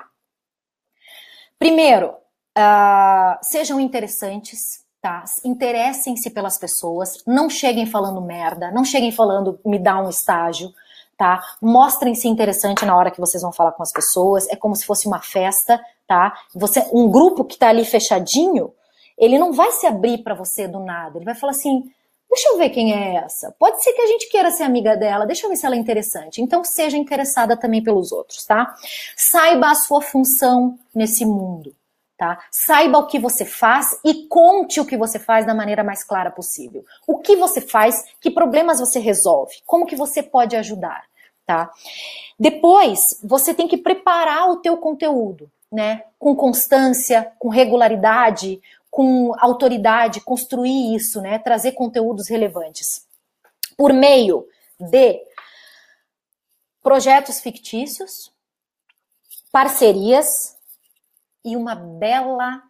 Primeiro, 1.59 2.11
uh, 2.59 3.39
sejam 3.41 3.81
interessantes, 3.81 4.84
tá? 5.05 5.23
Interessem-se 5.45 6.31
pelas 6.31 6.57
pessoas, 6.57 7.23
não 7.27 7.51
cheguem 7.51 7.85
falando 7.85 8.23
merda, 8.23 8.71
não 8.71 8.87
cheguem 8.87 9.13
falando 9.13 9.61
me 9.63 9.79
dá 9.79 10.01
um 10.01 10.09
estágio, 10.09 10.73
tá? 11.15 11.43
Mostrem-se 11.61 12.27
interessante 12.27 12.87
na 12.87 12.97
hora 12.97 13.11
que 13.11 13.21
vocês 13.21 13.43
vão 13.43 13.53
falar 13.53 13.73
com 13.73 13.83
as 13.83 13.93
pessoas, 13.93 14.49
é 14.49 14.57
como 14.57 14.75
se 14.75 14.87
fosse 14.87 15.07
uma 15.07 15.21
festa, 15.21 15.79
tá? 16.09 16.33
Você, 16.55 16.89
um 16.91 17.11
grupo 17.11 17.45
que 17.45 17.59
tá 17.59 17.69
ali 17.69 17.85
fechadinho, 17.85 18.73
ele 19.19 19.39
não 19.39 19.53
vai 19.53 19.73
se 19.73 19.87
abrir 19.87 20.23
para 20.23 20.35
você 20.35 20.67
do 20.67 20.81
nada, 20.81 21.19
ele 21.19 21.27
vai 21.27 21.35
falar 21.35 21.51
assim: 21.51 21.83
Deixa 22.31 22.49
eu 22.49 22.57
ver 22.57 22.71
quem 22.71 22.95
é 22.95 23.17
essa. 23.17 23.55
Pode 23.59 23.85
ser 23.85 23.93
que 23.93 24.01
a 24.01 24.07
gente 24.07 24.31
queira 24.31 24.51
ser 24.51 24.63
amiga 24.63 24.97
dela, 24.97 25.27
deixa 25.27 25.45
eu 25.45 25.51
ver 25.51 25.57
se 25.57 25.67
ela 25.67 25.75
é 25.75 25.79
interessante. 25.79 26.41
Então, 26.41 26.65
seja 26.65 26.97
interessada 26.97 27.59
também 27.59 27.83
pelos 27.83 28.11
outros, 28.11 28.43
tá? 28.47 28.75
Saiba 29.15 29.71
a 29.71 29.75
sua 29.75 30.01
função 30.01 30.79
nesse 30.95 31.27
mundo, 31.27 31.77
tá? 32.17 32.45
Saiba 32.51 32.99
o 32.99 33.07
que 33.07 33.19
você 33.19 33.45
faz 33.45 33.99
e 34.05 34.27
conte 34.29 34.81
o 34.81 34.87
que 34.87 34.97
você 34.97 35.19
faz 35.19 35.47
da 35.47 35.55
maneira 35.55 35.83
mais 35.83 36.05
clara 36.05 36.31
possível. 36.31 36.85
O 37.07 37.19
que 37.19 37.37
você 37.37 37.61
faz, 37.61 38.05
que 38.21 38.31
problemas 38.31 38.81
você 38.81 38.99
resolve, 38.99 39.55
como 39.67 39.87
que 39.87 39.97
você 39.97 40.23
pode 40.23 40.57
ajudar, 40.57 41.05
tá? 41.47 41.71
Depois, 42.39 43.21
você 43.23 43.53
tem 43.53 43.69
que 43.69 43.77
preparar 43.77 44.51
o 44.51 44.57
teu 44.57 44.77
conteúdo, 44.77 45.51
né? 45.71 46.05
Com 46.19 46.37
constância, 46.37 47.33
com 47.39 47.49
regularidade, 47.49 48.61
com 48.91 49.33
autoridade, 49.39 50.21
construir 50.21 50.95
isso, 50.95 51.21
né? 51.21 51.39
Trazer 51.39 51.73
conteúdos 51.73 52.29
relevantes. 52.29 53.05
Por 53.77 53.93
meio 53.93 54.47
de 54.79 55.21
projetos 56.81 57.41
fictícios, 57.41 58.33
parcerias 59.51 60.57
e 61.45 61.57
uma 61.57 61.75
bela 61.75 62.63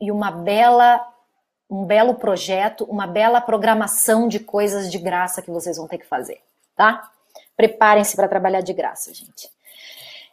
e 0.00 0.10
uma 0.10 0.30
bela 0.30 1.08
um 1.72 1.86
belo 1.86 2.14
projeto, 2.14 2.84
uma 2.84 3.06
bela 3.06 3.40
programação 3.40 4.28
de 4.28 4.38
coisas 4.38 4.92
de 4.92 4.98
graça 4.98 5.40
que 5.40 5.50
vocês 5.50 5.78
vão 5.78 5.88
ter 5.88 5.96
que 5.96 6.06
fazer, 6.06 6.38
tá? 6.76 7.10
Preparem-se 7.56 8.14
para 8.14 8.28
trabalhar 8.28 8.60
de 8.60 8.74
graça, 8.74 9.12
gente. 9.14 9.48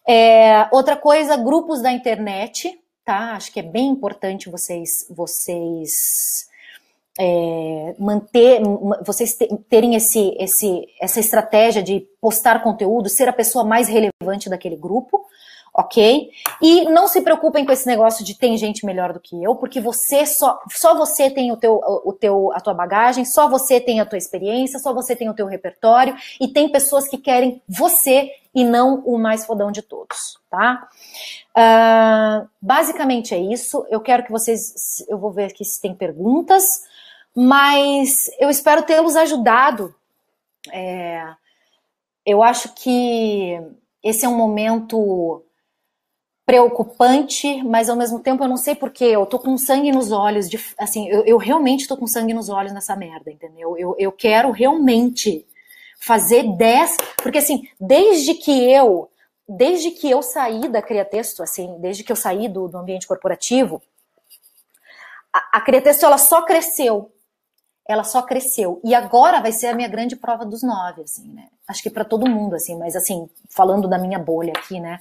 É, 0.05 0.67
outra 0.69 0.97
coisa, 0.97 1.37
grupos 1.37 1.81
da 1.81 1.93
internet, 1.93 2.77
tá? 3.05 3.35
Acho 3.35 3.53
que 3.53 3.59
é 3.61 3.63
bem 3.63 3.87
importante 3.87 4.49
vocês, 4.49 5.07
vocês 5.09 6.49
é, 7.17 7.95
manter, 7.97 8.61
vocês 9.05 9.37
terem 9.69 9.95
esse, 9.95 10.35
esse, 10.39 10.87
essa 10.99 11.21
estratégia 11.21 11.81
de 11.81 12.01
postar 12.19 12.61
conteúdo, 12.61 13.07
ser 13.07 13.29
a 13.29 13.33
pessoa 13.33 13.63
mais 13.63 13.87
relevante 13.87 14.49
daquele 14.49 14.75
grupo, 14.75 15.25
ok? 15.73 16.29
E 16.61 16.85
não 16.85 17.07
se 17.07 17.21
preocupem 17.21 17.65
com 17.65 17.71
esse 17.71 17.87
negócio 17.87 18.23
de 18.25 18.37
tem 18.37 18.57
gente 18.57 18.85
melhor 18.85 19.13
do 19.13 19.19
que 19.19 19.41
eu, 19.41 19.55
porque 19.55 19.79
você 19.79 20.25
só, 20.25 20.59
só 20.71 20.95
você 20.95 21.29
tem 21.29 21.51
o 21.51 21.57
teu, 21.57 21.79
o 22.05 22.13
teu, 22.13 22.51
a 22.53 22.59
tua 22.59 22.73
bagagem, 22.73 23.25
só 23.25 23.47
você 23.47 23.79
tem 23.79 23.99
a 23.99 24.05
tua 24.05 24.17
experiência, 24.17 24.79
só 24.79 24.93
você 24.93 25.15
tem 25.15 25.29
o 25.29 25.33
teu 25.33 25.45
repertório, 25.45 26.15
e 26.39 26.47
tem 26.47 26.71
pessoas 26.71 27.07
que 27.07 27.17
querem 27.17 27.61
você 27.67 28.31
e 28.53 28.63
não 28.63 28.99
o 29.05 29.17
mais 29.17 29.45
fodão 29.45 29.71
de 29.71 29.81
todos, 29.81 30.39
tá? 30.49 30.87
Uh, 31.55 32.49
basicamente 32.61 33.33
é 33.33 33.37
isso. 33.37 33.85
Eu 33.89 34.01
quero 34.01 34.23
que 34.23 34.31
vocês. 34.31 35.05
Eu 35.07 35.17
vou 35.17 35.31
ver 35.31 35.45
aqui 35.45 35.63
se 35.63 35.79
tem 35.79 35.93
perguntas, 35.93 36.81
mas 37.35 38.29
eu 38.39 38.49
espero 38.49 38.83
tê-los 38.83 39.15
ajudado. 39.15 39.93
É, 40.71 41.23
eu 42.25 42.43
acho 42.43 42.73
que 42.73 43.59
esse 44.03 44.25
é 44.25 44.29
um 44.29 44.35
momento 44.35 45.43
preocupante, 46.49 47.61
mas 47.61 47.91
ao 47.91 47.95
mesmo 47.95 48.17
tempo 48.17 48.43
eu 48.43 48.47
não 48.47 48.57
sei 48.57 48.73
porquê, 48.73 49.05
eu 49.05 49.23
tô 49.23 49.37
com 49.37 49.55
sangue 49.55 49.91
nos 49.91 50.11
olhos, 50.11 50.49
de, 50.49 50.59
assim, 50.79 51.07
eu, 51.07 51.23
eu, 51.23 51.37
realmente 51.37 51.87
tô 51.87 51.95
com 51.95 52.07
sangue 52.07 52.33
nos 52.33 52.49
olhos 52.49 52.71
nessa 52.71 52.95
merda, 52.95 53.29
entendeu? 53.29 53.77
Eu, 53.77 53.95
eu 53.99 54.11
quero 54.11 54.49
realmente 54.49 55.45
fazer 55.99 56.41
10, 56.57 56.97
porque 57.17 57.37
assim, 57.37 57.69
desde 57.79 58.33
que 58.33 58.51
eu 58.67 59.11
desde 59.47 59.91
que 59.91 60.09
eu 60.09 60.23
saí 60.23 60.67
da 60.67 60.81
Criatexto, 60.81 61.43
assim, 61.43 61.77
desde 61.79 62.03
que 62.03 62.11
eu 62.11 62.15
saí 62.15 62.47
do, 62.49 62.67
do 62.67 62.79
ambiente 62.79 63.05
corporativo, 63.05 63.79
a, 65.31 65.57
a 65.57 65.61
Criatexto 65.61 66.03
ela 66.03 66.17
só 66.17 66.41
cresceu. 66.41 67.13
Ela 67.87 68.03
só 68.03 68.23
cresceu. 68.23 68.79
E 68.83 68.95
agora 68.95 69.39
vai 69.39 69.51
ser 69.51 69.67
a 69.67 69.75
minha 69.75 69.87
grande 69.87 70.15
prova 70.15 70.45
dos 70.45 70.63
nove, 70.63 71.03
assim, 71.03 71.27
né? 71.29 71.47
Acho 71.67 71.83
que 71.83 71.89
para 71.91 72.05
todo 72.05 72.29
mundo, 72.29 72.55
assim, 72.55 72.75
mas 72.75 72.95
assim, 72.95 73.29
falando 73.49 73.87
da 73.87 73.99
minha 73.99 74.17
bolha 74.17 74.53
aqui, 74.55 74.79
né? 74.79 74.99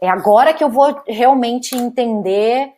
É 0.00 0.08
agora 0.08 0.54
que 0.54 0.62
eu 0.62 0.70
vou 0.70 1.02
realmente 1.06 1.74
entender 1.74 2.72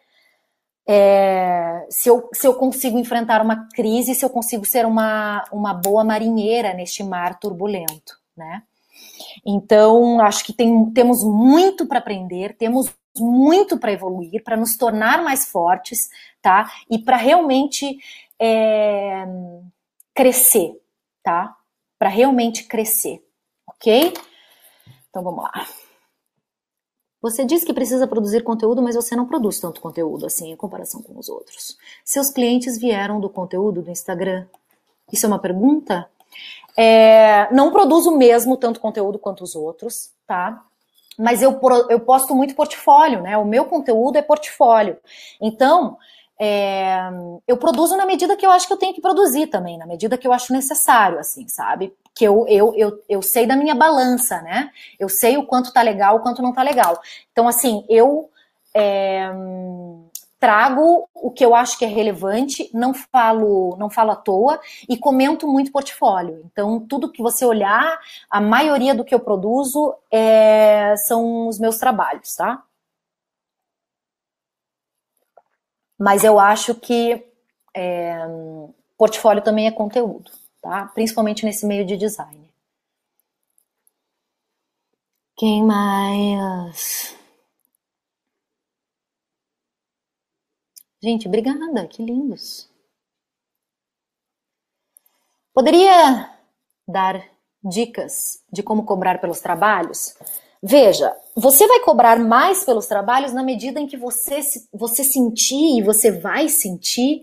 é, 0.89 1.87
se, 1.91 2.09
eu, 2.09 2.29
se 2.33 2.47
eu 2.47 2.55
consigo 2.55 2.99
enfrentar 2.99 3.43
uma 3.43 3.69
crise, 3.75 4.15
se 4.15 4.25
eu 4.25 4.31
consigo 4.31 4.65
ser 4.65 4.87
uma, 4.87 5.45
uma 5.53 5.75
boa 5.75 6.03
marinheira 6.03 6.73
neste 6.73 7.05
mar 7.05 7.39
turbulento, 7.39 8.19
né? 8.37 8.63
Então, 9.47 10.21
acho 10.21 10.45
que 10.45 10.53
tem, 10.53 10.91
temos 10.91 11.23
muito 11.23 11.87
para 11.87 11.99
aprender, 11.99 12.57
temos 12.57 12.93
muito 13.19 13.79
para 13.79 13.93
evoluir, 13.93 14.43
para 14.43 14.57
nos 14.57 14.77
tornar 14.77 15.23
mais 15.23 15.47
fortes, 15.47 16.09
tá? 16.41 16.71
E 16.91 16.99
para 16.99 17.17
realmente 17.17 17.99
é, 18.39 19.27
crescer, 20.15 20.73
tá? 21.23 21.57
Para 21.99 22.09
realmente 22.09 22.65
crescer, 22.65 23.23
ok? 23.67 24.13
Então 25.09 25.23
vamos 25.23 25.45
lá. 25.45 25.67
Você 27.23 27.45
diz 27.45 27.65
que 27.65 27.75
precisa 27.75 28.07
produzir 28.07 28.43
conteúdo, 28.43 28.83
mas 28.83 28.95
você 28.95 29.15
não 29.15 29.27
produz 29.27 29.61
tanto 29.61 29.81
conteúdo 29.81 30.27
assim 30.27 30.53
em 30.53 30.57
comparação 30.57 31.03
com 31.03 31.19
os 31.19 31.29
outros. 31.29 31.77
Seus 32.05 32.31
clientes 32.31 32.79
vieram 32.79 33.21
do 33.21 33.29
conteúdo 33.29 33.83
do 33.83 33.91
Instagram? 33.91 34.47
Isso 35.13 35.27
é 35.27 35.29
uma 35.29 35.39
pergunta? 35.39 36.09
É, 36.77 37.53
não 37.53 37.71
produzo 37.71 38.17
mesmo 38.17 38.57
tanto 38.57 38.81
conteúdo 38.81 39.19
quanto 39.19 39.45
os 39.45 39.55
outros, 39.55 40.13
tá? 40.27 40.63
Mas 41.19 41.43
eu, 41.43 41.61
eu 41.91 42.01
posto 42.01 42.35
muito 42.35 42.55
portfólio, 42.55 43.21
né? 43.21 43.37
O 43.37 43.45
meu 43.45 43.67
conteúdo 43.67 44.17
é 44.17 44.23
portfólio. 44.23 44.97
Então, 45.41 45.99
é, 46.39 46.99
eu 47.47 47.59
produzo 47.59 47.99
na 47.99 48.07
medida 48.07 48.35
que 48.35 48.47
eu 48.47 48.51
acho 48.51 48.67
que 48.67 48.73
eu 48.73 48.79
tenho 48.79 48.95
que 48.95 49.03
produzir 49.03 49.49
também, 49.49 49.77
na 49.77 49.87
medida 49.87 50.17
que 50.17 50.27
eu 50.27 50.33
acho 50.33 50.55
necessário, 50.55 51.19
assim, 51.19 51.47
sabe? 51.49 51.95
Que 52.21 52.27
eu, 52.27 52.45
eu, 52.49 52.75
eu, 52.77 53.03
eu 53.09 53.23
sei 53.23 53.47
da 53.47 53.57
minha 53.57 53.75
balança, 53.75 54.43
né? 54.43 54.71
Eu 54.99 55.09
sei 55.09 55.39
o 55.39 55.47
quanto 55.47 55.73
tá 55.73 55.81
legal, 55.81 56.17
o 56.17 56.21
quanto 56.21 56.43
não 56.43 56.53
tá 56.53 56.63
legal. 56.63 57.01
Então, 57.33 57.49
assim, 57.49 57.83
eu 57.89 58.29
é, 58.77 59.31
trago 60.39 61.09
o 61.15 61.31
que 61.31 61.43
eu 61.43 61.55
acho 61.55 61.79
que 61.79 61.85
é 61.87 61.89
relevante, 61.89 62.69
não 62.75 62.93
falo, 62.93 63.75
não 63.79 63.89
falo 63.89 64.11
à 64.11 64.17
toa 64.17 64.61
e 64.87 64.99
comento 64.99 65.49
muito 65.49 65.73
portfólio. 65.73 66.43
Então, 66.45 66.79
tudo 66.87 67.11
que 67.11 67.23
você 67.23 67.43
olhar, 67.47 67.99
a 68.31 68.39
maioria 68.39 68.95
do 68.95 69.03
que 69.03 69.15
eu 69.15 69.21
produzo 69.21 69.95
é, 70.11 70.95
são 71.09 71.49
os 71.49 71.59
meus 71.59 71.79
trabalhos, 71.79 72.35
tá? 72.35 72.63
Mas 75.99 76.23
eu 76.23 76.39
acho 76.39 76.75
que 76.75 77.27
é, 77.75 78.15
portfólio 78.99 79.43
também 79.43 79.67
é 79.67 79.71
conteúdo, 79.71 80.31
tá? 80.61 80.87
Principalmente 80.87 81.45
nesse 81.45 81.67
meio 81.67 81.85
de 81.87 81.97
design. 81.97 82.49
Quem 85.37 85.65
mais? 85.65 87.17
Gente, 91.03 91.27
obrigada, 91.27 91.87
que 91.87 92.05
lindos. 92.05 92.69
Poderia 95.55 96.31
dar 96.87 97.27
dicas 97.65 98.43
de 98.53 98.63
como 98.63 98.85
cobrar 98.85 99.19
pelos 99.19 99.41
trabalhos? 99.41 100.15
Veja, 100.63 101.17
você 101.35 101.67
vai 101.67 101.81
cobrar 101.81 102.19
mais 102.19 102.65
pelos 102.65 102.87
trabalhos 102.87 103.33
na 103.33 103.43
medida 103.43 103.81
em 103.81 103.87
que 103.87 103.97
você, 103.97 104.41
você 104.73 105.03
sentir 105.03 105.79
e 105.79 105.83
você 105.83 106.11
vai 106.11 106.49
sentir 106.51 107.23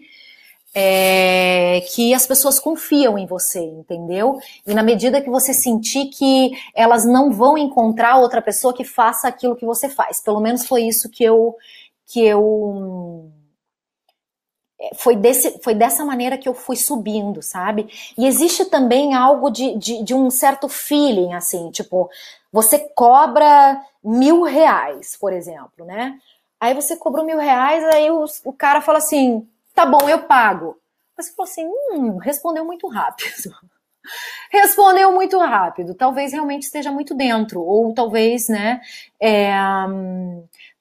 é, 0.80 1.82
que 1.90 2.14
as 2.14 2.28
pessoas 2.28 2.60
confiam 2.60 3.18
em 3.18 3.26
você, 3.26 3.60
entendeu? 3.60 4.40
E 4.64 4.76
na 4.76 4.84
medida 4.84 5.20
que 5.20 5.28
você 5.28 5.52
sentir 5.52 6.06
que 6.10 6.52
elas 6.76 7.04
não 7.04 7.32
vão 7.32 7.58
encontrar 7.58 8.18
outra 8.18 8.44
pessoa 8.44 8.72
que 8.72 8.84
faça 8.84 9.28
aquilo 9.28 9.56
que 9.56 9.66
você 9.66 9.90
faz. 9.90 10.22
Pelo 10.22 10.40
menos 10.40 10.68
foi 10.68 10.84
isso 10.84 11.10
que 11.10 11.24
eu 11.24 11.56
que 12.06 12.24
eu 12.24 13.32
é, 14.80 14.94
foi, 14.94 15.16
desse, 15.16 15.60
foi 15.64 15.74
dessa 15.74 16.06
maneira 16.06 16.38
que 16.38 16.48
eu 16.48 16.54
fui 16.54 16.76
subindo, 16.76 17.42
sabe? 17.42 17.90
E 18.16 18.28
existe 18.28 18.66
também 18.66 19.16
algo 19.16 19.50
de, 19.50 19.76
de, 19.80 20.04
de 20.04 20.14
um 20.14 20.30
certo 20.30 20.70
feeling, 20.70 21.34
assim, 21.34 21.72
tipo, 21.72 22.08
você 22.54 22.78
cobra 22.78 23.82
mil 24.04 24.44
reais, 24.44 25.18
por 25.20 25.34
exemplo, 25.34 25.84
né? 25.86 26.20
Aí 26.60 26.76
você 26.76 26.96
cobrou 26.96 27.26
mil 27.26 27.40
reais, 27.40 27.84
aí 27.86 28.12
o, 28.12 28.26
o 28.46 28.54
cara 28.54 28.80
fala 28.80 29.00
assim, 29.00 29.48
tá 29.78 29.86
bom, 29.86 30.10
eu 30.10 30.24
pago. 30.24 30.76
Você 31.16 31.32
falou 31.34 31.48
assim, 31.48 31.70
hum, 31.92 32.18
respondeu 32.18 32.66
muito 32.66 32.88
rápido. 32.88 33.54
respondeu 34.52 35.12
muito 35.12 35.38
rápido. 35.38 35.94
Talvez 35.94 36.34
realmente 36.34 36.64
esteja 36.64 36.92
muito 36.92 37.14
dentro, 37.14 37.62
ou 37.62 37.94
talvez, 37.94 38.48
né, 38.50 38.82
é, 39.22 39.52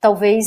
talvez 0.00 0.46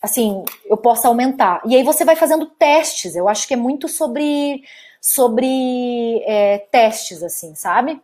assim, 0.00 0.42
eu 0.64 0.78
possa 0.78 1.08
aumentar. 1.08 1.60
E 1.66 1.76
aí 1.76 1.84
você 1.84 2.06
vai 2.06 2.16
fazendo 2.16 2.46
testes. 2.46 3.14
Eu 3.14 3.28
acho 3.28 3.46
que 3.46 3.54
é 3.54 3.56
muito 3.56 3.86
sobre, 3.86 4.64
sobre 5.00 6.22
é, 6.24 6.58
testes, 6.70 7.22
assim, 7.22 7.54
sabe? 7.54 8.00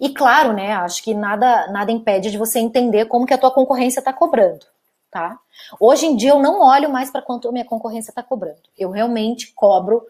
E 0.00 0.12
claro, 0.12 0.52
né, 0.52 0.72
acho 0.72 1.02
que 1.02 1.14
nada, 1.14 1.68
nada 1.68 1.92
impede 1.92 2.30
de 2.30 2.38
você 2.38 2.58
entender 2.58 3.06
como 3.06 3.24
que 3.24 3.34
a 3.34 3.38
tua 3.38 3.52
concorrência 3.52 4.00
está 4.00 4.12
cobrando, 4.12 4.66
tá? 5.12 5.38
Hoje 5.78 6.06
em 6.06 6.16
dia 6.16 6.30
eu 6.30 6.40
não 6.40 6.60
olho 6.60 6.90
mais 6.90 7.10
para 7.10 7.20
quanto 7.20 7.52
minha 7.52 7.66
concorrência 7.66 8.10
está 8.10 8.22
cobrando. 8.22 8.62
Eu 8.76 8.90
realmente 8.90 9.52
cobro 9.52 10.04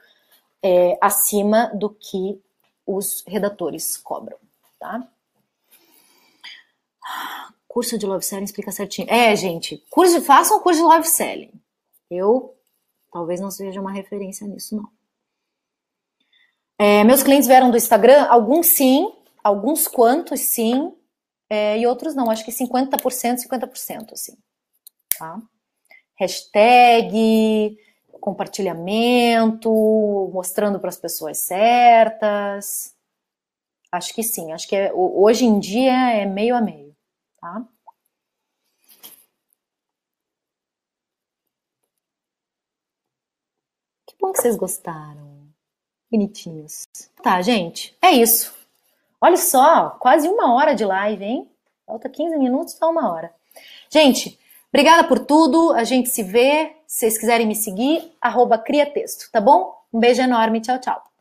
é, 0.63 0.97
acima 1.01 1.73
do 1.75 1.91
que 1.91 2.41
os 2.87 3.25
redatores 3.27 3.97
cobram, 3.97 4.39
tá? 4.79 5.07
Curso 7.67 7.99
de 7.99 8.07
Love 8.07 8.25
Selling 8.25 8.45
explica 8.45 8.71
certinho. 8.71 9.09
É, 9.11 9.35
gente, 9.35 9.85
curso, 9.91 10.23
façam 10.23 10.59
um 10.59 10.61
curso 10.61 10.81
de 10.81 10.87
Love 10.87 11.09
Selling. 11.09 11.53
Eu 12.09 12.55
talvez 13.13 13.41
não 13.41 13.51
seja 13.51 13.81
uma 13.81 13.91
referência 13.91 14.47
nisso, 14.47 14.77
não. 14.77 14.89
É, 16.79 17.03
meus 17.03 17.23
clientes 17.23 17.49
vieram 17.49 17.71
do 17.71 17.77
Instagram, 17.77 18.27
alguns 18.27 18.69
sim, 18.69 19.13
alguns 19.43 19.89
quantos 19.89 20.41
sim, 20.41 20.95
é, 21.51 21.79
e 21.79 21.87
outros 21.87 22.15
não. 22.15 22.31
Acho 22.31 22.45
que 22.45 22.53
50%, 22.53 23.39
50%, 23.49 24.13
assim. 24.13 24.37
Tá? 25.19 25.41
Hashtag, 26.17 27.77
compartilhamento, 28.21 29.71
mostrando 30.33 30.79
para 30.79 30.89
as 30.89 30.97
pessoas 30.97 31.39
certas. 31.39 32.95
Acho 33.91 34.15
que 34.15 34.23
sim, 34.23 34.53
acho 34.53 34.69
que 34.69 34.77
é, 34.77 34.93
hoje 34.95 35.45
em 35.45 35.59
dia 35.59 35.93
é 36.15 36.25
meio 36.25 36.57
a 36.57 36.61
meio 36.61 36.83
tá? 37.43 37.67
Que 44.07 44.15
bom 44.21 44.33
que 44.33 44.41
vocês 44.41 44.57
gostaram. 44.57 45.43
Bonitinhos. 46.11 46.87
Tá, 47.23 47.43
gente, 47.43 47.97
é 48.01 48.13
isso. 48.13 48.55
Olha 49.21 49.37
só, 49.37 49.91
quase 49.91 50.29
uma 50.29 50.55
hora 50.55 50.75
de 50.75 50.85
live, 50.85 51.25
hein? 51.25 51.51
Falta 51.87 52.09
15 52.09 52.37
minutos, 52.37 52.75
tá 52.75 52.87
uma 52.87 53.11
hora. 53.11 53.35
Gente, 53.91 54.39
obrigada 54.73 55.05
por 55.05 55.19
tudo. 55.21 55.73
A 55.73 55.85
gente 55.85 56.09
se 56.09 56.23
vê. 56.23 56.73
Se 56.87 57.01
vocês 57.01 57.19
quiserem 57.19 57.47
me 57.47 57.55
seguir, 57.55 58.13
arroba 58.21 58.59
cria 58.59 58.85
texto, 58.85 59.31
tá 59.33 59.41
bom? 59.41 59.73
Um 59.93 59.99
beijo 59.99 60.21
enorme. 60.21 60.61
Tchau, 60.61 60.79
tchau. 60.79 61.12